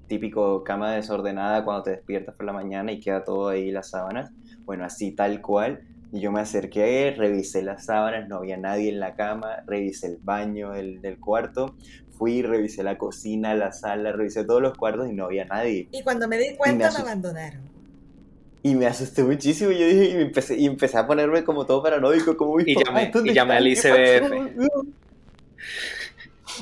típico 0.07 0.65
cama 0.65 0.93
desordenada 0.93 1.65
cuando 1.65 1.85
te 1.85 1.91
despiertas 1.91 2.35
por 2.35 2.45
la 2.45 2.53
mañana 2.53 2.93
y 2.93 3.01
queda 3.01 3.25
todo 3.25 3.49
ahí 3.49 3.71
las 3.71 3.91
sábanas. 3.91 4.31
Bueno, 4.65 4.85
así 4.85 5.13
tal 5.13 5.41
cual. 5.41 5.81
Y 6.13 6.21
yo 6.21 6.33
me 6.33 6.41
acerqué, 6.41 7.15
revisé 7.17 7.63
las 7.63 7.85
sábanas, 7.85 8.29
no 8.29 8.37
había 8.39 8.57
nadie 8.57 8.89
en 8.91 8.99
la 8.99 9.15
cama, 9.15 9.59
revisé 9.67 10.09
el 10.09 10.19
baño 10.23 10.73
del, 10.73 11.01
del 11.01 11.19
cuarto, 11.21 11.77
fui, 12.19 12.43
revisé 12.43 12.83
la 12.83 12.99
cocina, 12.99 13.55
la 13.55 13.73
sala, 13.73 14.11
revisé 14.13 14.45
todos 14.45 14.61
los 14.61 14.77
cuartos 14.77 15.09
y 15.09 15.13
no 15.13 15.27
había 15.27 15.45
nadie. 15.45 15.89
Y 15.93 16.03
cuando 16.03 16.27
me 16.27 16.39
di 16.39 16.57
cuenta 16.57 16.77
me 16.79 16.85
asusté. 16.85 17.03
abandonaron. 17.03 17.63
Y 18.63 18.75
me 18.75 18.87
asusté 18.87 19.23
muchísimo, 19.23 19.71
yo 19.71 19.87
dije, 19.87 20.11
y, 20.11 20.15
me 20.17 20.23
empecé, 20.23 20.57
y 20.59 20.67
empecé 20.67 20.99
a 20.99 21.07
ponerme 21.07 21.45
como 21.45 21.65
todo 21.65 21.83
paranoico, 21.83 22.37
como 22.37 22.61
Y 22.61 22.75
llamé- 22.77 23.11
¿dónde 23.11 23.31
y 23.31 23.35
llamé 23.35 23.55
al 23.55 23.67
están? 23.69 23.95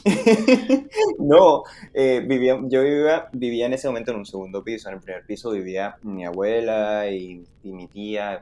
No, 1.19 1.65
eh, 1.95 2.25
vivía, 2.27 2.59
yo 2.65 2.83
vivía, 2.83 3.29
vivía 3.33 3.67
en 3.67 3.73
ese 3.73 3.89
momento 3.89 4.13
en 4.13 4.19
un 4.19 4.27
segundo 4.27 4.63
piso. 4.63 4.89
En 4.89 4.97
el 4.97 5.01
primer 5.01 5.25
piso 5.27 5.51
vivía 5.51 5.97
mi 6.03 6.25
abuela 6.25 7.09
y, 7.11 7.45
mi 7.63 7.87
tía. 7.87 8.41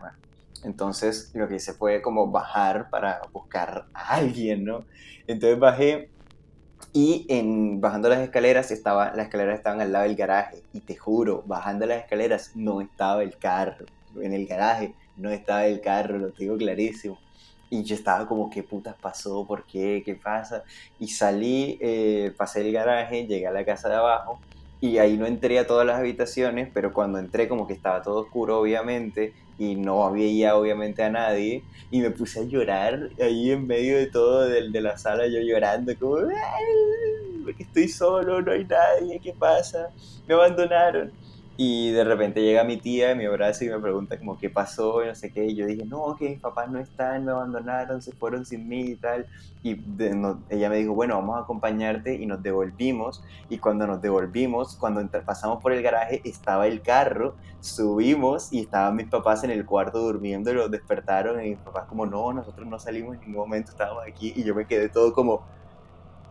Entonces 0.65 1.31
lo 1.35 1.49
que 1.49 1.57
hice 1.57 1.73
fue 1.73 2.01
como 2.03 2.31
bajar 2.31 2.89
para 2.91 3.21
buscar 3.33 3.87
a 3.93 4.15
alguien, 4.15 4.65
¿no? 4.65 4.85
Entonces 5.27 5.59
bajé 5.59 6.11
y 6.93 7.27
en, 7.29 7.81
bajando 7.81 8.09
las 8.09 8.21
escaleras 8.21 8.71
estaba, 8.71 9.13
las 9.15 9.27
escaleras 9.27 9.59
estaban 9.59 9.81
al 9.81 9.93
lado 9.93 10.05
del 10.05 10.17
garaje. 10.17 10.63
Y 10.73 10.81
te 10.81 10.97
juro, 10.97 11.43
bajando 11.47 11.87
las 11.87 12.03
escaleras 12.03 12.53
no 12.55 12.81
estaba 12.81 13.23
el 13.23 13.37
carro. 13.37 13.87
En 14.21 14.33
el 14.33 14.47
garaje 14.47 14.95
no 15.17 15.31
estaba 15.31 15.67
el 15.67 15.81
carro, 15.81 16.19
lo 16.19 16.33
tengo 16.33 16.57
clarísimo. 16.57 17.19
Y 17.71 17.83
yo 17.83 17.95
estaba 17.95 18.27
como, 18.27 18.49
¿qué 18.51 18.63
putas 18.63 18.95
pasó? 19.01 19.45
¿Por 19.47 19.65
qué? 19.65 20.03
¿Qué 20.05 20.15
pasa? 20.15 20.63
Y 21.01 21.09
salí, 21.09 21.79
eh, 21.81 22.33
pasé 22.37 22.61
el 22.61 22.73
garaje, 22.73 23.27
llegué 23.27 23.47
a 23.47 23.53
la 23.53 23.65
casa 23.65 23.89
de 23.89 23.97
abajo 23.97 24.41
y 24.81 24.99
ahí 24.99 25.17
no 25.17 25.27
entré 25.27 25.59
a 25.59 25.67
todas 25.67 25.87
las 25.87 25.99
habitaciones, 25.99 26.69
pero 26.73 26.93
cuando 26.93 27.19
entré 27.19 27.49
como 27.49 27.67
que 27.67 27.73
estaba 27.73 28.03
todo 28.03 28.21
oscuro 28.21 28.61
obviamente 28.61 29.33
y 29.59 29.75
no 29.75 30.11
veía 30.13 30.55
obviamente 30.57 31.03
a 31.03 31.11
nadie 31.11 31.63
y 31.91 32.01
me 32.01 32.11
puse 32.11 32.41
a 32.41 32.43
llorar 32.45 33.09
ahí 33.21 33.51
en 33.53 33.67
medio 33.67 33.97
de 33.97 34.07
todo 34.07 34.43
de, 34.47 34.69
de 34.71 34.81
la 34.83 34.99
sala 34.99 35.27
yo 35.29 35.41
llorando 35.41 35.97
como 35.99 36.17
"Ay, 36.19 37.43
porque 37.43 37.63
estoy 37.63 37.89
solo, 37.89 38.43
no 38.43 38.53
hay 38.53 38.65
nadie, 38.65 39.19
¿qué 39.21 39.33
pasa? 39.33 39.89
Me 40.27 40.35
abandonaron. 40.35 41.11
Y 41.59 41.91
de 41.93 42.05
repente 42.05 42.43
llega 42.43 42.65
mi 42.65 42.77
tía, 42.77 43.15
me 43.15 43.27
abraza 43.27 43.65
y 43.65 43.71
me 43.71 43.79
pregunta 43.79 44.19
como 44.19 44.37
qué 44.37 44.51
pasó 44.51 45.03
y 45.03 45.07
no 45.07 45.15
sé 45.15 45.33
qué. 45.33 45.47
Y 45.47 45.55
yo 45.55 45.65
dije, 45.67 45.87
no, 45.87 46.15
que 46.19 46.29
mis 46.29 46.41
papás 46.41 46.71
no 46.71 46.79
están, 46.79 47.25
me 47.25 47.33
abandonaron, 47.33 48.03
se 48.03 48.13
fueron 48.13 48.45
sin 48.45 48.69
mí 48.69 48.81
y 48.91 48.97
tal. 48.97 49.27
Y 49.63 49.75
de- 49.75 50.37
ella 50.51 50.69
me 50.69 50.77
dijo, 50.77 50.93
bueno, 50.95 51.15
vamos 51.17 51.37
a 51.39 51.41
acompañarte 51.41 52.15
y 52.15 52.27
nos 52.27 52.43
devolvimos. 52.43 53.25
Y 53.49 53.57
cuando 53.59 53.87
nos 53.87 54.03
devolvimos, 54.03 54.77
cuando 54.77 55.01
pasamos 55.25 55.63
por 55.63 55.73
el 55.73 55.83
garaje, 55.83 56.21
estaba 56.25 56.67
el 56.67 56.83
carro, 56.83 57.37
subimos 57.61 58.53
y 58.53 58.61
estaban 58.61 58.95
mis 58.97 59.09
papás 59.09 59.43
en 59.43 59.51
el 59.51 59.65
cuarto 59.65 59.99
durmiendo 60.01 60.51
y 60.51 60.55
los 60.55 60.71
despertaron. 60.71 61.43
Y 61.43 61.51
mis 61.51 61.59
papás 61.59 61.87
como, 61.89 62.05
no, 62.05 62.35
nosotros 62.35 62.67
no 62.67 62.79
salimos 62.79 63.15
en 63.15 63.21
ningún 63.21 63.37
momento, 63.37 63.71
estábamos 63.71 64.05
aquí. 64.07 64.33
Y 64.37 64.45
yo 64.45 64.55
me 64.55 64.67
quedé 64.67 64.91
todo 64.91 65.15
como, 65.15 65.43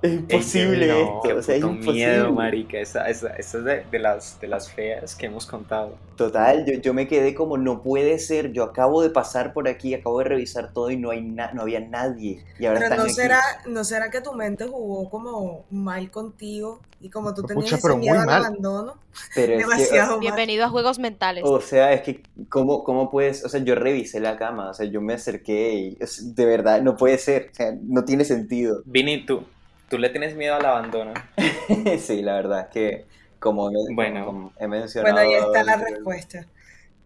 es 0.01 0.13
imposible 0.13 0.87
no, 0.87 0.99
esto, 1.23 1.37
o 1.37 1.41
sea, 1.41 1.55
es 1.55 1.61
imposible. 1.63 1.93
miedo, 1.93 2.31
marica. 2.31 2.77
Esa, 2.79 3.09
esa, 3.09 3.29
esa 3.35 3.57
es 3.57 3.63
de, 3.63 3.83
de 3.89 3.99
las, 3.99 4.39
de 4.39 4.47
las 4.47 4.71
feas 4.71 5.15
que 5.15 5.25
hemos 5.25 5.45
contado. 5.47 5.97
Total, 6.15 6.63
yo, 6.65 6.73
yo 6.79 6.93
me 6.93 7.07
quedé 7.07 7.33
como, 7.33 7.57
no 7.57 7.81
puede 7.81 8.19
ser, 8.19 8.51
yo 8.51 8.63
acabo 8.63 9.01
de 9.01 9.09
pasar 9.09 9.51
por 9.53 9.67
aquí, 9.67 9.93
acabo 9.93 10.19
de 10.19 10.25
revisar 10.25 10.73
todo 10.73 10.91
y 10.91 10.97
no, 10.97 11.09
hay 11.11 11.21
na- 11.23 11.51
no 11.53 11.63
había 11.63 11.79
nadie. 11.79 12.43
Y 12.59 12.65
ahora 12.67 12.79
Pero 12.79 12.85
están 12.85 12.97
no 12.99 13.03
aquí. 13.05 13.13
será, 13.13 13.41
no 13.67 13.83
será 13.83 14.09
que 14.11 14.21
tu 14.21 14.33
mente 14.33 14.67
jugó 14.67 15.09
como 15.09 15.65
mal 15.71 16.11
contigo 16.11 16.79
y 17.01 17.09
como 17.09 17.33
tú 17.33 17.43
tenías 17.43 17.65
Pucha, 17.71 17.87
ese 17.89 17.95
miedo 17.97 18.19
al 18.19 18.29
abandono, 18.29 18.95
Pero 19.33 19.53
es 19.53 19.67
que, 19.73 19.87
demasiado 19.87 20.11
mal. 20.11 20.19
Bienvenido 20.19 20.65
a 20.65 20.69
Juegos 20.69 20.99
Mentales. 20.99 21.43
o 21.45 21.59
sea, 21.61 21.93
es 21.93 22.01
que, 22.01 22.21
¿cómo, 22.49 22.83
¿cómo 22.83 23.09
puedes? 23.11 23.43
O 23.43 23.49
sea, 23.49 23.59
yo 23.61 23.75
revisé 23.75 24.19
la 24.19 24.37
cama, 24.37 24.69
o 24.69 24.73
sea, 24.73 24.85
yo 24.85 25.01
me 25.01 25.13
acerqué 25.13 25.73
y 25.73 25.97
de 26.33 26.45
verdad, 26.45 26.81
no 26.81 26.95
puede 26.95 27.17
ser, 27.17 27.49
o 27.51 27.55
sea, 27.55 27.75
no 27.81 28.05
tiene 28.05 28.23
sentido. 28.25 28.81
Vini, 28.85 29.25
tú, 29.25 29.43
tú 29.89 29.97
le 29.97 30.09
tienes 30.09 30.35
miedo 30.35 30.55
al 30.55 30.65
abandono. 30.65 31.13
sí, 31.99 32.21
la 32.21 32.33
verdad 32.33 32.61
es 32.61 32.67
que, 32.67 33.05
como, 33.39 33.69
me- 33.71 33.93
Bueno. 33.95 34.25
como 34.25 34.53
he 34.59 34.67
mencionado... 34.67 35.13
Bueno, 35.15 35.29
ahí 35.29 35.35
está 35.35 35.63
la 35.63 35.77
respuesta. 35.77 36.45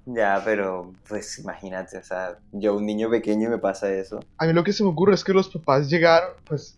Ya, 0.05 0.41
pero, 0.43 0.93
pues 1.07 1.37
imagínate, 1.39 1.97
o 1.97 2.03
sea, 2.03 2.37
yo 2.51 2.75
un 2.75 2.85
niño 2.85 3.09
pequeño 3.09 3.47
y 3.47 3.51
me 3.51 3.57
pasa 3.59 3.91
eso. 3.91 4.19
A 4.37 4.45
mí 4.45 4.53
lo 4.53 4.63
que 4.63 4.73
se 4.73 4.83
me 4.83 4.89
ocurre 4.89 5.13
es 5.13 5.23
que 5.23 5.33
los 5.33 5.49
papás 5.49 5.89
llegaron, 5.89 6.29
pues 6.45 6.75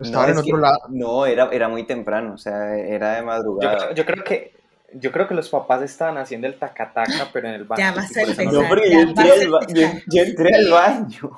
Estaban 0.00 0.30
No, 0.32 0.38
en 0.38 0.44
que- 0.44 0.50
otro 0.52 0.60
lado. 0.62 0.78
No, 0.90 1.26
era, 1.26 1.48
era 1.50 1.68
muy 1.68 1.84
temprano, 1.84 2.34
o 2.34 2.38
sea, 2.38 2.76
era 2.76 3.16
de 3.16 3.22
madrugada. 3.22 3.92
yo 3.94 4.06
creo 4.06 4.22
que 4.22 4.52
yo 4.94 5.10
creo 5.12 5.26
que 5.28 5.34
los 5.34 5.48
papás 5.50 5.82
estaban 5.82 6.16
haciendo 6.18 6.46
el 6.46 6.56
tacataca, 6.58 7.28
pero 7.32 7.48
en 7.48 7.54
el 7.54 7.64
baño. 7.64 7.80
Ya 7.82 7.92
vas 7.92 8.16
a 8.16 8.20
empezar. 8.20 8.44
No, 8.46 8.62
porque 8.68 8.88
Ya 8.90 8.94
yo 8.94 9.00
entré, 9.08 9.28
vas 9.28 9.38
a 9.38 9.42
al 9.42 9.50
ba- 9.50 9.66
yo, 9.74 9.82
empezar. 9.82 10.02
yo 10.06 10.22
entré 10.22 10.54
al 10.54 10.70
baño. 10.70 11.30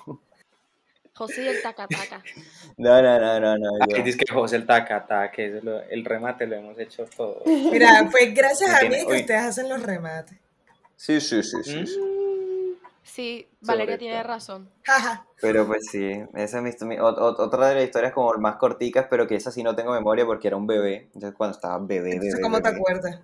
José 1.20 1.42
y 1.42 1.48
el 1.48 1.60
tacataca. 1.60 2.22
No, 2.78 3.02
no, 3.02 3.20
no, 3.20 3.38
no, 3.40 3.58
no. 3.58 3.84
Aquí 3.84 4.00
dice 4.00 4.16
que 4.16 4.32
José 4.32 4.56
el 4.56 4.66
tacataca, 4.66 5.42
el 5.42 6.04
remate 6.04 6.46
lo 6.46 6.56
hemos 6.56 6.78
hecho 6.78 7.04
todo. 7.14 7.42
Mira, 7.44 8.08
pues 8.10 8.32
gracias 8.34 8.70
a 8.70 8.88
mí 8.88 8.96
que 8.96 9.04
oye. 9.04 9.20
ustedes 9.20 9.42
hacen 9.42 9.68
los 9.68 9.82
remates. 9.82 10.38
Sí, 10.96 11.20
sí, 11.20 11.42
sí, 11.42 11.58
sí. 11.62 11.86
sí. 11.86 12.00
Mm. 12.00 12.76
Sí, 13.02 13.46
Sobre 13.60 13.66
Valeria 13.66 13.98
tiene 13.98 14.14
todo. 14.20 14.28
razón. 14.28 14.70
Pero 15.42 15.66
pues 15.66 15.88
sí, 15.90 16.10
esa 16.34 16.58
es 16.66 16.82
mi, 16.82 16.88
mi- 16.88 16.96
ot- 16.96 17.18
ot- 17.18 17.38
otra 17.38 17.68
de 17.68 17.74
las 17.74 17.84
historias 17.84 18.12
como 18.12 18.32
más 18.34 18.56
corticas, 18.56 19.06
pero 19.10 19.26
que 19.26 19.34
esa 19.34 19.50
sí 19.50 19.62
no 19.62 19.74
tengo 19.74 19.92
memoria 19.92 20.24
porque 20.24 20.48
era 20.48 20.56
un 20.56 20.66
bebé. 20.66 21.10
Entonces 21.14 21.34
cuando 21.36 21.54
estaba 21.56 21.78
bebé, 21.84 22.12
Entonces, 22.12 22.34
bebé, 22.34 22.42
¿cómo 22.42 22.62
te 22.62 22.68
bebé. 22.70 22.76
acuerdas? 22.80 23.20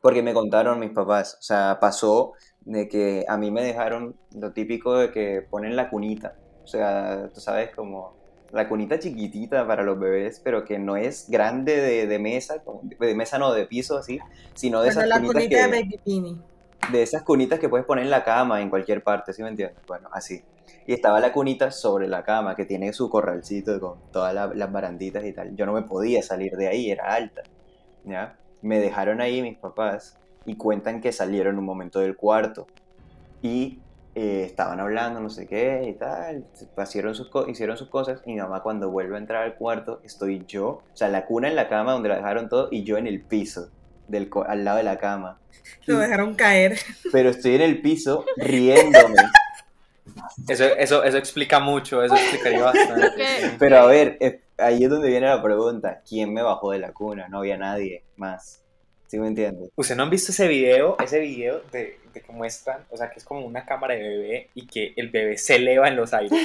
Porque 0.00 0.22
me 0.22 0.34
contaron 0.34 0.78
mis 0.78 0.90
papás. 0.90 1.36
O 1.40 1.42
sea, 1.42 1.78
pasó 1.80 2.34
de 2.60 2.88
que 2.88 3.24
a 3.28 3.36
mí 3.36 3.50
me 3.50 3.62
dejaron 3.64 4.16
lo 4.32 4.52
típico 4.52 4.94
de 4.96 5.10
que 5.10 5.42
ponen 5.48 5.74
la 5.74 5.88
cunita. 5.90 6.36
O 6.64 6.66
sea, 6.66 7.28
tú 7.34 7.40
sabes, 7.40 7.70
como 7.74 8.14
la 8.52 8.68
cunita 8.68 8.98
chiquitita 8.98 9.66
para 9.66 9.82
los 9.82 9.98
bebés, 9.98 10.40
pero 10.44 10.64
que 10.64 10.78
no 10.78 10.96
es 10.96 11.28
grande 11.28 11.76
de, 11.80 12.06
de 12.06 12.18
mesa, 12.18 12.62
de 13.00 13.14
mesa 13.14 13.38
no, 13.38 13.52
de 13.52 13.66
piso 13.66 13.96
así, 13.96 14.20
sino 14.54 14.82
de 14.82 14.90
esas 14.90 15.06
la 15.06 15.16
cunitas 15.16 15.34
cunita 15.42 15.56
que, 15.56 15.76
de 15.76 15.88
de 16.92 17.02
esas 17.02 17.22
cunitas 17.22 17.58
que 17.58 17.68
puedes 17.68 17.86
poner 17.86 18.04
en 18.04 18.10
la 18.10 18.24
cama 18.24 18.60
en 18.60 18.68
cualquier 18.68 19.02
parte, 19.02 19.32
¿sí 19.32 19.42
me 19.42 19.48
entiendes? 19.48 19.78
Bueno, 19.86 20.08
así. 20.12 20.42
Y 20.86 20.92
estaba 20.92 21.20
la 21.20 21.32
cunita 21.32 21.70
sobre 21.70 22.08
la 22.08 22.24
cama, 22.24 22.56
que 22.56 22.64
tiene 22.64 22.92
su 22.92 23.08
corralcito 23.08 23.78
con 23.80 23.98
todas 24.10 24.34
la- 24.34 24.52
las 24.52 24.70
baranditas 24.72 25.24
y 25.24 25.32
tal. 25.32 25.54
Yo 25.54 25.64
no 25.64 25.72
me 25.72 25.82
podía 25.82 26.22
salir 26.22 26.56
de 26.56 26.68
ahí, 26.68 26.90
era 26.90 27.14
alta. 27.14 27.42
¿Ya? 28.04 28.36
Me 28.62 28.80
dejaron 28.80 29.20
ahí 29.20 29.42
mis 29.42 29.56
papás 29.58 30.18
y 30.44 30.56
cuentan 30.56 31.00
que 31.00 31.12
salieron 31.12 31.56
un 31.58 31.64
momento 31.64 32.00
del 32.00 32.16
cuarto 32.16 32.66
y 33.42 33.78
eh, 34.14 34.42
estaban 34.44 34.78
hablando, 34.78 35.20
no 35.20 35.30
sé 35.30 35.46
qué 35.46 35.86
y 35.88 35.94
tal. 35.94 36.44
Hicieron 36.82 37.14
sus, 37.14 37.30
hicieron 37.48 37.76
sus 37.78 37.88
cosas 37.88 38.20
y 38.26 38.32
mi 38.32 38.40
mamá 38.40 38.62
cuando 38.62 38.90
vuelve 38.90 39.16
a 39.16 39.18
entrar 39.18 39.42
al 39.42 39.54
cuarto 39.54 40.00
estoy 40.04 40.44
yo, 40.46 40.66
o 40.68 40.82
sea, 40.92 41.08
la 41.08 41.24
cuna 41.24 41.48
en 41.48 41.56
la 41.56 41.68
cama 41.68 41.92
donde 41.92 42.10
la 42.10 42.16
dejaron 42.16 42.48
todo 42.48 42.68
y 42.70 42.84
yo 42.84 42.98
en 42.98 43.06
el 43.06 43.22
piso, 43.22 43.70
del, 44.08 44.28
al 44.46 44.64
lado 44.64 44.76
de 44.78 44.82
la 44.82 44.98
cama. 44.98 45.38
Lo 45.86 45.98
dejaron 45.98 46.34
caer. 46.34 46.78
Pero 47.10 47.30
estoy 47.30 47.54
en 47.54 47.62
el 47.62 47.80
piso 47.80 48.24
riéndome. 48.36 49.16
Eso, 50.48 50.64
eso, 50.64 51.04
eso 51.04 51.16
explica 51.16 51.60
mucho, 51.60 52.02
eso 52.02 52.14
explicaría 52.14 52.62
bastante. 52.64 53.10
Sí. 53.16 53.46
Pero 53.58 53.78
a 53.78 53.86
ver, 53.86 54.18
eh, 54.20 54.42
ahí 54.58 54.84
es 54.84 54.90
donde 54.90 55.08
viene 55.08 55.26
la 55.26 55.42
pregunta. 55.42 56.02
¿Quién 56.06 56.32
me 56.32 56.42
bajó 56.42 56.72
de 56.72 56.78
la 56.78 56.92
cuna? 56.92 57.28
No 57.28 57.38
había 57.38 57.56
nadie 57.56 58.04
más. 58.16 58.62
¿Sí 59.06 59.18
me 59.18 59.28
entiendes? 59.28 59.70
¿Ustedes 59.76 59.96
no 59.96 60.04
han 60.04 60.10
visto 60.10 60.32
ese 60.32 60.48
video? 60.48 60.96
Ese 60.98 61.20
video 61.20 61.62
de, 61.70 61.98
de 62.12 62.20
que 62.20 62.32
muestran, 62.32 62.84
o 62.90 62.96
sea, 62.96 63.10
que 63.10 63.18
es 63.18 63.24
como 63.24 63.44
una 63.46 63.64
cámara 63.66 63.94
de 63.94 64.00
bebé 64.02 64.50
y 64.54 64.66
que 64.66 64.92
el 64.96 65.10
bebé 65.10 65.36
se 65.38 65.56
eleva 65.56 65.88
en 65.88 65.96
los 65.96 66.12
aires. 66.14 66.38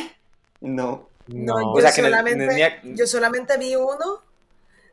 No. 0.61 1.09
No, 1.27 1.59
No. 1.59 1.71
O 1.73 1.75
yo, 1.75 1.81
sea, 1.81 1.91
que 1.91 2.01
no 2.01 2.07
es- 2.07 2.13
solamente, 2.13 2.45
no 2.45 2.51
es 2.51 2.55
ni 2.55 2.61
a- 2.63 2.81
yo 2.83 3.05
solamente 3.05 3.57
vi 3.57 3.75
uno 3.75 4.21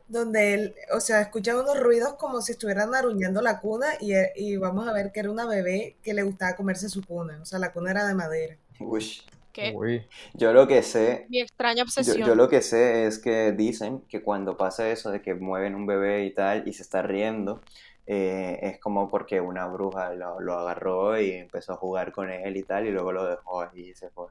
donde 0.07 0.53
él, 0.53 0.75
o 0.93 0.99
sea, 0.99 1.21
escuchan 1.21 1.55
unos 1.57 1.79
ruidos 1.79 2.13
como 2.15 2.41
si 2.41 2.51
estuvieran 2.51 2.93
aruñando 2.93 3.41
la 3.41 3.59
cuna 3.59 3.87
y, 3.99 4.13
y 4.35 4.57
vamos 4.57 4.87
a 4.87 4.93
ver 4.93 5.11
que 5.11 5.21
era 5.21 5.31
una 5.31 5.45
bebé 5.47 5.95
que 6.03 6.13
le 6.13 6.23
gustaba 6.23 6.55
comerse 6.55 6.89
su 6.89 7.03
cuna. 7.03 7.39
O 7.41 7.45
sea, 7.45 7.57
la 7.57 7.71
cuna 7.71 7.91
era 7.91 8.05
de 8.05 8.13
madera. 8.13 8.57
Uy. 8.79 9.21
que 9.53 9.71
Uy. 9.73 10.05
Yo 10.33 10.51
lo 10.53 10.67
que 10.67 10.83
sé, 10.83 11.25
mi 11.29 11.39
extraña 11.39 11.77
yo, 11.77 11.83
obsesión. 11.83 12.27
yo 12.27 12.35
lo 12.35 12.49
que 12.49 12.61
sé 12.61 13.07
es 13.07 13.17
que 13.17 13.53
dicen 13.53 14.01
que 14.09 14.21
cuando 14.21 14.57
pasa 14.57 14.89
eso 14.89 15.09
de 15.11 15.21
que 15.21 15.33
mueven 15.33 15.73
un 15.73 15.85
bebé 15.87 16.25
y 16.25 16.31
tal 16.33 16.67
y 16.67 16.73
se 16.73 16.83
está 16.83 17.01
riendo, 17.01 17.61
eh, 18.07 18.59
es 18.61 18.79
como 18.79 19.09
porque 19.09 19.41
una 19.41 19.65
bruja 19.67 20.13
lo, 20.13 20.39
lo 20.39 20.53
agarró 20.59 21.19
y 21.19 21.31
empezó 21.31 21.73
a 21.73 21.77
jugar 21.77 22.11
con 22.11 22.29
él 22.29 22.55
y 22.57 22.63
tal 22.63 22.85
y 22.87 22.91
luego 22.91 23.11
lo 23.11 23.25
dejó 23.25 23.61
ahí 23.61 23.89
y 23.89 23.93
se 23.95 24.09
fue. 24.09 24.27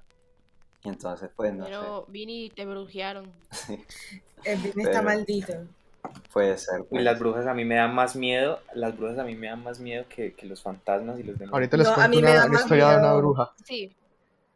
Y 0.84 0.88
entonces, 0.90 1.30
pues, 1.34 1.52
no 1.54 1.64
sé, 1.64 1.70
Pero 1.70 2.04
Vini 2.08 2.50
te 2.50 2.66
brujearon. 2.66 3.30
El 4.44 4.58
Vini 4.58 4.72
Pero- 4.74 4.88
está 4.90 5.02
maldito. 5.02 5.52
puede 6.32 6.58
ser. 6.58 6.84
Pues. 6.90 7.02
las 7.02 7.18
brujas 7.18 7.46
a 7.46 7.54
mí 7.54 7.64
me 7.64 7.76
dan 7.76 7.94
más 7.94 8.14
miedo, 8.14 8.60
las 8.74 8.94
brujas 8.96 9.18
a 9.18 9.24
mí 9.24 9.34
me 9.34 9.46
dan 9.48 9.62
más 9.64 9.80
miedo 9.80 10.04
que, 10.08 10.34
que 10.34 10.46
los 10.46 10.62
fantasmas 10.62 11.18
y 11.18 11.22
los 11.22 11.38
demonios. 11.38 11.54
Ahorita 11.54 11.76
les 11.78 11.86
No, 11.86 11.92
a 11.92 11.96
cuento 11.96 12.16
mí 12.16 12.22
me 12.22 12.30
una, 12.46 12.58
historia 12.60 12.90
de 12.90 12.96
una 12.98 13.14
bruja. 13.14 13.52
Sí, 13.64 13.96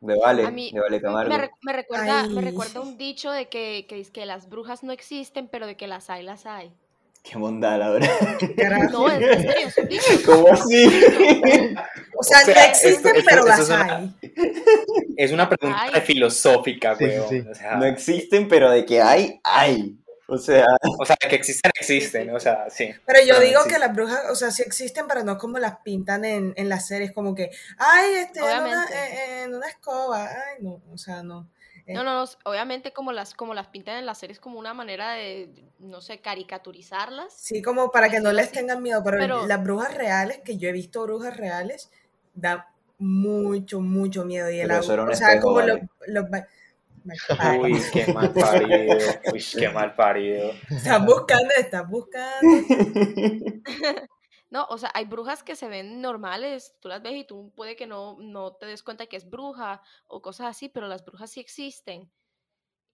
De 0.00 0.18
Vale, 0.20 0.44
a 0.46 0.50
mí 0.50 0.70
de 0.70 0.80
Vale 0.80 1.00
Camargo. 1.00 1.30
me, 1.34 1.50
me 1.62 1.72
recuerda, 1.72 2.26
me 2.28 2.40
recuerda 2.42 2.80
un 2.82 2.98
dicho 2.98 3.30
de 3.32 3.48
que, 3.48 3.86
que, 3.88 3.94
dice 3.96 4.12
que 4.12 4.26
las 4.26 4.48
brujas 4.50 4.82
no 4.84 4.92
existen, 4.92 5.48
pero 5.48 5.66
de 5.66 5.76
que 5.78 5.86
las 5.88 6.10
hay, 6.10 6.22
las 6.22 6.44
hay. 6.44 6.70
Qué 7.22 7.36
bondad, 7.36 7.78
la 7.78 7.90
verdad. 7.90 8.10
No, 8.90 9.10
en 9.10 9.20
serio. 9.72 10.00
¿Cómo 10.26 10.48
así? 10.52 10.86
O 12.16 12.22
sea, 12.22 12.38
O 12.40 12.44
sea, 12.44 12.54
no 12.54 12.60
existen, 12.70 12.92
esto- 12.94 13.08
esto- 13.10 13.22
pero 13.28 13.44
las 13.46 13.60
es 13.60 13.68
una- 13.68 13.96
hay. 13.96 14.16
Es 15.16 15.32
una 15.32 15.48
pregunta 15.48 15.78
Ay. 15.92 16.00
filosófica, 16.02 16.96
Sí, 16.96 17.04
sí, 17.04 17.10
weón. 17.10 17.28
sí. 17.28 17.44
O, 17.50 17.54
sea, 17.54 17.76
No 17.76 17.84
existen, 17.84 18.48
pero 18.48 18.70
de 18.70 18.84
que 18.84 19.02
hay, 19.02 19.40
hay. 19.44 19.98
O 20.30 20.36
sea, 20.38 20.64
o 20.98 21.04
sea, 21.06 21.16
que 21.16 21.34
existen, 21.36 21.70
existen. 21.78 22.34
O 22.34 22.40
sea, 22.40 22.68
sí. 22.70 22.90
Pero 23.06 23.20
yo 23.20 23.34
Pero 23.36 23.40
digo 23.46 23.60
que 23.66 23.78
las 23.78 23.94
brujas, 23.94 24.20
o 24.30 24.34
sea, 24.34 24.50
sí 24.50 24.62
existen, 24.62 25.06
pero 25.08 25.24
no 25.24 25.38
como 25.38 25.58
las 25.58 25.78
pintan 25.82 26.24
en, 26.24 26.52
en 26.56 26.68
las 26.68 26.86
series, 26.86 27.12
como 27.12 27.34
que, 27.34 27.50
ay, 27.78 28.12
este, 28.16 28.40
en 28.40 28.44
una, 28.44 28.62
Obviamente. 28.62 28.94
en- 28.94 29.42
en 29.44 29.54
una 29.54 29.68
escoba, 29.68 30.24
ay, 30.28 30.62
no, 30.62 30.82
o 30.92 30.98
sea, 30.98 31.22
no. 31.22 31.48
Eh, 31.88 31.94
No, 31.94 32.04
no, 32.04 32.22
no, 32.22 32.30
obviamente 32.44 32.92
como 32.92 33.12
las, 33.12 33.32
como 33.32 33.54
las 33.54 33.68
pintan 33.68 33.96
en 33.96 34.04
las 34.06 34.18
series 34.18 34.38
como 34.38 34.58
una 34.58 34.74
manera 34.74 35.12
de, 35.12 35.50
no 35.78 36.02
sé, 36.02 36.20
caricaturizarlas. 36.20 37.32
Sí, 37.34 37.62
como 37.62 37.90
para 37.90 38.10
que 38.10 38.20
no 38.20 38.30
les 38.30 38.48
Sí, 38.48 38.52
tengan 38.52 38.82
miedo, 38.82 39.02
pero, 39.02 39.16
pero- 39.18 39.46
las 39.46 39.64
brujas 39.64 39.94
reales, 39.94 40.40
que 40.44 40.58
yo 40.58 40.68
he 40.68 40.72
visto 40.72 41.02
brujas 41.04 41.34
reales, 41.36 41.90
da 42.34 42.68
mucho, 42.98 43.80
mucho 43.80 44.24
miedo. 44.26 44.50
Y 44.50 44.60
el 44.60 44.70
agua, 44.70 45.04
o 45.04 45.14
sea, 45.14 45.28
espejo, 45.28 45.46
como 45.46 45.54
vale. 45.56 45.88
los... 46.08 46.24
Uy, 47.62 47.80
qué 47.92 48.12
mal 48.12 48.32
parido. 48.34 48.98
Uy, 49.32 49.42
qué 49.58 49.68
mal 49.70 49.94
parido. 49.94 50.52
estás 50.70 51.04
buscando, 51.06 51.48
estás 51.56 51.88
buscando. 51.88 52.64
No, 54.50 54.66
o 54.70 54.78
sea, 54.78 54.90
hay 54.94 55.04
brujas 55.04 55.42
que 55.42 55.56
se 55.56 55.68
ven 55.68 56.00
normales, 56.00 56.76
tú 56.80 56.88
las 56.88 57.02
ves 57.02 57.14
y 57.16 57.24
tú 57.24 57.52
puede 57.54 57.76
que 57.76 57.86
no, 57.86 58.16
no 58.18 58.54
te 58.56 58.66
des 58.66 58.82
cuenta 58.82 59.06
que 59.06 59.16
es 59.16 59.28
bruja 59.28 59.82
o 60.06 60.22
cosas 60.22 60.46
así, 60.48 60.68
pero 60.70 60.88
las 60.88 61.04
brujas 61.04 61.30
sí 61.30 61.40
existen 61.40 62.10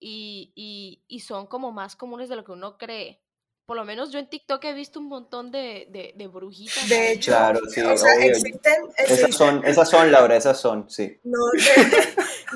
y, 0.01 0.53
y, 0.57 1.05
y 1.09 1.21
son 1.23 1.49
como 1.49 1.73
más 1.73 1.97
comunes 1.97 2.29
de 2.31 2.37
lo 2.37 2.45
que 2.45 2.53
uno 2.53 2.79
cree. 2.79 3.24
Por 3.67 3.77
lo 3.77 3.85
menos 3.87 4.11
yo 4.11 4.19
en 4.19 4.29
TikTok 4.29 4.63
he 4.65 4.75
visto 4.75 5.01
un 5.01 5.09
montón 5.09 5.51
de, 5.51 5.89
de, 5.91 6.13
de 6.17 6.27
brujitas. 6.27 6.87
De 6.87 7.13
hecho, 7.13 7.31
Claro, 7.31 7.61
sí, 7.71 7.81
o 7.81 7.97
sea, 7.97 8.15
existen, 8.17 8.75
existen, 8.99 9.27
esas 9.27 9.35
son, 9.35 9.65
esas 9.65 9.89
son, 9.89 10.13
Laura, 10.13 10.37
esas 10.37 10.61
son, 10.61 10.91
sí. 10.91 11.19
no, 11.25 11.39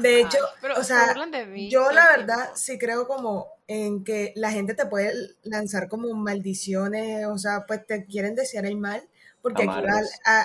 de, 0.02 0.08
de 0.08 0.20
hecho, 0.20 0.36
Ay, 0.38 0.58
pero 0.60 0.74
o 0.74 0.78
se 0.78 0.84
sea, 0.84 1.06
burlan 1.08 1.30
de 1.30 1.46
mí 1.46 1.70
yo 1.70 1.90
la 1.92 2.08
verdad 2.16 2.50
sí 2.54 2.78
creo 2.78 3.06
como 3.06 3.48
en 3.68 4.04
que 4.04 4.32
la 4.36 4.50
gente 4.50 4.74
te 4.74 4.86
puede 4.86 5.12
lanzar 5.44 5.88
como 5.88 6.12
maldiciones, 6.14 7.26
o 7.26 7.38
sea, 7.38 7.64
pues 7.66 7.86
te 7.86 8.04
quieren 8.04 8.34
desear 8.34 8.66
el 8.66 8.76
mal, 8.76 9.08
porque 9.40 9.66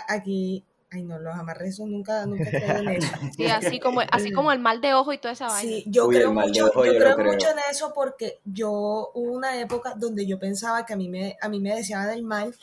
aquí, 0.07 0.65
ay 0.93 1.03
no, 1.03 1.19
los 1.19 1.35
amarres, 1.35 1.73
eso 1.73 1.85
nunca, 1.85 2.25
nunca 2.25 2.49
creo 2.49 2.77
en 2.77 2.89
eso. 2.89 3.07
Sí, 3.35 3.47
así 3.47 3.79
como, 3.79 4.01
así 4.11 4.31
como 4.31 4.51
el 4.51 4.59
mal 4.59 4.79
de 4.79 4.93
ojo 4.93 5.11
y 5.11 5.17
toda 5.17 5.33
esa 5.33 5.47
vaina. 5.47 5.61
Sí, 5.69 5.83
yo 5.87 6.07
Uy, 6.07 6.15
creo 6.15 6.31
mucho, 6.33 6.67
ojo 6.67 6.85
yo 6.85 6.91
creo 6.97 7.15
creo. 7.15 7.27
mucho 7.33 7.47
en 7.49 7.57
eso 7.71 7.93
porque 7.93 8.39
yo 8.45 8.71
hubo 9.13 9.33
una 9.33 9.59
época 9.59 9.93
donde 9.97 10.25
yo 10.25 10.37
pensaba 10.39 10.85
que 10.85 10.93
a 10.93 10.95
mí 10.97 11.09
me, 11.09 11.37
a 11.41 11.49
mí 11.49 11.59
me 11.59 11.75
deseaban 11.75 12.11
el 12.11 12.23
mal 12.23 12.55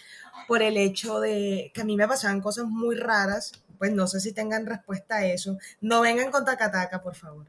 por 0.49 0.62
el 0.62 0.76
hecho 0.76 1.20
de 1.20 1.70
que 1.74 1.81
a 1.81 1.85
mí 1.85 1.97
me 1.97 2.07
pasaban 2.09 2.41
cosas 2.41 2.66
muy 2.66 2.97
raras. 2.97 3.53
Pues 3.78 3.93
no 3.93 4.07
sé 4.07 4.20
si 4.20 4.33
tengan 4.35 4.66
respuesta 4.66 5.16
a 5.16 5.26
eso. 5.26 5.57
No 5.81 6.03
vengan 6.03 6.31
con 6.31 6.45
tacataca, 6.45 7.01
por 7.03 7.14
favor. 7.14 7.47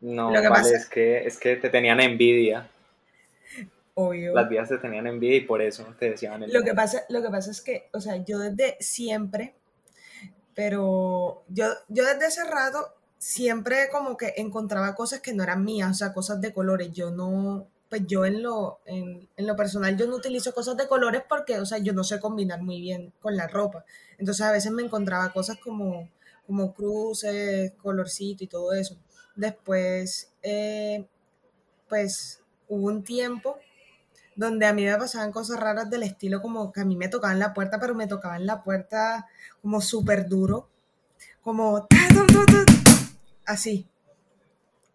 No, 0.00 0.30
Lo 0.32 0.40
que 0.40 0.48
vale, 0.48 0.62
pasa- 0.62 0.76
es 0.76 0.86
que, 0.86 1.26
es 1.26 1.38
que 1.38 1.56
te 1.56 1.70
tenían 1.70 2.00
envidia. 2.00 2.68
Obvio. 3.94 4.34
Las 4.34 4.48
vías 4.48 4.68
te 4.68 4.78
tenían 4.78 5.06
envidia 5.06 5.36
y 5.36 5.40
por 5.42 5.62
eso 5.62 5.86
te 5.98 6.10
decían 6.10 6.42
el 6.42 6.52
Lo 6.52 6.62
que 6.62 6.74
pasa, 6.74 7.04
lo 7.08 7.22
que 7.22 7.30
pasa 7.30 7.50
es 7.52 7.60
que, 7.60 7.88
o 7.92 8.00
sea, 8.00 8.16
yo 8.16 8.40
desde 8.40 8.76
siempre, 8.80 9.54
pero 10.54 11.44
yo, 11.48 11.66
yo 11.88 12.04
desde 12.04 12.26
hace 12.26 12.44
rato 12.44 12.94
siempre 13.18 13.88
como 13.90 14.16
que 14.16 14.34
encontraba 14.36 14.94
cosas 14.94 15.20
que 15.20 15.32
no 15.32 15.42
eran 15.44 15.64
mías, 15.64 15.90
o 15.90 15.94
sea, 15.94 16.12
cosas 16.12 16.40
de 16.40 16.52
colores. 16.52 16.90
Yo 16.92 17.10
no, 17.10 17.68
pues 17.88 18.02
yo 18.06 18.24
en 18.24 18.42
lo, 18.42 18.80
en, 18.84 19.28
en 19.36 19.46
lo 19.46 19.56
personal 19.56 19.96
yo 19.96 20.06
no 20.06 20.16
utilizo 20.16 20.52
cosas 20.52 20.76
de 20.76 20.88
colores 20.88 21.22
porque, 21.28 21.58
o 21.58 21.66
sea, 21.66 21.78
yo 21.78 21.92
no 21.92 22.02
sé 22.04 22.18
combinar 22.20 22.62
muy 22.62 22.80
bien 22.80 23.12
con 23.20 23.36
la 23.36 23.46
ropa. 23.46 23.84
Entonces 24.18 24.44
a 24.44 24.52
veces 24.52 24.72
me 24.72 24.82
encontraba 24.82 25.32
cosas 25.32 25.56
como, 25.58 26.10
como 26.46 26.74
cruces, 26.74 27.72
colorcito 27.80 28.42
y 28.44 28.48
todo 28.48 28.72
eso. 28.72 28.96
Después, 29.36 30.32
eh, 30.42 31.06
pues 31.88 32.42
hubo 32.68 32.88
un 32.88 33.04
tiempo 33.04 33.58
donde 34.36 34.66
a 34.66 34.72
mí 34.72 34.84
me 34.84 34.96
pasaban 34.96 35.32
cosas 35.32 35.60
raras 35.60 35.90
del 35.90 36.02
estilo 36.02 36.42
como 36.42 36.72
que 36.72 36.80
a 36.80 36.84
mí 36.84 36.96
me 36.96 37.08
tocaban 37.08 37.38
la 37.38 37.54
puerta, 37.54 37.78
pero 37.78 37.94
me 37.94 38.06
tocaban 38.06 38.46
la 38.46 38.62
puerta 38.62 39.26
como 39.62 39.80
súper 39.80 40.28
duro, 40.28 40.68
como 41.42 41.86
así. 43.46 43.88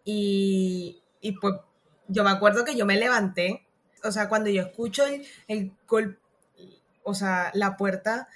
Y, 0.04 1.02
y 1.20 1.32
pues 1.32 1.54
yo 2.08 2.24
me 2.24 2.30
acuerdo 2.30 2.64
que 2.64 2.76
yo 2.76 2.86
me 2.86 2.96
levanté, 2.96 3.66
o 4.04 4.10
sea, 4.10 4.28
cuando 4.28 4.50
yo 4.50 4.62
escucho 4.62 5.04
el, 5.04 5.26
el 5.48 5.72
gol, 5.86 6.18
o 7.02 7.14
sea, 7.14 7.50
la 7.54 7.76
puerta, 7.76 8.28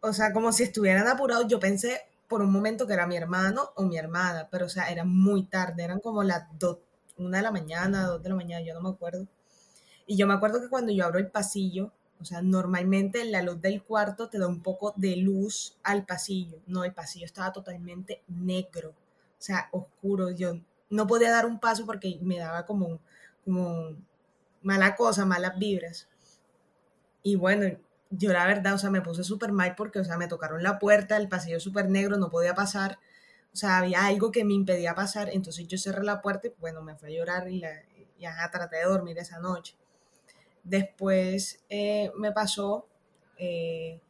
o 0.00 0.12
sea, 0.12 0.32
como 0.32 0.52
si 0.52 0.64
estuvieran 0.64 1.06
apurados, 1.06 1.46
yo 1.48 1.60
pensé 1.60 2.00
por 2.28 2.42
un 2.42 2.50
momento 2.50 2.86
que 2.86 2.94
era 2.94 3.06
mi 3.06 3.16
hermano 3.16 3.72
o 3.76 3.84
mi 3.84 3.98
hermana, 3.98 4.48
pero 4.50 4.66
o 4.66 4.68
sea, 4.68 4.90
era 4.90 5.04
muy 5.04 5.44
tarde, 5.44 5.84
eran 5.84 6.00
como 6.00 6.22
las 6.22 6.44
dos, 6.58 6.78
una 7.18 7.38
de 7.38 7.42
la 7.42 7.50
mañana, 7.52 8.06
dos 8.06 8.22
de 8.22 8.28
la 8.30 8.34
mañana, 8.34 8.64
yo 8.64 8.74
no 8.74 8.80
me 8.80 8.88
acuerdo. 8.88 9.26
Y 10.06 10.16
yo 10.16 10.26
me 10.26 10.34
acuerdo 10.34 10.60
que 10.60 10.68
cuando 10.68 10.92
yo 10.92 11.04
abro 11.04 11.18
el 11.18 11.30
pasillo, 11.30 11.92
o 12.20 12.24
sea, 12.24 12.40
normalmente 12.40 13.24
la 13.24 13.42
luz 13.42 13.60
del 13.60 13.82
cuarto 13.82 14.28
te 14.28 14.38
da 14.38 14.46
un 14.46 14.62
poco 14.62 14.94
de 14.96 15.16
luz 15.16 15.76
al 15.82 16.06
pasillo. 16.06 16.60
No, 16.66 16.84
el 16.84 16.92
pasillo 16.92 17.26
estaba 17.26 17.52
totalmente 17.52 18.22
negro, 18.28 18.90
o 18.90 18.94
sea, 19.42 19.68
oscuro. 19.72 20.30
Yo 20.30 20.54
no 20.90 21.06
podía 21.06 21.30
dar 21.30 21.46
un 21.46 21.58
paso 21.58 21.84
porque 21.84 22.18
me 22.22 22.38
daba 22.38 22.64
como, 22.64 23.00
como 23.44 23.96
mala 24.62 24.94
cosa, 24.94 25.24
malas 25.24 25.58
vibras. 25.58 26.08
Y 27.22 27.36
bueno, 27.36 27.76
yo 28.10 28.32
la 28.32 28.46
verdad, 28.46 28.74
o 28.74 28.78
sea, 28.78 28.90
me 28.90 29.00
puse 29.00 29.24
súper 29.24 29.52
mal 29.52 29.74
porque, 29.76 29.98
o 29.98 30.04
sea, 30.04 30.16
me 30.16 30.28
tocaron 30.28 30.62
la 30.62 30.78
puerta, 30.78 31.16
el 31.16 31.28
pasillo 31.28 31.60
súper 31.60 31.88
negro, 31.88 32.18
no 32.18 32.30
podía 32.30 32.54
pasar. 32.54 32.98
O 33.52 33.56
sea, 33.56 33.78
había 33.78 34.06
algo 34.06 34.30
que 34.30 34.44
me 34.44 34.54
impedía 34.54 34.94
pasar, 34.94 35.28
entonces 35.30 35.66
yo 35.66 35.78
cerré 35.78 36.04
la 36.04 36.22
puerta 36.22 36.48
y 36.48 36.54
bueno, 36.58 36.82
me 36.82 36.96
fui 36.96 37.14
a 37.14 37.18
llorar 37.18 37.48
y, 37.50 37.58
la, 37.60 37.70
ya 38.18 38.50
traté 38.50 38.76
de 38.76 38.84
dormir 38.84 39.18
esa 39.18 39.40
noche. 39.40 39.76
Después 40.62 41.60
eh, 41.68 42.12
me 42.16 42.32
pasó, 42.32 42.86
eh, 43.36 44.00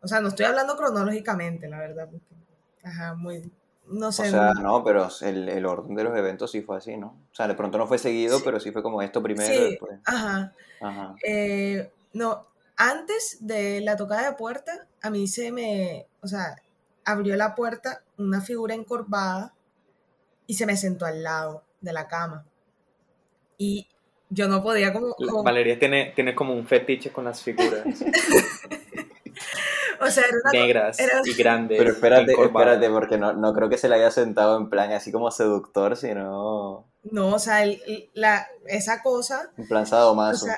o 0.00 0.08
sea, 0.08 0.20
no 0.20 0.28
estoy 0.28 0.46
hablando 0.46 0.76
cronológicamente, 0.76 1.68
la 1.68 1.78
verdad, 1.78 2.08
porque, 2.10 2.34
ajá, 2.82 3.14
muy, 3.14 3.50
no 3.86 4.10
sé. 4.10 4.28
O 4.28 4.30
sea, 4.30 4.52
no, 4.54 4.82
pero 4.82 5.08
el, 5.22 5.48
el, 5.48 5.66
orden 5.66 5.94
de 5.94 6.04
los 6.04 6.16
eventos 6.16 6.50
sí 6.50 6.62
fue 6.62 6.78
así, 6.78 6.96
¿no? 6.96 7.08
O 7.30 7.34
sea, 7.34 7.46
de 7.46 7.54
pronto 7.54 7.78
no 7.78 7.86
fue 7.86 7.98
seguido, 7.98 8.40
pero 8.44 8.58
sí 8.58 8.72
fue 8.72 8.82
como 8.82 9.02
esto 9.02 9.22
primero 9.22 9.52
sí, 9.52 9.70
después. 9.70 10.00
Ajá. 10.04 10.52
Ajá. 10.80 11.14
Eh, 11.26 11.92
no, 12.12 12.46
antes 12.76 13.38
de 13.40 13.80
la 13.80 13.96
tocada 13.96 14.30
de 14.30 14.36
puerta, 14.36 14.86
a 15.02 15.10
mí 15.10 15.28
se 15.28 15.52
me, 15.52 16.06
o 16.22 16.26
sea, 16.26 16.56
abrió 17.04 17.36
la 17.36 17.54
puerta 17.54 18.02
una 18.16 18.40
figura 18.40 18.74
encorvada 18.74 19.54
y 20.46 20.54
se 20.54 20.66
me 20.66 20.76
sentó 20.76 21.06
al 21.06 21.22
lado 21.22 21.62
de 21.80 21.92
la 21.92 22.08
cama. 22.08 22.44
Y 23.58 23.88
yo 24.34 24.48
no 24.48 24.62
podía 24.62 24.92
como... 24.92 25.14
como... 25.14 25.42
Valeria 25.42 25.78
tiene, 25.78 26.12
tiene 26.14 26.34
como 26.34 26.54
un 26.54 26.66
fetiche 26.66 27.10
con 27.10 27.24
las 27.24 27.42
figuras. 27.42 27.82
o 30.00 30.10
sea, 30.10 30.24
era 30.28 30.36
una, 30.42 30.52
negras 30.52 30.98
era, 30.98 31.20
y 31.24 31.32
grandes. 31.34 31.78
Pero 31.78 31.90
espérate, 31.92 32.32
espérate, 32.32 32.90
porque 32.90 33.18
no, 33.18 33.32
no 33.32 33.54
creo 33.54 33.68
que 33.68 33.78
se 33.78 33.88
le 33.88 33.96
haya 33.96 34.10
sentado 34.10 34.56
en 34.58 34.68
plan 34.68 34.92
así 34.92 35.12
como 35.12 35.30
seductor, 35.30 35.96
sino 35.96 36.84
No, 37.10 37.28
o 37.34 37.38
sea, 37.38 37.64
el- 37.64 38.08
la, 38.14 38.46
esa 38.66 39.02
cosa, 39.02 39.50
en 39.56 39.66
plan 39.68 39.84
o 39.84 39.86
sadomaso. 39.86 40.46
sea, 40.46 40.56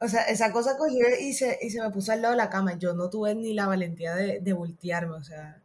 o 0.00 0.08
sea, 0.08 0.22
esa 0.24 0.52
cosa 0.52 0.76
cogió 0.76 1.06
y 1.20 1.32
se, 1.32 1.58
y 1.62 1.70
se 1.70 1.82
me 1.82 1.90
puso 1.90 2.12
al 2.12 2.22
lado 2.22 2.32
de 2.32 2.38
la 2.38 2.50
cama. 2.50 2.74
Yo 2.78 2.94
no 2.94 3.10
tuve 3.10 3.34
ni 3.34 3.54
la 3.54 3.66
valentía 3.66 4.14
de, 4.14 4.40
de 4.40 4.52
voltearme, 4.52 5.14
o 5.16 5.24
sea, 5.24 5.56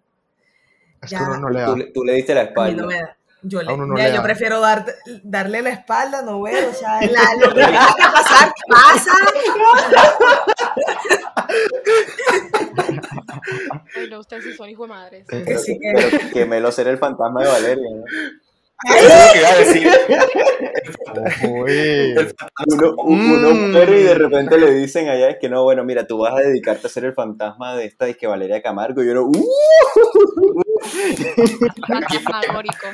Es 1.01 1.11
Ya. 1.11 1.19
que 1.19 1.23
uno 1.25 1.37
no 1.39 1.49
le 1.49 1.59
da. 1.59 1.65
tú, 1.67 1.75
le- 1.75 1.91
tú 1.91 2.03
le 2.03 2.13
diste 2.13 2.33
la 2.33 2.41
a 2.41 2.43
mí 2.45 2.49
espalda. 2.49 2.81
no 2.81 2.87
me 2.87 2.95
da. 2.95 3.17
Yo, 3.45 3.61
le, 3.61 3.73
uno 3.73 3.85
no 3.85 3.97
yo 3.97 4.09
da. 4.13 4.23
prefiero 4.23 4.59
dar, 4.61 4.85
darle 5.23 5.61
la 5.61 5.69
espalda, 5.71 6.21
no 6.21 6.41
veo, 6.41 6.69
o 6.69 6.73
sea, 6.73 6.99
la- 7.11 7.35
lo 7.39 7.49
que 7.53 7.61
tenga 7.61 7.87
que 7.95 8.01
pasar, 8.13 8.53
pasa. 8.69 9.11
Ay, 13.95 14.09
no, 14.09 14.19
ustedes 14.19 14.43
sí 14.45 14.53
son 14.53 14.69
hijo 14.69 14.83
de 14.83 14.89
madres. 14.89 15.25
Eh, 15.31 15.43
Que 15.45 15.57
sí, 15.57 15.77
que- 15.79 15.93
Pero 15.93 16.29
que 16.33 16.45
Melo 16.45 16.71
ser 16.71 16.87
el 16.87 16.97
fantasma 16.97 17.43
de 17.43 17.47
Valeria, 17.49 17.89
¿no? 17.95 18.03
Eso 18.85 19.07
es 19.07 19.27
lo 19.27 19.31
que 19.33 19.39
iba 19.39 19.49
a 19.49 19.55
decir. 19.55 19.87
Uno, 22.67 22.93
uno 22.97 23.49
Mm. 23.53 23.71
muere 23.71 23.99
y 23.99 24.03
de 24.03 24.15
repente 24.15 24.57
le 24.57 24.73
dicen 24.73 25.07
allá 25.09 25.29
es 25.29 25.37
que 25.39 25.47
no, 25.47 25.63
bueno, 25.63 25.83
mira, 25.85 26.05
tú 26.05 26.17
vas 26.17 26.33
a 26.33 26.39
dedicarte 26.41 26.87
a 26.87 26.89
ser 26.89 27.05
el 27.05 27.13
fantasma 27.13 27.75
de 27.77 27.85
esta, 27.85 28.09
y 28.09 28.15
que 28.15 28.27
Valeria 28.27 28.61
Camargo, 28.61 29.01
y 29.01 29.07
yo 29.07 29.13
no, 29.13 29.23
¡uh! 29.23 30.62
Fantasmagórico. 31.87 32.87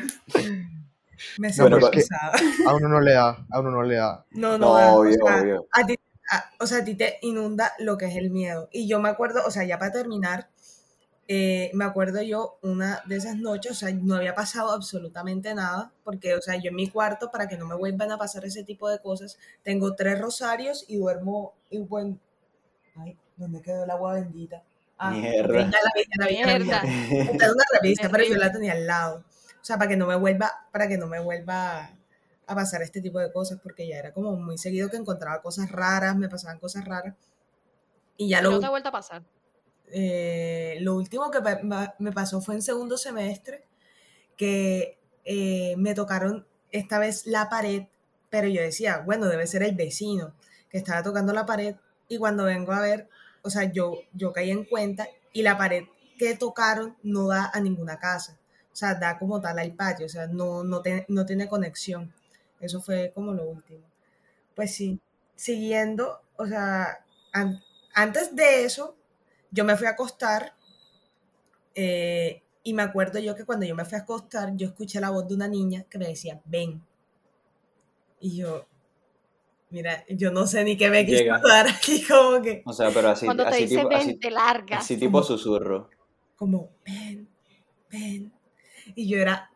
Me 1.38 1.52
siento 1.52 1.92
pesada. 1.92 2.32
A 2.68 2.76
uno 2.76 2.88
no 2.88 3.02
le 3.02 3.14
da, 3.14 3.46
a 3.52 3.60
uno 3.60 3.72
no 3.72 3.84
le 3.84 3.96
da. 3.96 4.26
No, 4.32 4.58
no, 4.58 4.72
obvio, 4.96 5.18
o, 5.24 5.28
sea, 5.28 5.42
obvio. 5.42 5.68
A 5.74 5.86
ti, 5.86 6.00
a- 6.32 6.50
o 6.60 6.66
sea, 6.68 6.80
a 6.80 6.84
ti 6.86 6.96
te 6.96 7.18
inunda 7.22 7.74
lo 7.80 7.98
que 7.98 8.06
es 8.06 8.16
el 8.16 8.30
miedo. 8.30 8.70
Y 8.72 8.88
yo 8.88 9.00
me 9.00 9.10
acuerdo, 9.10 9.42
o 9.46 9.52
sea, 9.52 9.64
ya 9.66 9.78
para 9.78 9.92
terminar, 9.92 10.48
eh, 11.28 11.72
me 11.74 11.84
acuerdo 11.86 12.22
yo 12.22 12.58
una 12.62 13.04
de 13.06 13.18
esas 13.18 13.36
noches, 13.36 13.72
o 13.74 13.76
sea, 13.76 13.92
no 13.94 14.16
había 14.16 14.34
pasado 14.34 14.72
absolutamente 14.72 15.54
nada, 15.54 15.92
porque, 16.04 16.36
o 16.36 16.42
sea, 16.42 16.56
yo 16.56 16.70
en 16.70 16.76
mi 16.76 16.90
cuarto, 16.90 17.30
para 17.32 17.48
que 17.48 17.58
no 17.58 17.68
me 17.68 17.76
vuelvan 17.76 18.12
a 18.12 18.18
pasar 18.18 18.46
ese 18.46 18.64
tipo 18.64 18.90
de 18.90 19.00
cosas, 19.00 19.38
tengo 19.64 19.96
tres 19.96 20.20
rosarios 20.20 20.86
y 20.88 20.98
duermo, 20.98 21.54
y 21.70 21.80
bueno, 21.80 22.18
ay, 22.96 23.18
¿dónde 23.36 23.62
quedó 23.62 23.84
el 23.84 23.92
agua 23.92 24.14
bendita? 24.14 24.64
Ah, 25.00 25.12
Mierda. 25.12 25.70
la 26.18 26.28
Mierda. 26.28 26.82
una 26.84 27.64
revista, 27.82 28.10
pero 28.10 28.24
yo 28.26 28.36
la 28.36 28.52
tenía 28.52 28.74
al 28.74 28.86
lado. 28.86 29.24
O 29.62 29.64
sea, 29.66 29.78
para 29.78 29.90
que 29.90 29.98
no 29.98 30.06
me 30.08 30.16
vuelva, 30.16 30.52
para 30.72 30.88
que 30.88 30.98
no 30.98 31.08
me 31.08 31.20
vuelva 31.22 31.90
a 32.48 32.56
pasar 32.56 32.82
este 32.82 33.02
tipo 33.02 33.20
de 33.20 33.32
cosas, 33.32 33.60
porque 33.62 33.88
ya 33.88 33.98
era 33.98 34.12
como 34.14 34.36
muy 34.36 34.58
seguido 34.58 34.90
que 34.90 34.98
encontraba 34.98 35.42
cosas 35.42 35.72
raras, 35.72 36.16
me 36.18 36.28
pasaban 36.30 36.60
cosas 36.60 36.86
raras. 36.86 37.16
Y 38.18 38.30
ya 38.30 38.42
No 38.42 38.52
lo, 38.52 38.60
te 38.60 38.66
ha 38.66 38.70
vuelto 38.70 38.90
a 38.90 38.92
pasar. 38.92 39.24
eh, 39.92 40.78
lo 40.82 40.96
último 40.96 41.32
que 41.32 41.40
me 42.00 42.12
pasó 42.12 42.42
fue 42.42 42.56
en 42.56 42.62
segundo 42.62 42.98
semestre, 42.98 43.64
que 44.36 45.00
eh, 45.26 45.76
me 45.78 45.94
tocaron 45.94 46.46
esta 46.72 47.00
vez 47.00 47.26
la 47.26 47.50
pared, 47.50 47.84
pero 48.30 48.48
yo 48.48 48.62
decía, 48.62 49.00
bueno, 49.06 49.28
debe 49.28 49.48
ser 49.48 49.64
el 49.64 49.76
vecino 49.76 50.34
que 50.70 50.78
estaba 50.78 51.04
tocando 51.04 51.34
la 51.34 51.46
pared, 51.46 51.76
y 52.08 52.18
cuando 52.18 52.44
vengo 52.44 52.72
a 52.74 52.82
ver, 52.82 53.10
o 53.44 53.50
sea, 53.50 53.72
yo, 53.72 54.00
yo 54.14 54.32
caí 54.34 54.52
en 54.52 54.66
cuenta 54.66 55.08
y 55.34 55.42
la 55.44 55.58
pared 55.58 55.86
que 56.18 56.36
tocaron 56.36 56.96
no 57.04 57.28
da 57.28 57.50
a 57.54 57.60
ninguna 57.62 57.98
casa, 58.00 58.38
o 58.72 58.76
sea, 58.76 58.96
da 58.96 59.18
como 59.18 59.40
tal 59.42 59.60
al 59.60 59.74
patio, 59.74 60.06
o 60.06 60.10
sea, 60.10 60.28
no, 60.28 60.64
no, 60.64 60.82
te- 60.82 61.06
no 61.10 61.26
tiene 61.26 61.48
conexión. 61.48 62.14
Eso 62.60 62.82
fue 62.82 63.12
como 63.16 63.34
lo 63.34 63.44
último. 63.46 63.82
Pues 64.56 64.76
sí, 64.76 65.00
siguiendo, 65.36 66.22
o 66.38 66.48
sea, 66.48 67.06
an- 67.34 67.62
antes 67.94 68.36
de 68.36 68.66
eso, 68.66 68.96
yo 69.52 69.64
me 69.66 69.78
fui 69.78 69.88
a 69.88 69.92
acostar 69.92 70.54
eh, 71.76 72.44
y 72.64 72.74
me 72.74 72.84
acuerdo 72.84 73.20
yo 73.20 73.36
que 73.36 73.46
cuando 73.46 73.66
yo 73.66 73.76
me 73.76 73.86
fui 73.86 73.98
a 73.98 74.02
acostar, 74.02 74.56
yo 74.56 74.68
escuché 74.68 75.00
la 75.00 75.10
voz 75.10 75.28
de 75.28 75.36
una 75.36 75.48
niña 75.48 75.86
que 75.90 75.98
me 75.98 76.08
decía, 76.08 76.40
ven. 76.46 76.82
Y 78.20 78.36
yo, 78.38 78.66
mira, 79.70 80.04
yo 80.10 80.32
no 80.32 80.48
sé 80.48 80.64
ni 80.64 80.78
qué 80.78 80.90
me 80.90 81.06
quiso 81.06 81.24
dar 81.48 81.68
aquí, 81.68 82.04
como 82.08 82.42
que, 82.42 82.62
O 82.66 82.74
sea, 82.74 82.90
pero 82.92 83.10
así, 83.10 83.26
Cuando 83.26 83.44
te 83.44 83.50
así, 83.50 83.62
dice 83.64 83.76
tipo, 83.78 83.90
ven, 83.90 84.20
te 84.20 84.32
largas. 84.32 84.80
así 84.82 84.98
tipo 84.98 85.22
susurro. 85.24 85.90
como, 86.36 86.70
ven, 86.86 87.28
ven. 87.92 88.32
Y 88.96 89.08
yo 89.08 89.20
era, 89.20 89.50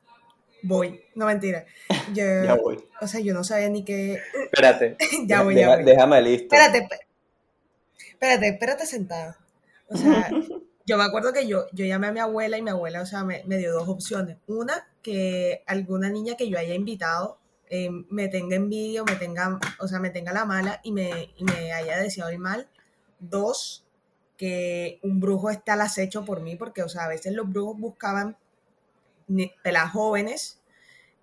voy, 0.61 1.01
no 1.15 1.25
mentira. 1.25 1.65
Yo, 2.13 2.23
Ya 2.43 2.55
voy. 2.55 2.77
o 3.01 3.07
sea, 3.07 3.19
yo 3.19 3.33
no 3.33 3.43
sabía 3.43 3.69
ni 3.69 3.83
qué, 3.83 4.19
Espérate. 4.51 4.97
ya 5.27 5.41
voy, 5.41 5.55
Deja- 5.55 5.69
ya 5.69 5.75
voy. 5.77 5.85
Déjame 5.85 6.21
listo. 6.21 6.55
Espérate, 6.55 6.83
esp- 6.83 6.99
espérate, 8.11 8.47
espérate 8.49 8.85
sentada. 8.85 9.37
O 9.89 9.97
sea, 9.97 10.29
yo 10.85 10.97
me 10.97 11.03
acuerdo 11.03 11.33
que 11.33 11.47
yo, 11.47 11.65
yo 11.73 11.85
llamé 11.85 12.07
a 12.07 12.11
mi 12.11 12.19
abuela 12.19 12.57
y 12.57 12.61
mi 12.61 12.69
abuela, 12.69 13.01
o 13.01 13.05
sea, 13.05 13.23
me, 13.23 13.43
me 13.45 13.57
dio 13.57 13.73
dos 13.73 13.87
opciones. 13.89 14.37
Una, 14.47 14.87
que 15.01 15.63
alguna 15.65 16.09
niña 16.09 16.35
que 16.35 16.47
yo 16.49 16.57
haya 16.59 16.75
invitado 16.75 17.37
eh, 17.69 17.89
me 18.09 18.27
tenga 18.27 18.55
envidia 18.55 19.03
me 19.03 19.15
tenga, 19.15 19.59
o 19.79 19.87
sea, 19.87 19.99
me 19.99 20.09
tenga 20.09 20.33
la 20.33 20.45
mala 20.45 20.79
y 20.83 20.91
me, 20.91 21.33
y 21.37 21.43
me 21.43 21.73
haya 21.73 21.97
deseado 21.97 22.29
el 22.29 22.39
mal. 22.39 22.69
Dos, 23.19 23.85
que 24.37 24.99
un 25.03 25.19
brujo 25.19 25.49
está 25.49 25.73
al 25.73 25.81
acecho 25.81 26.25
por 26.25 26.41
mí, 26.41 26.55
porque, 26.55 26.83
o 26.83 26.89
sea, 26.89 27.05
a 27.05 27.09
veces 27.09 27.33
los 27.33 27.49
brujos 27.49 27.79
buscaban 27.79 28.37
pelas 29.63 29.91
jóvenes 29.91 30.59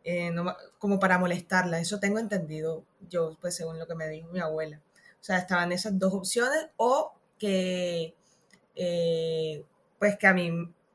eh, 0.04 0.34
como 0.78 0.98
para 0.98 1.18
molestarla. 1.18 1.80
Eso 1.80 2.00
tengo 2.00 2.18
entendido 2.18 2.84
yo, 3.08 3.36
pues 3.40 3.54
según 3.54 3.78
lo 3.78 3.86
que 3.86 3.94
me 3.94 4.08
dijo 4.08 4.28
mi 4.30 4.40
abuela. 4.40 4.80
O 5.20 5.24
sea, 5.24 5.38
estaban 5.38 5.72
esas 5.72 5.98
dos 5.98 6.14
opciones 6.14 6.68
o 6.76 7.12
que, 7.38 8.14
eh, 8.74 9.64
pues 9.98 10.16
que 10.16 10.26
a 10.26 10.34
mí 10.34 10.50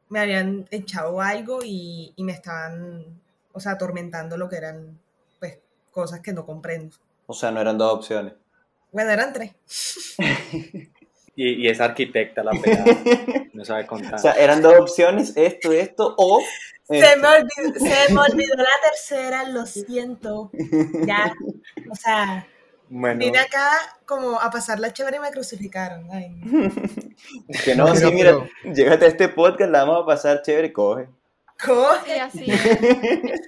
me 0.09 0.19
habían 0.19 0.67
echado 0.71 1.21
algo 1.21 1.61
y, 1.63 2.13
y 2.15 2.23
me 2.23 2.31
estaban, 2.33 3.21
o 3.53 3.59
sea, 3.59 3.73
atormentando 3.73 4.37
lo 4.37 4.49
que 4.49 4.57
eran, 4.57 4.99
cosas 5.95 6.19
que 6.19 6.33
no 6.33 6.45
comprendo. 6.45 6.97
O 7.25 7.33
sea, 7.33 7.51
no 7.51 7.61
eran 7.61 7.77
dos 7.77 7.93
opciones. 7.93 8.33
Bueno, 8.91 9.11
eran 9.11 9.31
tres. 9.31 9.53
Y, 11.37 11.65
y 11.65 11.67
es 11.67 11.81
arquitecta 11.81 12.45
la 12.45 12.51
pelada. 12.51 12.85
No 13.51 13.65
sabe 13.65 13.85
contar. 13.85 14.15
O 14.15 14.17
sea, 14.19 14.31
eran 14.35 14.61
dos 14.61 14.73
opciones, 14.79 15.33
esto, 15.35 15.73
esto, 15.73 16.15
o... 16.17 16.41
Se 16.87 17.17
me, 17.17 17.27
olvidó, 17.27 17.77
se 17.77 18.13
me 18.13 18.21
olvidó 18.21 18.55
la 18.55 18.89
tercera, 18.89 19.43
lo 19.49 19.65
siento. 19.65 20.49
Ya, 21.05 21.33
o 21.91 21.95
sea, 21.95 22.47
bueno, 22.87 23.19
vine 23.19 23.39
acá 23.39 23.69
como 24.05 24.39
a 24.39 24.49
pasarla 24.49 24.93
chévere 24.93 25.17
y 25.17 25.19
me 25.19 25.31
crucificaron. 25.31 26.07
Ay. 26.09 26.31
Que 27.65 27.75
no, 27.75 27.93
sí, 27.95 28.05
mira, 28.13 28.37
llégate 28.63 29.03
a 29.03 29.07
este 29.09 29.27
podcast, 29.27 29.71
la 29.71 29.83
vamos 29.83 30.03
a 30.03 30.05
pasar 30.05 30.41
chévere, 30.41 30.71
coge. 30.71 31.09
Sí, 32.05 32.11
así 32.11 32.45
es. 32.51 32.65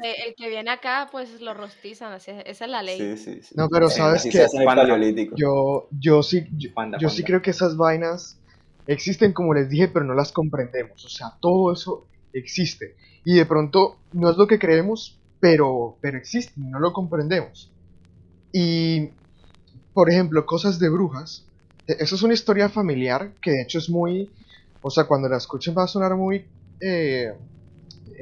El 0.04 0.36
que, 0.36 0.36
que 0.38 0.50
viene 0.50 0.72
acá, 0.72 1.08
pues 1.12 1.42
lo 1.42 1.54
rostizan, 1.54 2.14
así 2.14 2.32
es- 2.32 2.44
esa 2.46 2.66
es 2.66 2.72
la 2.72 2.82
ley. 2.84 2.98
Sí, 2.98 3.18
sí, 3.18 3.42
sí. 3.42 3.56
No, 3.56 3.68
pero 3.70 3.90
¿sabes 3.90 4.28
paleolítico. 4.64 5.36
Yo, 5.38 5.88
yo 5.92 6.24
sí, 6.24 6.48
yo, 6.58 6.70
Panda, 6.74 6.98
yo 7.00 7.10
sí 7.10 7.24
creo 7.24 7.42
que 7.42 7.52
esas 7.52 7.76
vainas 7.78 8.42
existen 8.86 9.34
como 9.34 9.54
les 9.54 9.70
dije, 9.70 9.88
pero 9.90 10.06
no 10.06 10.14
las 10.14 10.32
comprendemos. 10.32 11.04
O 11.06 11.10
sea, 11.10 11.34
todo 11.42 11.74
eso 11.74 12.08
existe. 12.34 12.96
Y 13.26 13.36
de 13.36 13.46
pronto 13.46 13.98
no 14.14 14.30
es 14.30 14.38
lo 14.38 14.48
que 14.48 14.60
creemos, 14.60 15.22
pero, 15.40 15.98
pero 16.02 16.18
existe, 16.18 16.54
y 16.60 16.64
no 16.70 16.80
lo 16.80 16.94
comprendemos. 16.94 17.74
Y, 18.54 19.10
por 19.94 20.10
ejemplo, 20.10 20.46
cosas 20.46 20.80
de 20.80 20.90
brujas. 20.90 21.52
e- 21.88 21.98
Eso 22.00 22.16
es 22.16 22.24
una 22.24 22.34
historia 22.34 22.70
familiar 22.70 23.34
que 23.42 23.52
de 23.52 23.62
hecho 23.64 23.80
es 23.80 23.90
muy... 23.90 24.34
O 24.82 24.90
sea, 24.90 25.06
cuando 25.06 25.28
la 25.28 25.38
escuchen 25.38 25.76
va 25.78 25.84
a 25.84 25.88
sonar 25.88 26.16
muy... 26.16 26.50
eh, 26.80 27.34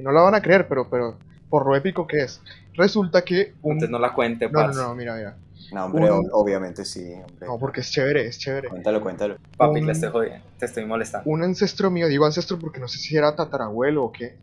no 0.02 0.12
la 0.12 0.22
van 0.22 0.36
a 0.36 0.42
creer, 0.42 0.68
pero, 0.68 0.90
pero 0.90 1.18
por 1.50 1.66
lo 1.68 1.76
épico 1.76 2.06
que 2.08 2.24
es. 2.24 2.42
Resulta 2.76 3.24
que 3.24 3.54
un... 3.62 3.74
Entonces 3.74 3.90
no 3.90 4.00
la 4.00 4.14
cuente, 4.14 4.50
No, 4.50 4.60
no, 4.60 4.66
parce. 4.68 4.80
no, 4.82 4.96
mira, 4.96 5.16
mira. 5.16 5.38
No, 5.72 5.86
hombre, 5.86 6.10
obviamente 6.34 6.86
sí. 6.86 7.14
Hombre. 7.14 7.48
No, 7.48 7.58
porque 7.58 7.82
es 7.82 7.90
chévere, 7.92 8.28
es 8.28 8.38
chévere. 8.38 8.70
Cuéntalo, 8.70 9.02
cuéntalo. 9.02 9.38
Papi, 9.58 9.80
un- 9.80 9.86
le 9.88 9.92
estoy 9.94 10.10
jodiendo, 10.10 10.46
te 10.60 10.66
estoy 10.66 10.86
molestando. 10.86 11.30
un 11.30 11.44
ancestro 11.44 11.90
mío, 11.90 12.08
digo 12.08 12.26
ancestro 12.26 12.60
porque 12.60 12.80
no 12.80 12.88
sé 12.88 13.00
si 13.00 13.16
era 13.16 13.36
tatarabuelo 13.36 14.04
o 14.04 14.12
qué, 14.12 14.38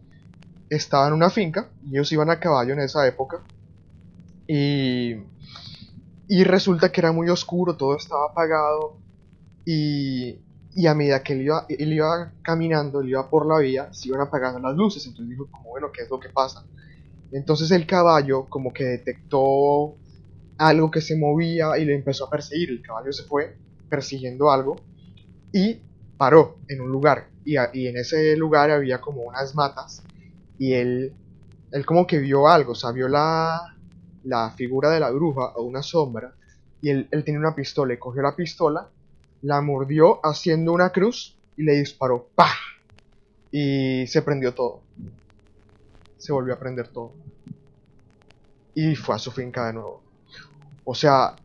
estaba 0.71 1.07
en 1.09 1.13
una 1.15 1.31
finca 1.31 1.69
y 1.85 1.91
ellos 1.97 2.11
iban 2.13 2.31
a 2.31 2.41
caballo 2.41 2.73
en 2.73 2.81
esa 2.81 3.07
época 3.07 3.41
y, 4.47 5.17
y 6.29 6.45
resulta 6.45 6.91
que 6.91 7.01
era 7.01 7.13
muy 7.13 7.29
oscuro, 7.29 7.77
todo 7.77 7.97
estaba 7.97 8.27
apagado 8.31 8.97
y, 9.65 10.39
y 10.75 10.87
a 10.87 10.95
medida 10.95 11.23
que 11.23 11.35
él 11.35 11.43
iba, 11.43 11.67
él 11.69 11.93
iba 11.93 12.33
caminando, 12.43 13.01
él 13.01 13.11
iba 13.11 13.29
por 13.29 13.47
la 13.47 13.59
vía, 13.59 13.93
se 13.93 14.09
iban 14.09 14.21
apagando 14.21 14.59
las 14.59 14.77
luces, 14.77 15.05
entonces 15.07 15.31
dijo 15.31 15.49
como 15.51 15.71
bueno, 15.71 15.91
¿qué 15.93 16.03
es 16.03 16.11
lo 16.11 16.19
que 16.19 16.31
pasa? 16.31 16.65
Entonces 17.31 17.71
el 17.71 17.87
caballo 17.87 18.47
como 18.49 18.73
que 18.73 18.85
detectó 18.85 19.97
algo 20.59 20.91
que 20.91 21.01
se 21.01 21.17
movía 21.17 21.77
y 21.79 21.85
le 21.85 21.95
empezó 21.95 22.27
a 22.27 22.31
perseguir, 22.31 22.71
el 22.71 22.83
caballo 22.83 23.13
se 23.13 23.25
fue 23.25 23.57
persiguiendo 23.89 24.51
algo 24.51 24.77
y 25.53 25.81
paró 26.17 26.59
en 26.69 26.81
un 26.81 26.91
lugar. 26.91 27.29
Y, 27.45 27.57
en 27.57 27.97
ese 27.97 28.37
lugar 28.37 28.71
había 28.71 29.01
como 29.01 29.23
unas 29.23 29.55
matas 29.55 30.05
y 30.59 30.75
él, 30.75 31.13
él 31.73 31.85
como 31.85 32.07
que 32.07 32.19
vio 32.19 32.47
algo, 32.47 32.73
o 32.73 32.75
sea, 32.77 32.93
vio 32.93 33.09
la, 33.09 33.77
la 34.25 34.51
figura 34.53 34.91
de 34.91 35.01
la 35.01 35.11
bruja 35.11 35.53
o 35.57 35.65
una 35.65 35.83
sombra 35.83 36.35
y 36.81 36.91
él, 36.91 37.09
él 37.11 37.25
tenía 37.25 37.41
una 37.41 37.55
pistola 37.55 37.95
y 37.95 37.99
cogió 37.99 38.23
la 38.23 38.37
pistola, 38.37 38.89
la 39.43 39.61
mordió 39.61 40.21
haciendo 40.25 40.73
una 40.73 40.91
cruz 40.91 41.39
y 41.57 41.65
le 41.65 41.75
disparó, 41.75 42.31
¡pah! 42.35 42.55
Y 43.53 44.07
se 44.09 44.23
prendió 44.23 44.55
todo. 44.55 44.83
Se 46.17 46.33
volvió 46.33 46.55
a 46.55 46.59
prender 46.59 46.89
todo. 46.89 47.13
Y 48.75 48.97
fue 48.97 49.15
a 49.15 49.19
su 49.19 49.31
finca 49.33 49.67
de 49.67 49.73
nuevo. 49.75 50.03
O 50.85 50.95
sea, 50.95 51.37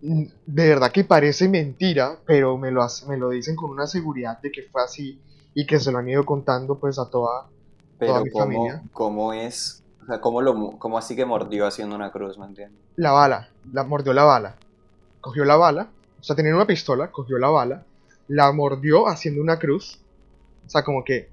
de 0.00 0.68
verdad 0.68 0.92
que 0.92 1.04
parece 1.04 1.48
mentira, 1.48 2.18
pero 2.26 2.56
me 2.58 2.70
lo, 2.70 2.82
hace- 2.82 3.06
me 3.06 3.16
lo 3.16 3.30
dicen 3.30 3.56
con 3.56 3.70
una 3.70 3.86
seguridad 3.86 4.40
de 4.40 4.50
que 4.50 4.62
fue 4.70 4.82
así 4.82 5.20
y 5.54 5.66
que 5.66 5.78
se 5.78 5.92
lo 5.92 5.98
han 5.98 6.08
ido 6.08 6.24
contando 6.24 6.78
pues 6.78 6.98
a 6.98 7.10
toda, 7.10 7.50
Pero 7.98 8.14
toda 8.14 8.22
mi 8.22 8.30
¿cómo, 8.30 8.42
familia. 8.42 8.82
¿cómo 8.92 9.32
es? 9.32 9.84
O 10.02 10.06
sea, 10.06 10.20
¿cómo, 10.20 10.40
lo, 10.42 10.78
¿cómo 10.78 10.98
así 10.98 11.14
que 11.14 11.24
mordió 11.26 11.66
haciendo 11.66 11.94
una 11.96 12.10
cruz, 12.10 12.38
me 12.38 12.46
entiendes? 12.46 12.80
La 12.94 13.10
bala, 13.10 13.48
la 13.72 13.82
mordió 13.82 14.12
la 14.12 14.22
bala. 14.24 14.56
Cogió 15.20 15.44
la 15.44 15.56
bala, 15.56 15.90
o 16.20 16.24
sea, 16.24 16.36
tenía 16.36 16.54
una 16.54 16.66
pistola, 16.66 17.10
cogió 17.10 17.38
la 17.38 17.48
bala, 17.48 17.84
la 18.28 18.52
mordió 18.52 19.08
haciendo 19.08 19.40
una 19.42 19.58
cruz. 19.58 19.98
O 20.66 20.70
sea, 20.70 20.82
como 20.84 21.04
que 21.04 21.28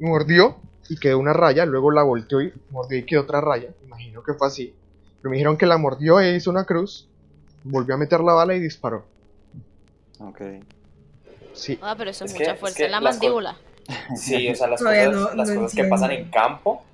mordió 0.00 0.56
y 0.88 0.96
quedó 0.98 1.18
una 1.18 1.32
raya, 1.32 1.66
luego 1.66 1.90
la 1.90 2.02
volteó 2.02 2.40
y 2.40 2.52
mordió 2.70 2.98
y 2.98 3.04
quedó 3.04 3.22
otra 3.22 3.40
raya. 3.40 3.68
Imagino 3.84 4.22
que 4.22 4.34
fue 4.34 4.46
así. 4.48 4.74
Pero 5.20 5.30
me 5.30 5.36
dijeron 5.36 5.56
que 5.56 5.66
la 5.66 5.78
mordió 5.78 6.20
e 6.20 6.34
hizo 6.36 6.50
una 6.50 6.64
cruz, 6.64 7.06
volvió 7.64 7.94
a 7.94 7.98
meter 7.98 8.20
la 8.20 8.32
bala 8.32 8.54
y 8.54 8.60
disparó. 8.60 9.04
Ok. 10.20 10.40
Sí, 11.52 11.78
Ah, 11.82 11.94
pero 11.98 12.10
eso 12.10 12.24
es, 12.24 12.30
Es 12.32 12.36
que- 12.36 12.44
mucha 12.44 12.54
es 12.54 12.60
fuerza 12.60 12.76
que 12.76 12.84
en 12.86 12.90
la 12.92 13.00
mandíbula. 13.00 13.56
Sí, 14.16 14.48
o 14.48 14.54
sea, 14.54 14.66
las 14.68 14.82
cosas, 14.82 15.12
no- 15.14 15.34
las 15.34 15.48
no 15.48 15.54
cosas 15.62 15.74
que 15.74 15.84
pasan 15.84 16.10
en 16.12 16.30
campo, 16.30 16.84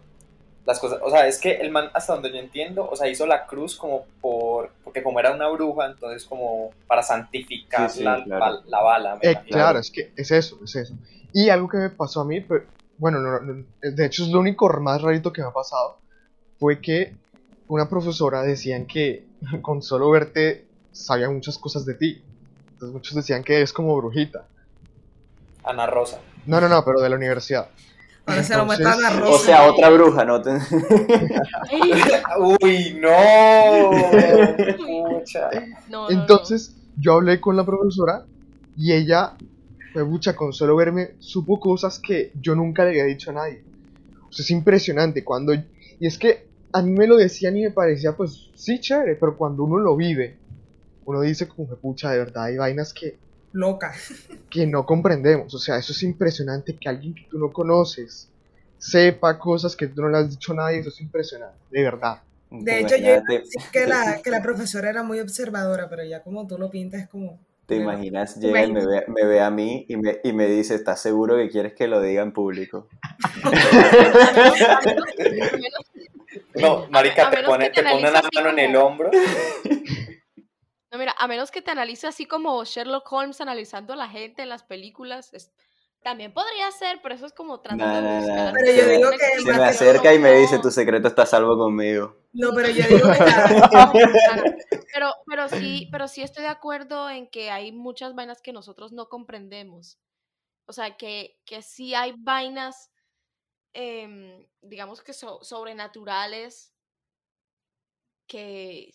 las 0.67 0.79
cosas, 0.81 0.99
o 1.03 1.11
sea, 1.11 1.27
es 1.27 1.39
que 1.39 1.57
el 1.57 1.71
man, 1.71 1.91
hasta 1.93 2.15
donde 2.15 2.31
yo 2.33 2.39
entiendo, 2.39 2.89
o 2.89 2.97
sea, 2.97 3.09
hizo 3.09 3.27
la 3.27 3.47
cruz 3.47 3.77
como 3.77 4.07
por, 4.21 4.71
porque 4.83 5.03
como 5.03 5.21
era 5.21 5.33
una 5.33 5.49
bruja, 5.49 5.87
entonces 5.87 6.25
como 6.25 6.71
para 6.87 7.03
santificar 7.03 7.91
Sí, 7.91 7.99
sí, 7.99 8.05
la, 8.05 8.25
claro. 8.25 8.45
la- 8.47 8.63
la 8.67 8.83
bala. 8.83 9.19
Eh, 9.21 9.37
claro, 9.47 9.79
es 9.79 9.91
que 9.91 10.13
es 10.17 10.31
eso, 10.31 10.59
es 10.65 10.75
eso. 10.77 10.95
Y 11.33 11.51
algo 11.51 11.69
que 11.69 11.77
me 11.77 11.91
pasó 11.91 12.23
a 12.23 12.25
mí, 12.25 12.41
pero, 12.41 12.65
bueno, 12.97 13.19
no- 13.21 13.41
no- 13.41 13.65
de 13.83 14.07
hecho 14.07 14.23
es 14.23 14.31
lo 14.31 14.41
único 14.41 14.69
más 14.81 15.03
rarito 15.03 15.33
que 15.33 15.43
me 15.43 15.49
ha 15.49 15.53
pasado, 15.53 15.99
fue 16.59 16.81
que 16.81 17.15
una 17.69 17.89
profesora 17.89 18.43
decían 18.43 18.87
que 18.87 19.27
con 19.63 19.83
solo 19.83 20.11
verte 20.11 20.67
sabía 20.93 21.29
muchas 21.29 21.59
cosas 21.59 21.85
de 21.85 21.95
ti. 21.95 22.23
Entonces 22.73 22.93
muchos 22.95 23.15
decían 23.15 23.45
que 23.45 23.57
eres 23.57 23.73
como 23.73 23.97
brujita. 23.97 24.47
Ana 25.63 25.87
Rosa. 25.87 26.21
No, 26.47 26.61
no, 26.61 26.69
no, 26.69 26.85
pero 26.85 27.01
de 27.01 27.09
la 27.09 27.17
universidad. 27.17 27.69
Entonces- 28.79 29.03
O 29.35 29.39
sea, 29.39 29.71
otra 29.71 29.91
bruja, 29.91 30.25
¿no? 30.25 30.37
Uy, 32.63 32.99
no. 33.01 33.91
Pucha. 35.19 35.51
No, 35.89 36.09
no, 36.09 36.11
no. 36.11 36.21
Entonces 36.21 36.77
yo 36.99 37.15
hablé 37.15 37.41
con 37.41 37.57
la 37.57 37.65
profesora 37.65 38.25
y 38.77 38.93
ella, 38.93 39.35
fue 39.93 40.05
mucha, 40.05 40.35
con 40.35 40.53
solo 40.53 40.77
verme, 40.77 41.11
supo 41.19 41.61
cosas 41.61 41.99
que 41.99 42.33
yo 42.41 42.55
nunca 42.55 42.85
le 42.85 42.91
había 42.91 43.05
dicho 43.05 43.31
a 43.31 43.35
nadie. 43.35 43.63
O 44.29 44.33
sea, 44.33 44.43
es 44.43 44.51
impresionante 44.51 45.25
cuando... 45.25 45.55
Y 45.55 46.07
es 46.07 46.19
que 46.19 46.47
a 46.73 46.83
mí 46.83 46.91
me 46.91 47.07
lo 47.07 47.17
decían 47.17 47.57
y 47.57 47.63
me 47.63 47.71
parecía, 47.71 48.17
pues, 48.17 48.51
sí, 48.55 48.81
chévere, 48.81 49.15
pero 49.17 49.37
cuando 49.37 49.63
uno 49.65 49.79
lo 49.79 49.97
vive, 49.97 50.37
uno 51.05 51.21
dice 51.21 51.47
como 51.47 51.69
que, 51.69 51.77
pucha, 51.77 52.11
de 52.11 52.19
verdad, 52.19 52.45
hay 52.45 52.57
vainas 52.57 52.93
que, 52.93 53.17
Loca. 53.55 53.95
que 54.51 54.67
no 54.67 54.85
comprendemos. 54.85 55.55
O 55.55 55.59
sea, 55.59 55.79
eso 55.79 55.93
es 55.93 56.03
impresionante 56.03 56.77
que 56.77 56.89
alguien 56.89 57.15
que 57.15 57.27
tú 57.31 57.39
no 57.39 57.53
conoces 57.53 58.29
sepa 58.79 59.39
cosas 59.39 59.77
que 59.77 59.87
tú 59.87 60.03
no 60.03 60.09
le 60.11 60.19
has 60.19 60.29
dicho 60.29 60.53
a 60.53 60.57
nadie, 60.57 60.81
eso 60.81 60.89
es 60.91 61.01
impresionante, 61.01 61.57
de 61.71 61.83
verdad. 61.83 62.19
De 62.51 62.81
hecho, 62.81 62.97
yo 62.97 63.23
que 63.73 63.87
la, 63.87 64.21
que 64.23 64.31
la 64.31 64.43
profesora 64.43 64.91
era 64.91 65.03
muy 65.03 65.21
observadora, 65.21 65.89
pero 65.89 66.05
ya 66.05 66.23
como 66.23 66.47
tú 66.47 66.59
lo 66.59 66.71
pintas 66.71 67.03
es 67.03 67.09
como... 67.09 67.39
¿Te 67.67 67.77
Bueno, 67.77 67.93
imaginas? 67.93 68.35
¿te 68.35 68.47
Llega 68.49 68.65
y 68.65 68.73
me 68.73 68.85
ve, 68.85 69.05
me 69.09 69.25
ve 69.25 69.41
a 69.41 69.51
mí 69.51 69.87
y 69.89 69.97
me, 69.97 70.19
y 70.23 70.33
me 70.33 70.47
dice, 70.47 70.75
¿estás 70.75 71.01
seguro 71.01 71.37
que 71.37 71.49
quieres 71.49 71.73
que 71.73 71.89
lo 71.89 72.03
diga 72.03 72.23
en 72.23 72.33
público? 72.33 72.89
No, 76.57 76.87
marica, 76.89 77.29
A 77.29 77.31
te 77.31 77.43
pone, 77.43 77.71
te 77.71 77.83
pone 77.83 78.11
la 78.11 78.23
mano 78.33 78.51
en 78.51 78.59
el 78.59 78.77
hombro. 78.77 79.11
No, 80.95 80.99
mira, 81.01 81.13
a 81.19 81.27
menos 81.27 81.51
que 81.51 81.61
te 81.61 81.73
analice 81.73 82.07
así 82.07 82.25
como 82.25 82.63
Sherlock 82.65 83.13
Holmes 83.13 83.41
analizando 83.41 83.95
a 83.95 83.97
la 83.97 84.09
gente 84.09 84.43
en 84.43 84.49
las 84.49 84.63
películas, 84.63 85.35
es- 85.35 85.53
también 86.05 86.33
podría 86.33 86.71
ser, 86.71 87.01
pero 87.03 87.17
eso 87.17 87.27
es 87.27 87.33
como 87.33 87.61
tratando 87.63 87.87
No, 87.87 87.95
de 87.97 88.03
no, 88.03 88.15
no. 88.21 88.27
buscar. 88.29 88.53
Pero 88.55 88.67
yo 88.73 88.81
Se 88.81 88.87
me- 88.87 88.97
digo 88.99 89.11
que 89.11 89.41
Se 89.43 89.53
me 89.59 89.65
acerca 89.65 90.15
y 90.15 90.19
me 90.21 90.33
no. 90.35 90.39
dice, 90.39 90.59
tu 90.61 90.71
secreto 90.71 91.09
está 91.09 91.23
a 91.23 91.27
salvo 91.27 91.59
conmigo. 91.59 92.17
No, 92.33 92.53
pero 92.55 92.69
yo 92.69 92.87
digo 92.87 93.11
que 93.11 93.19
claro. 93.71 94.45
Pero, 94.93 95.13
pero 95.27 95.49
sí, 95.49 95.89
pero 95.91 96.07
sí 96.07 96.23
estoy 96.23 96.45
de 96.45 96.51
acuerdo 96.51 97.11
en 97.11 97.27
que 97.29 97.51
hay 97.51 97.73
muchas 97.73 98.15
vainas 98.15 98.41
que 98.41 98.53
nosotros 98.53 98.93
no 98.93 99.09
comprendemos. 99.09 99.99
O 100.67 100.73
sea, 100.73 100.97
que, 100.97 101.41
que 101.45 101.61
sí 101.61 101.93
hay 101.97 102.15
vainas, 102.17 102.93
em, 103.73 104.47
digamos 104.63 105.03
que 105.03 105.13
so- 105.13 105.43
sobrenaturales, 105.43 106.73
que, 108.29 108.95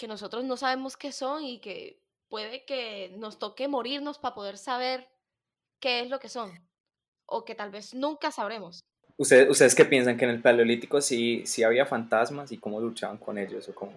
que 0.00 0.08
nosotros 0.08 0.44
no 0.44 0.56
sabemos 0.56 0.96
qué 0.96 1.12
son 1.12 1.44
y 1.44 1.58
que 1.58 2.00
puede 2.30 2.64
que 2.64 3.12
nos 3.18 3.38
toque 3.38 3.68
morirnos 3.68 4.18
para 4.18 4.34
poder 4.34 4.56
saber 4.56 5.06
qué 5.78 6.00
es 6.00 6.08
lo 6.08 6.18
que 6.18 6.30
son. 6.30 6.50
O 7.26 7.44
que 7.44 7.54
tal 7.54 7.70
vez 7.70 7.92
nunca 7.92 8.30
sabremos. 8.30 8.80
¿Ustedes, 9.18 9.50
¿Ustedes 9.50 9.74
qué 9.74 9.84
piensan 9.84 10.16
que 10.16 10.24
en 10.24 10.30
el 10.30 10.40
Paleolítico 10.40 11.02
sí, 11.02 11.42
sí 11.44 11.62
había 11.62 11.84
fantasmas 11.84 12.50
y 12.50 12.56
cómo 12.56 12.80
luchaban 12.80 13.18
con 13.18 13.36
ellos? 13.36 13.68
O 13.68 13.74
cómo? 13.74 13.92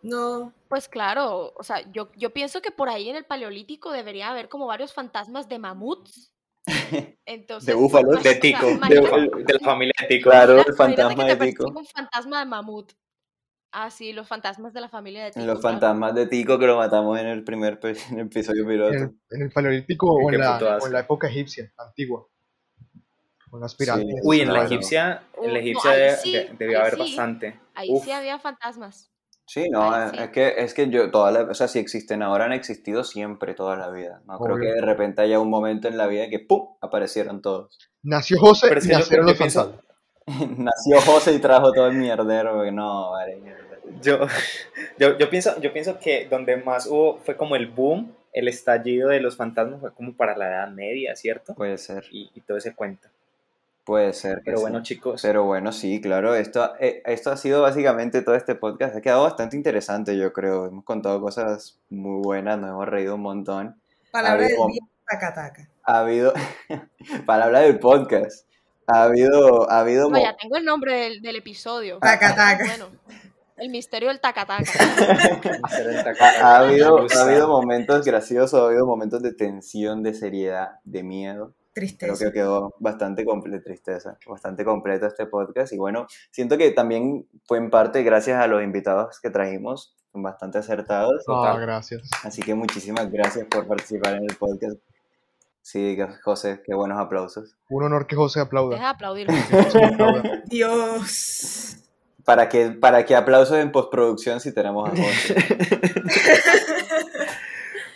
no, 0.00 0.54
Pues 0.66 0.88
claro, 0.88 1.52
o 1.54 1.62
sea, 1.62 1.82
yo, 1.92 2.10
yo 2.16 2.30
pienso 2.30 2.62
que 2.62 2.70
por 2.70 2.88
ahí 2.88 3.10
en 3.10 3.16
el 3.16 3.26
Paleolítico 3.26 3.92
debería 3.92 4.30
haber 4.30 4.48
como 4.48 4.66
varios 4.66 4.94
fantasmas 4.94 5.46
de 5.46 5.58
mamuts. 5.58 6.32
Entonces, 7.26 7.74
búfalos, 7.74 8.22
De 8.22 8.30
o 8.30 8.32
sea, 8.32 8.40
Tico, 8.40 8.66
de, 8.66 9.44
de 9.44 9.52
la 9.52 9.60
familia 9.60 9.94
de 10.00 10.06
Tico. 10.06 10.30
Claro, 10.30 10.66
el 10.66 10.74
fantasma 10.74 11.24
de 11.26 11.36
Tico. 11.36 11.66
un 11.68 11.84
fantasma 11.84 12.38
de 12.38 12.46
mamut. 12.46 12.94
Ah, 13.72 13.90
sí, 13.90 14.12
los 14.12 14.26
fantasmas 14.26 14.72
de 14.72 14.80
la 14.80 14.88
familia 14.88 15.24
de 15.24 15.30
Tico. 15.32 15.44
Los 15.46 15.60
fantasmas 15.60 16.14
de 16.14 16.26
Tico 16.26 16.58
que 16.58 16.66
lo 16.66 16.76
matamos 16.78 17.18
en 17.18 17.26
el 17.26 17.44
primer 17.44 17.78
en 17.82 18.18
el 18.18 18.26
episodio 18.26 18.62
En 18.62 18.68
piloto. 18.68 18.94
el, 18.94 19.14
en 19.30 19.42
el 19.42 19.50
paleolítico 19.50 20.10
o 20.10 20.30
en, 20.32 20.38
la, 20.38 20.58
o 20.80 20.86
en 20.86 20.92
la 20.92 21.00
época 21.00 21.28
egipcia, 21.28 21.70
antigua. 21.76 22.26
Con 23.50 23.60
las 23.60 23.74
pirámides. 23.74 24.20
Uy, 24.24 24.40
en 24.40 24.52
la 24.52 24.64
egipcia, 24.64 25.22
en 25.42 25.42
la 25.42 25.48
Uh, 25.48 25.52
no, 25.52 25.58
egipcia 25.58 25.90
ahí 25.90 26.00
de- 26.00 26.16
sí, 26.16 26.32
de- 26.32 26.50
debió 26.58 26.76
ahí 26.78 26.80
haber 26.82 26.94
sí. 26.94 27.00
bastante. 27.00 27.60
Ahí 27.74 27.88
Uf, 27.90 28.04
sí 28.04 28.10
había 28.10 28.38
fantasmas. 28.38 29.10
Sí, 29.46 29.70
no, 29.70 29.90
Ay, 29.90 30.10
es- 30.24 30.30
que, 30.30 30.54
es 30.58 30.74
que 30.74 30.90
yo, 30.90 31.10
toda 31.10 31.30
la, 31.30 31.40
o 31.44 31.54
sea, 31.54 31.68
si 31.68 31.78
existen 31.78 32.22
ahora, 32.22 32.44
han 32.44 32.52
existido 32.52 33.04
siempre 33.04 33.54
toda 33.54 33.76
la 33.76 33.88
vida. 33.90 34.20
No 34.26 34.38
creo 34.38 34.56
que 34.58 34.66
de 34.66 34.82
repente 34.82 35.22
haya 35.22 35.40
un 35.40 35.48
momento 35.48 35.88
en 35.88 35.96
la 35.96 36.06
vida 36.06 36.28
que 36.28 36.38
¡pum! 36.40 36.76
aparecieron 36.82 37.40
todos. 37.40 37.78
Nació 38.02 38.38
José 38.38 38.66
Pero 38.68 38.80
y 38.84 38.88
nacieron 38.88 39.26
los 39.26 39.38
fantasmas. 39.38 39.80
Nació 40.58 41.00
José 41.00 41.34
y 41.34 41.38
trajo 41.38 41.72
todo 41.72 41.88
el 41.88 41.96
mierdero, 41.96 42.54
porque 42.54 42.72
no, 42.72 43.10
vale. 43.12 43.38
Yo, 44.02 44.18
yo, 44.98 45.16
yo, 45.18 45.30
pienso, 45.30 45.58
yo 45.60 45.72
pienso 45.72 45.98
que 45.98 46.26
donde 46.28 46.56
más 46.58 46.86
hubo 46.86 47.18
fue 47.18 47.36
como 47.36 47.56
el 47.56 47.66
boom, 47.68 48.14
el 48.32 48.48
estallido 48.48 49.08
de 49.08 49.20
los 49.20 49.36
fantasmas 49.36 49.80
fue 49.80 49.92
como 49.94 50.12
para 50.14 50.36
la 50.36 50.48
Edad 50.48 50.68
Media, 50.70 51.16
¿cierto? 51.16 51.54
Puede 51.54 51.78
ser, 51.78 52.04
Y, 52.10 52.30
y 52.34 52.40
todo 52.42 52.58
ese 52.58 52.74
cuento. 52.74 53.08
puede 53.84 54.12
ser. 54.12 54.42
Pero 54.44 54.58
sí. 54.58 54.62
bueno, 54.62 54.82
chicos, 54.82 55.22
Pero 55.22 55.44
bueno, 55.44 55.72
sí, 55.72 56.00
claro, 56.00 56.34
esto, 56.34 56.74
eh, 56.80 57.02
esto 57.06 57.30
ha 57.30 57.36
sido 57.36 57.62
básicamente 57.62 58.22
todo 58.22 58.34
este 58.34 58.54
podcast. 58.54 58.96
Ha 58.96 59.00
quedado 59.00 59.22
bastante 59.24 59.56
interesante, 59.56 60.16
yo 60.18 60.32
creo. 60.32 60.66
Hemos 60.66 60.84
contado 60.84 61.20
cosas 61.20 61.78
muy 61.88 62.20
buenas, 62.22 62.58
nos 62.58 62.70
hemos 62.70 62.88
reído 62.88 63.14
un 63.14 63.22
montón. 63.22 63.80
Palabra 64.10 64.42
del 64.46 64.56
día, 64.56 64.82
taca 65.08 65.34
taca. 65.34 65.68
Ha 65.84 66.00
habido, 66.00 66.34
para 67.26 67.44
hablar 67.46 67.64
del 67.64 67.78
podcast, 67.78 68.46
ha 68.88 69.02
habido, 69.04 69.70
ha 69.70 69.80
habido, 69.80 70.04
No, 70.10 70.18
mo- 70.18 70.22
ya 70.22 70.36
tengo 70.36 70.56
el 70.56 70.64
nombre 70.64 70.94
del, 70.94 71.20
del 71.22 71.36
episodio. 71.36 71.98
Taca 71.98 72.34
taca. 72.34 72.64
Bueno, 72.66 72.86
el 73.56 73.70
misterio 73.70 74.08
del 74.08 74.20
tacataca. 74.20 74.64
taca- 76.04 76.30
ha, 76.42 76.56
ha 76.56 76.58
habido, 76.60 77.06
ha 77.16 77.22
habido 77.22 77.48
momentos 77.48 78.04
graciosos, 78.04 78.60
ha 78.60 78.66
habido 78.66 78.86
momentos 78.86 79.22
de 79.22 79.32
tensión, 79.34 80.02
de 80.02 80.14
seriedad, 80.14 80.72
de 80.84 81.02
miedo. 81.02 81.54
Creo 81.74 81.86
Tristeza. 81.86 82.24
que 82.26 82.32
quedó 82.32 82.74
bastante 82.80 83.24
completo, 83.24 83.62
tristeza, 83.64 84.18
bastante 84.26 84.64
completo 84.64 85.06
este 85.06 85.26
podcast. 85.26 85.72
Y 85.72 85.76
bueno, 85.76 86.06
siento 86.32 86.58
que 86.58 86.72
también 86.72 87.28
fue 87.46 87.58
en 87.58 87.70
parte 87.70 88.02
gracias 88.02 88.42
a 88.42 88.48
los 88.48 88.64
invitados 88.64 89.20
que 89.20 89.30
trajimos, 89.30 89.94
bastante 90.12 90.58
acertados. 90.58 91.22
Ah, 91.28 91.32
Total. 91.52 91.60
gracias. 91.60 92.10
Así 92.24 92.42
que 92.42 92.56
muchísimas 92.56 93.08
gracias 93.12 93.46
por 93.46 93.68
participar 93.68 94.14
en 94.16 94.24
el 94.28 94.36
podcast. 94.36 94.76
Sí, 95.70 95.98
José, 96.24 96.62
qué 96.64 96.74
buenos 96.74 96.98
aplausos. 96.98 97.54
Un 97.68 97.84
honor 97.84 98.06
que 98.06 98.16
José 98.16 98.40
aplauda. 98.40 98.70
Deja 98.76 98.86
de 98.86 98.90
aplaudir. 98.94 99.28
Dios. 100.46 101.76
¿Para 102.24 102.48
qué, 102.48 102.70
para 102.70 103.04
qué 103.04 103.14
aplausos 103.14 103.58
en 103.58 103.70
postproducción 103.70 104.40
si 104.40 104.54
tenemos 104.54 104.88
a 104.88 104.92
José? 104.92 105.34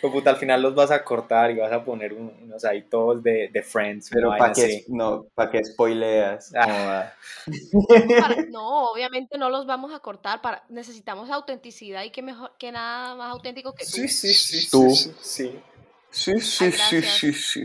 Pues, 0.01 0.11
puta, 0.13 0.31
al 0.31 0.35
final 0.35 0.61
los 0.61 0.75
vas 0.75 0.91
a 0.91 1.03
cortar 1.03 1.49
y 1.51 1.57
vas 1.57 1.71
a 1.71 1.83
poner 1.85 2.13
un- 2.13 2.31
unos 2.43 2.63
ahí 2.65 2.81
todos 2.83 3.23
de, 3.23 3.49
de 3.53 3.63
Friends. 3.63 4.09
Pero 4.11 4.29
¿para 4.37 4.51
así. 4.51 4.83
no, 4.89 5.25
¿para 5.33 5.49
qué 5.49 5.63
spoileas? 5.63 6.51
Ah. 6.55 6.67
No, 6.67 6.73
va. 6.73 7.13
Para- 8.19 8.41
no, 8.51 8.91
obviamente 8.91 9.37
no 9.37 9.49
los 9.49 9.65
vamos 9.65 9.93
a 9.95 9.99
cortar. 9.99 10.41
Para, 10.41 10.63
necesitamos 10.69 11.31
autenticidad 11.31 12.03
y 12.03 12.11
que 12.11 12.21
mejor 12.21 12.51
que 12.59 12.71
nada 12.71 13.15
más 13.15 13.31
auténtico 13.31 13.73
que 13.73 13.85
tú. 13.85 13.91
Sí, 13.93 14.07
sí, 14.09 14.33
sí. 14.33 14.69
Tú. 14.69 14.89
Sí, 14.91 15.11
sí. 15.21 15.51
Sí, 15.53 15.59
sí, 16.13 16.39
sí, 16.39 16.71
sí, 16.71 17.01
sí. 17.01 17.33
sí. 17.33 17.63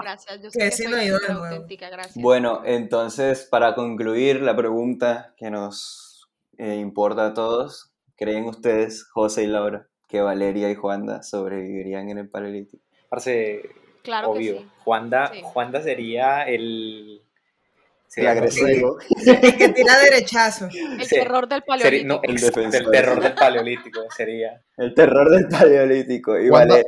Gracias, 0.00 0.40
yo 0.42 0.50
sé 0.50 0.58
Que 0.58 0.64
que 0.66 0.70
sí 0.72 0.82
soy 0.84 0.92
nuevo. 0.92 1.18
auténtica, 1.44 1.90
gracias. 1.90 2.16
Bueno, 2.22 2.62
entonces, 2.64 3.44
para 3.50 3.74
concluir 3.74 4.40
la 4.42 4.56
pregunta 4.56 5.34
que 5.36 5.50
nos 5.50 6.28
eh, 6.58 6.76
importa 6.76 7.26
a 7.26 7.34
todos, 7.34 7.92
¿creen 8.16 8.46
ustedes, 8.46 9.04
José 9.10 9.44
y 9.44 9.46
Laura, 9.46 9.86
que 10.08 10.20
Valeria 10.20 10.70
y 10.70 10.74
Juanda 10.74 11.22
sobrevivirían 11.22 12.08
en 12.08 12.18
el 12.18 12.28
Paleolítico? 12.28 12.82
Parce, 13.08 13.62
claro 14.02 14.30
obvio. 14.30 14.54
que 14.54 14.58
sí. 14.60 14.68
Juanda, 14.84 15.30
Sí. 15.32 15.40
Juanda 15.42 15.82
sería 15.82 16.42
el... 16.44 17.20
El 17.20 18.12
sería- 18.24 18.30
agresivo. 18.30 18.98
El 19.26 19.56
que 19.58 19.68
tira 19.68 19.98
derechazo. 19.98 20.66
El 20.72 21.04
Sí. 21.04 21.14
terror 21.16 21.46
del 21.46 21.60
sería- 21.60 21.66
paleolítico. 21.66 22.08
no, 22.14 22.20
el, 22.22 22.70
terror 22.90 23.20
del 23.22 23.34
paleolítico 23.34 24.00
sería. 24.16 24.62
El 24.78 24.94
terror 24.94 25.28
del 25.30 25.46
Paleolítico. 25.48 26.38
Y 26.40 26.48
Juanda- 26.48 26.82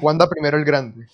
Juanda 0.00 0.28
primero 0.28 0.56
el 0.58 0.64
grande. 0.64 1.06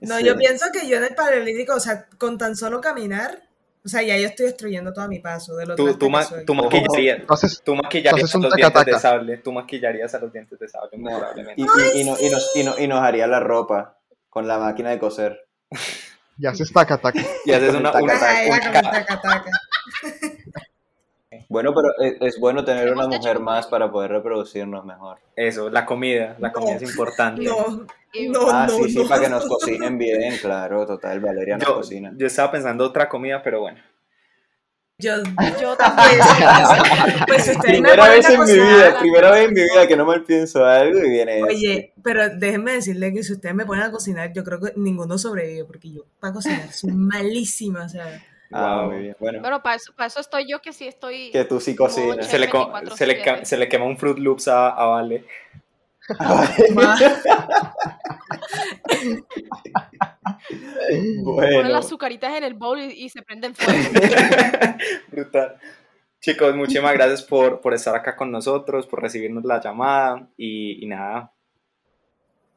No, 0.00 0.18
sí. 0.18 0.24
yo 0.24 0.36
pienso 0.36 0.66
que 0.72 0.88
yo 0.88 0.96
en 0.98 1.04
el 1.04 1.14
paleolítico, 1.14 1.74
o 1.74 1.80
sea, 1.80 2.06
con 2.18 2.38
tan 2.38 2.56
solo 2.56 2.80
caminar, 2.80 3.42
o 3.84 3.88
sea, 3.88 4.02
ya 4.02 4.16
yo 4.18 4.26
estoy 4.28 4.46
destruyendo 4.46 4.92
todo 4.92 5.08
mi 5.08 5.18
paso. 5.18 5.56
De 5.56 5.66
lo 5.66 5.74
Tú, 5.74 5.94
tú, 5.96 6.08
ma- 6.10 6.26
tú 6.46 6.54
maquillarías, 6.54 7.18
Entonces, 7.20 7.62
tú 7.64 7.74
maquillarías 7.74 8.34
a 8.34 8.38
un 8.38 8.44
los 8.44 8.54
dientes 8.54 8.84
de 8.86 8.98
sable. 8.98 9.36
Tú 9.38 9.52
maquillarías 9.52 10.14
a 10.14 10.18
los 10.18 10.32
dientes 10.32 10.58
de 10.58 10.68
sable, 10.68 10.90
No, 10.98 11.10
probablemente. 11.18 11.60
y, 11.62 11.64
y- 11.64 12.00
y 12.00 12.04
no- 12.04 12.16
y 12.20 12.30
nos, 12.30 12.56
y 12.56 12.64
no- 12.64 12.78
y 12.78 12.86
nos 12.86 13.00
haría 13.00 13.26
la 13.26 13.40
ropa 13.40 13.98
con 14.28 14.46
la 14.46 14.58
máquina 14.58 14.90
de 14.90 14.98
coser. 14.98 15.46
ya 16.36 16.54
se 16.54 16.62
está 16.62 16.86
taca. 16.86 17.12
Y 17.44 17.52
haces 17.52 17.74
una, 17.74 17.90
Taca, 17.92 18.04
una- 18.04 18.18
taca 18.82 19.20
taca. 19.20 19.50
Bueno, 21.48 21.72
pero 21.74 21.88
es, 21.98 22.16
es 22.34 22.38
bueno 22.40 22.62
tener 22.64 22.92
una 22.92 23.06
mujer 23.06 23.40
más 23.40 23.66
para 23.66 23.90
poder 23.90 24.10
reproducirnos 24.10 24.84
mejor. 24.84 25.18
Eso, 25.34 25.70
la 25.70 25.86
comida. 25.86 26.36
La 26.38 26.48
No. 26.48 26.52
comida 26.54 26.74
es 26.76 26.82
importante. 26.82 27.42
No, 27.42 27.86
Y- 28.12 28.28
no, 28.28 28.50
ah, 28.50 28.66
no, 28.68 28.76
sí, 28.84 28.90
sí, 28.90 28.98
no. 29.02 29.08
para 29.08 29.22
que 29.22 29.28
nos 29.30 29.46
cocinen 29.46 29.96
bien, 29.96 30.36
claro, 30.38 30.84
total, 30.86 31.20
Valeria 31.20 31.56
nos 31.56 31.66
Yo, 31.66 31.74
cocina. 31.76 32.12
yo 32.16 32.26
estaba 32.26 32.50
pensando 32.52 32.84
otra 32.84 33.08
comida, 33.08 33.42
pero 33.42 33.60
bueno. 33.62 33.78
Yo, 35.00 35.12
Yo 35.62 35.76
también. 35.76 36.18
pues 37.28 37.56
Primera 37.62 38.08
vez 38.10 38.26
a 38.28 38.32
en 38.34 38.40
mi 38.44 38.52
vida, 38.52 38.98
primera 38.98 39.30
vez 39.30 39.44
en 39.48 39.54
mi 39.54 39.62
vida 39.62 39.86
que 39.86 39.96
no 39.96 40.04
mal 40.04 40.24
pienso 40.24 40.64
algo 40.66 40.98
y 40.98 41.08
viene 41.10 41.42
Oye, 41.44 41.92
pero 42.02 42.28
déjenme 42.30 42.72
decirle 42.72 43.12
que 43.12 43.22
si 43.22 43.32
ustedes 43.32 43.54
me 43.54 43.64
ponen 43.64 43.84
a 43.84 43.90
cocinar, 43.92 44.32
yo 44.32 44.42
creo 44.44 44.60
que 44.60 44.72
ninguno 44.76 45.16
sobrevive, 45.16 45.64
porque 45.64 45.92
yo 45.92 46.02
para 46.20 46.32
cocinar 46.34 46.72
soy 46.72 46.92
malísima, 46.92 47.84
o 47.84 47.88
sea, 47.88 48.06
Ah, 48.50 48.80
Wow. 48.82 48.92
muy 48.92 49.02
bien. 49.02 49.16
Bueno, 49.20 49.40
Bueno, 49.40 49.62
para 49.62 49.76
eso, 49.76 49.92
para 49.94 50.06
eso 50.06 50.20
estoy 50.20 50.46
yo 50.50 50.60
que 50.60 50.72
sí 50.72 50.86
estoy. 50.88 51.30
que 51.30 51.44
tú 51.44 51.60
sí 51.60 51.76
cocinas. 51.76 52.26
Se 52.26 52.38
le, 52.38 52.48
co- 52.48 52.72
24/7. 52.72 52.96
se, 52.96 53.06
le 53.06 53.44
se 53.44 53.56
le 53.58 53.68
quema 53.68 53.84
un 53.84 53.98
Fruit 53.98 54.18
Loops 54.18 54.48
a, 54.48 54.68
a 54.70 54.86
Vale. 54.86 55.24
ma- 56.74 56.96
Ponen 60.88 61.22
Bueno, 61.24 61.68
las 61.68 61.86
azucaritas 61.86 62.34
en 62.36 62.44
el 62.44 62.54
bowl 62.54 62.78
y, 62.80 63.04
y 63.04 63.08
se 63.08 63.22
prenden 63.22 63.54
fuego. 63.54 63.78
Brutal. 65.12 65.56
Chicos, 66.20 66.54
muchísimas 66.56 66.94
gracias 66.94 67.22
por, 67.22 67.60
por 67.60 67.74
estar 67.74 67.94
acá 67.94 68.16
con 68.16 68.30
nosotros, 68.32 68.86
por 68.86 69.00
recibirnos 69.02 69.44
la 69.44 69.60
llamada 69.60 70.28
y, 70.36 70.82
y 70.84 70.86
nada. 70.88 71.32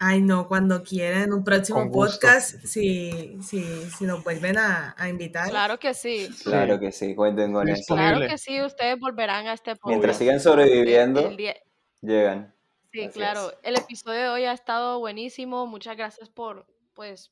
Ay, 0.03 0.19
no, 0.21 0.47
cuando 0.47 0.81
quieran, 0.81 1.21
en 1.23 1.33
un 1.33 1.43
próximo 1.43 1.91
podcast, 1.91 2.55
si, 2.65 3.37
si, 3.43 3.63
si 3.63 4.05
nos 4.05 4.23
vuelven 4.23 4.57
a, 4.57 4.95
a 4.97 5.09
invitar. 5.09 5.47
Claro 5.51 5.77
que 5.77 5.93
sí. 5.93 6.27
claro 6.43 6.79
que 6.79 6.91
sí, 6.91 7.13
cuenten 7.13 7.53
con 7.53 7.69
eso. 7.69 7.93
Claro 7.93 8.19
que 8.27 8.37
sí, 8.39 8.59
ustedes 8.63 8.99
volverán 8.99 9.45
a 9.45 9.53
este 9.53 9.75
podcast. 9.75 9.87
Mientras 9.89 10.17
sigan 10.17 10.39
sobreviviendo, 10.39 11.19
El- 11.19 11.25
el 11.27 11.37
día- 11.37 11.55
llegan. 12.01 12.55
Sí, 12.91 13.03
Así 13.03 13.11
claro. 13.19 13.51
es. 13.51 13.57
El 13.61 13.77
episodio 13.77 14.19
de 14.21 14.27
hoy 14.29 14.43
ha 14.45 14.53
estado 14.53 14.97
buenísimo. 14.99 15.67
Muchas 15.67 15.95
gracias 15.95 16.29
por, 16.29 16.65
pues, 16.95 17.31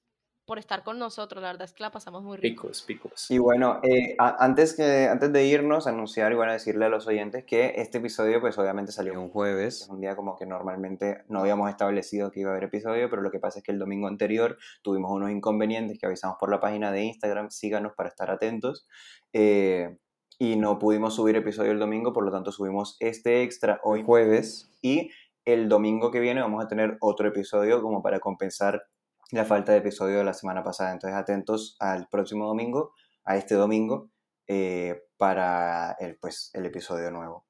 por 0.50 0.60
estar 0.60 0.84
con 0.84 1.00
nosotros. 1.00 1.42
La 1.42 1.50
verdad 1.52 1.64
es 1.66 1.72
que 1.74 1.84
la 1.84 1.92
pasamos 1.92 2.24
muy 2.24 2.36
rico. 2.38 2.64
Picos, 2.64 2.82
picos. 2.82 3.32
Y 3.32 3.38
bueno, 3.38 3.80
eh, 3.84 4.16
a- 4.18 4.44
antes, 4.44 4.76
que, 4.76 5.08
antes 5.08 5.32
de 5.32 5.46
irnos, 5.46 5.88
anunciar 5.88 6.34
y 6.34 6.36
bueno, 6.36 6.52
decirle 6.52 6.86
a 6.86 6.90
los 6.90 7.08
oyentes 7.08 7.46
que 7.46 7.76
este 7.78 8.00
episodio 8.00 8.42
pues 8.42 8.58
obviamente 8.58 8.92
salió 8.92 9.14
un 9.22 9.30
jueves, 9.30 9.88
un 9.90 10.02
día 10.02 10.16
como 10.18 10.36
que 10.36 10.46
normalmente 10.46 11.24
no 11.30 11.40
habíamos 11.40 11.70
establecido 11.70 12.32
que 12.32 12.42
iba 12.42 12.50
a 12.50 12.54
haber 12.54 12.66
episodio, 12.66 13.10
pero 13.10 13.22
lo 13.22 13.32
que 13.32 13.40
pasa 13.40 13.60
es 13.60 13.64
que 13.64 13.72
el 13.72 13.80
domingo 13.80 14.08
anterior 14.08 14.58
tuvimos 14.82 15.12
unos 15.12 15.32
inconvenientes 15.32 15.98
que 16.00 16.08
avisamos 16.08 16.38
por 16.40 16.50
la 16.50 16.60
página 16.60 16.92
de 16.92 17.04
Instagram, 17.04 17.52
síganos 17.52 17.94
para 17.96 18.10
estar 18.10 18.30
atentos, 18.32 18.88
eh, 19.32 19.96
y 20.40 20.56
no 20.56 20.80
pudimos 20.80 21.16
subir 21.16 21.36
episodio 21.36 21.72
el 21.72 21.80
domingo, 21.80 22.12
por 22.12 22.26
lo 22.26 22.32
tanto 22.32 22.52
subimos 22.52 22.98
este 23.00 23.44
extra 23.44 23.80
hoy 23.84 24.04
jueves 24.04 24.72
y 24.82 25.12
el 25.46 25.70
domingo 25.70 26.12
que 26.12 26.20
viene 26.20 26.42
vamos 26.42 26.64
a 26.64 26.68
tener 26.68 26.98
otro 27.02 27.28
episodio 27.28 27.82
como 27.82 28.02
para 28.02 28.20
compensar 28.20 28.84
la 29.32 29.46
falta 29.46 29.72
de 29.72 29.80
episodio 29.80 30.18
de 30.20 30.24
la 30.24 30.34
semana 30.34 30.64
pasada. 30.64 30.92
Entonces 30.92 31.18
atentos 31.18 31.76
al 31.80 32.08
próximo 32.10 32.48
domingo, 32.48 32.94
a 33.26 33.38
este 33.38 33.56
domingo, 33.56 34.10
eh, 34.48 35.04
para 35.18 35.92
el, 36.00 36.18
pues, 36.18 36.50
el 36.54 36.66
episodio 36.66 37.12
nuevo. 37.12 37.46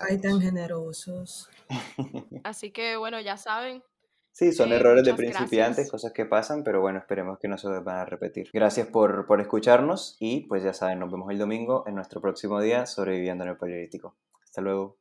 Ay, 0.00 0.18
tan 0.20 0.40
generosos. 0.40 1.50
Así 2.44 2.70
que, 2.70 2.96
bueno, 2.96 3.20
ya 3.20 3.36
saben. 3.36 3.82
Sí, 4.30 4.52
son 4.52 4.72
Eh, 4.72 4.76
errores 4.76 5.04
de 5.04 5.14
principiantes, 5.14 5.76
gracias. 5.76 5.90
cosas 5.90 6.12
que 6.12 6.26
pasan, 6.26 6.62
pero 6.64 6.80
bueno, 6.80 6.98
esperemos 6.98 7.38
que 7.38 7.48
no 7.48 7.56
se 7.58 7.68
van 7.68 7.98
a 7.98 8.04
repetir. 8.04 8.50
Gracias 8.52 8.86
por, 8.88 9.26
por 9.26 9.40
escucharnos 9.40 10.16
y 10.20 10.46
pues 10.46 10.62
ya 10.64 10.74
saben, 10.74 10.98
nos 11.00 11.10
vemos 11.10 11.30
el 11.30 11.38
domingo 11.38 11.84
en 11.86 11.94
nuestro 11.96 12.20
próximo 12.20 12.60
día 12.60 12.86
sobreviviendo 12.86 13.44
en 13.44 13.50
el 13.50 13.56
Paleolítico. 13.56 14.16
Hasta 14.42 14.60
luego. 14.60 14.98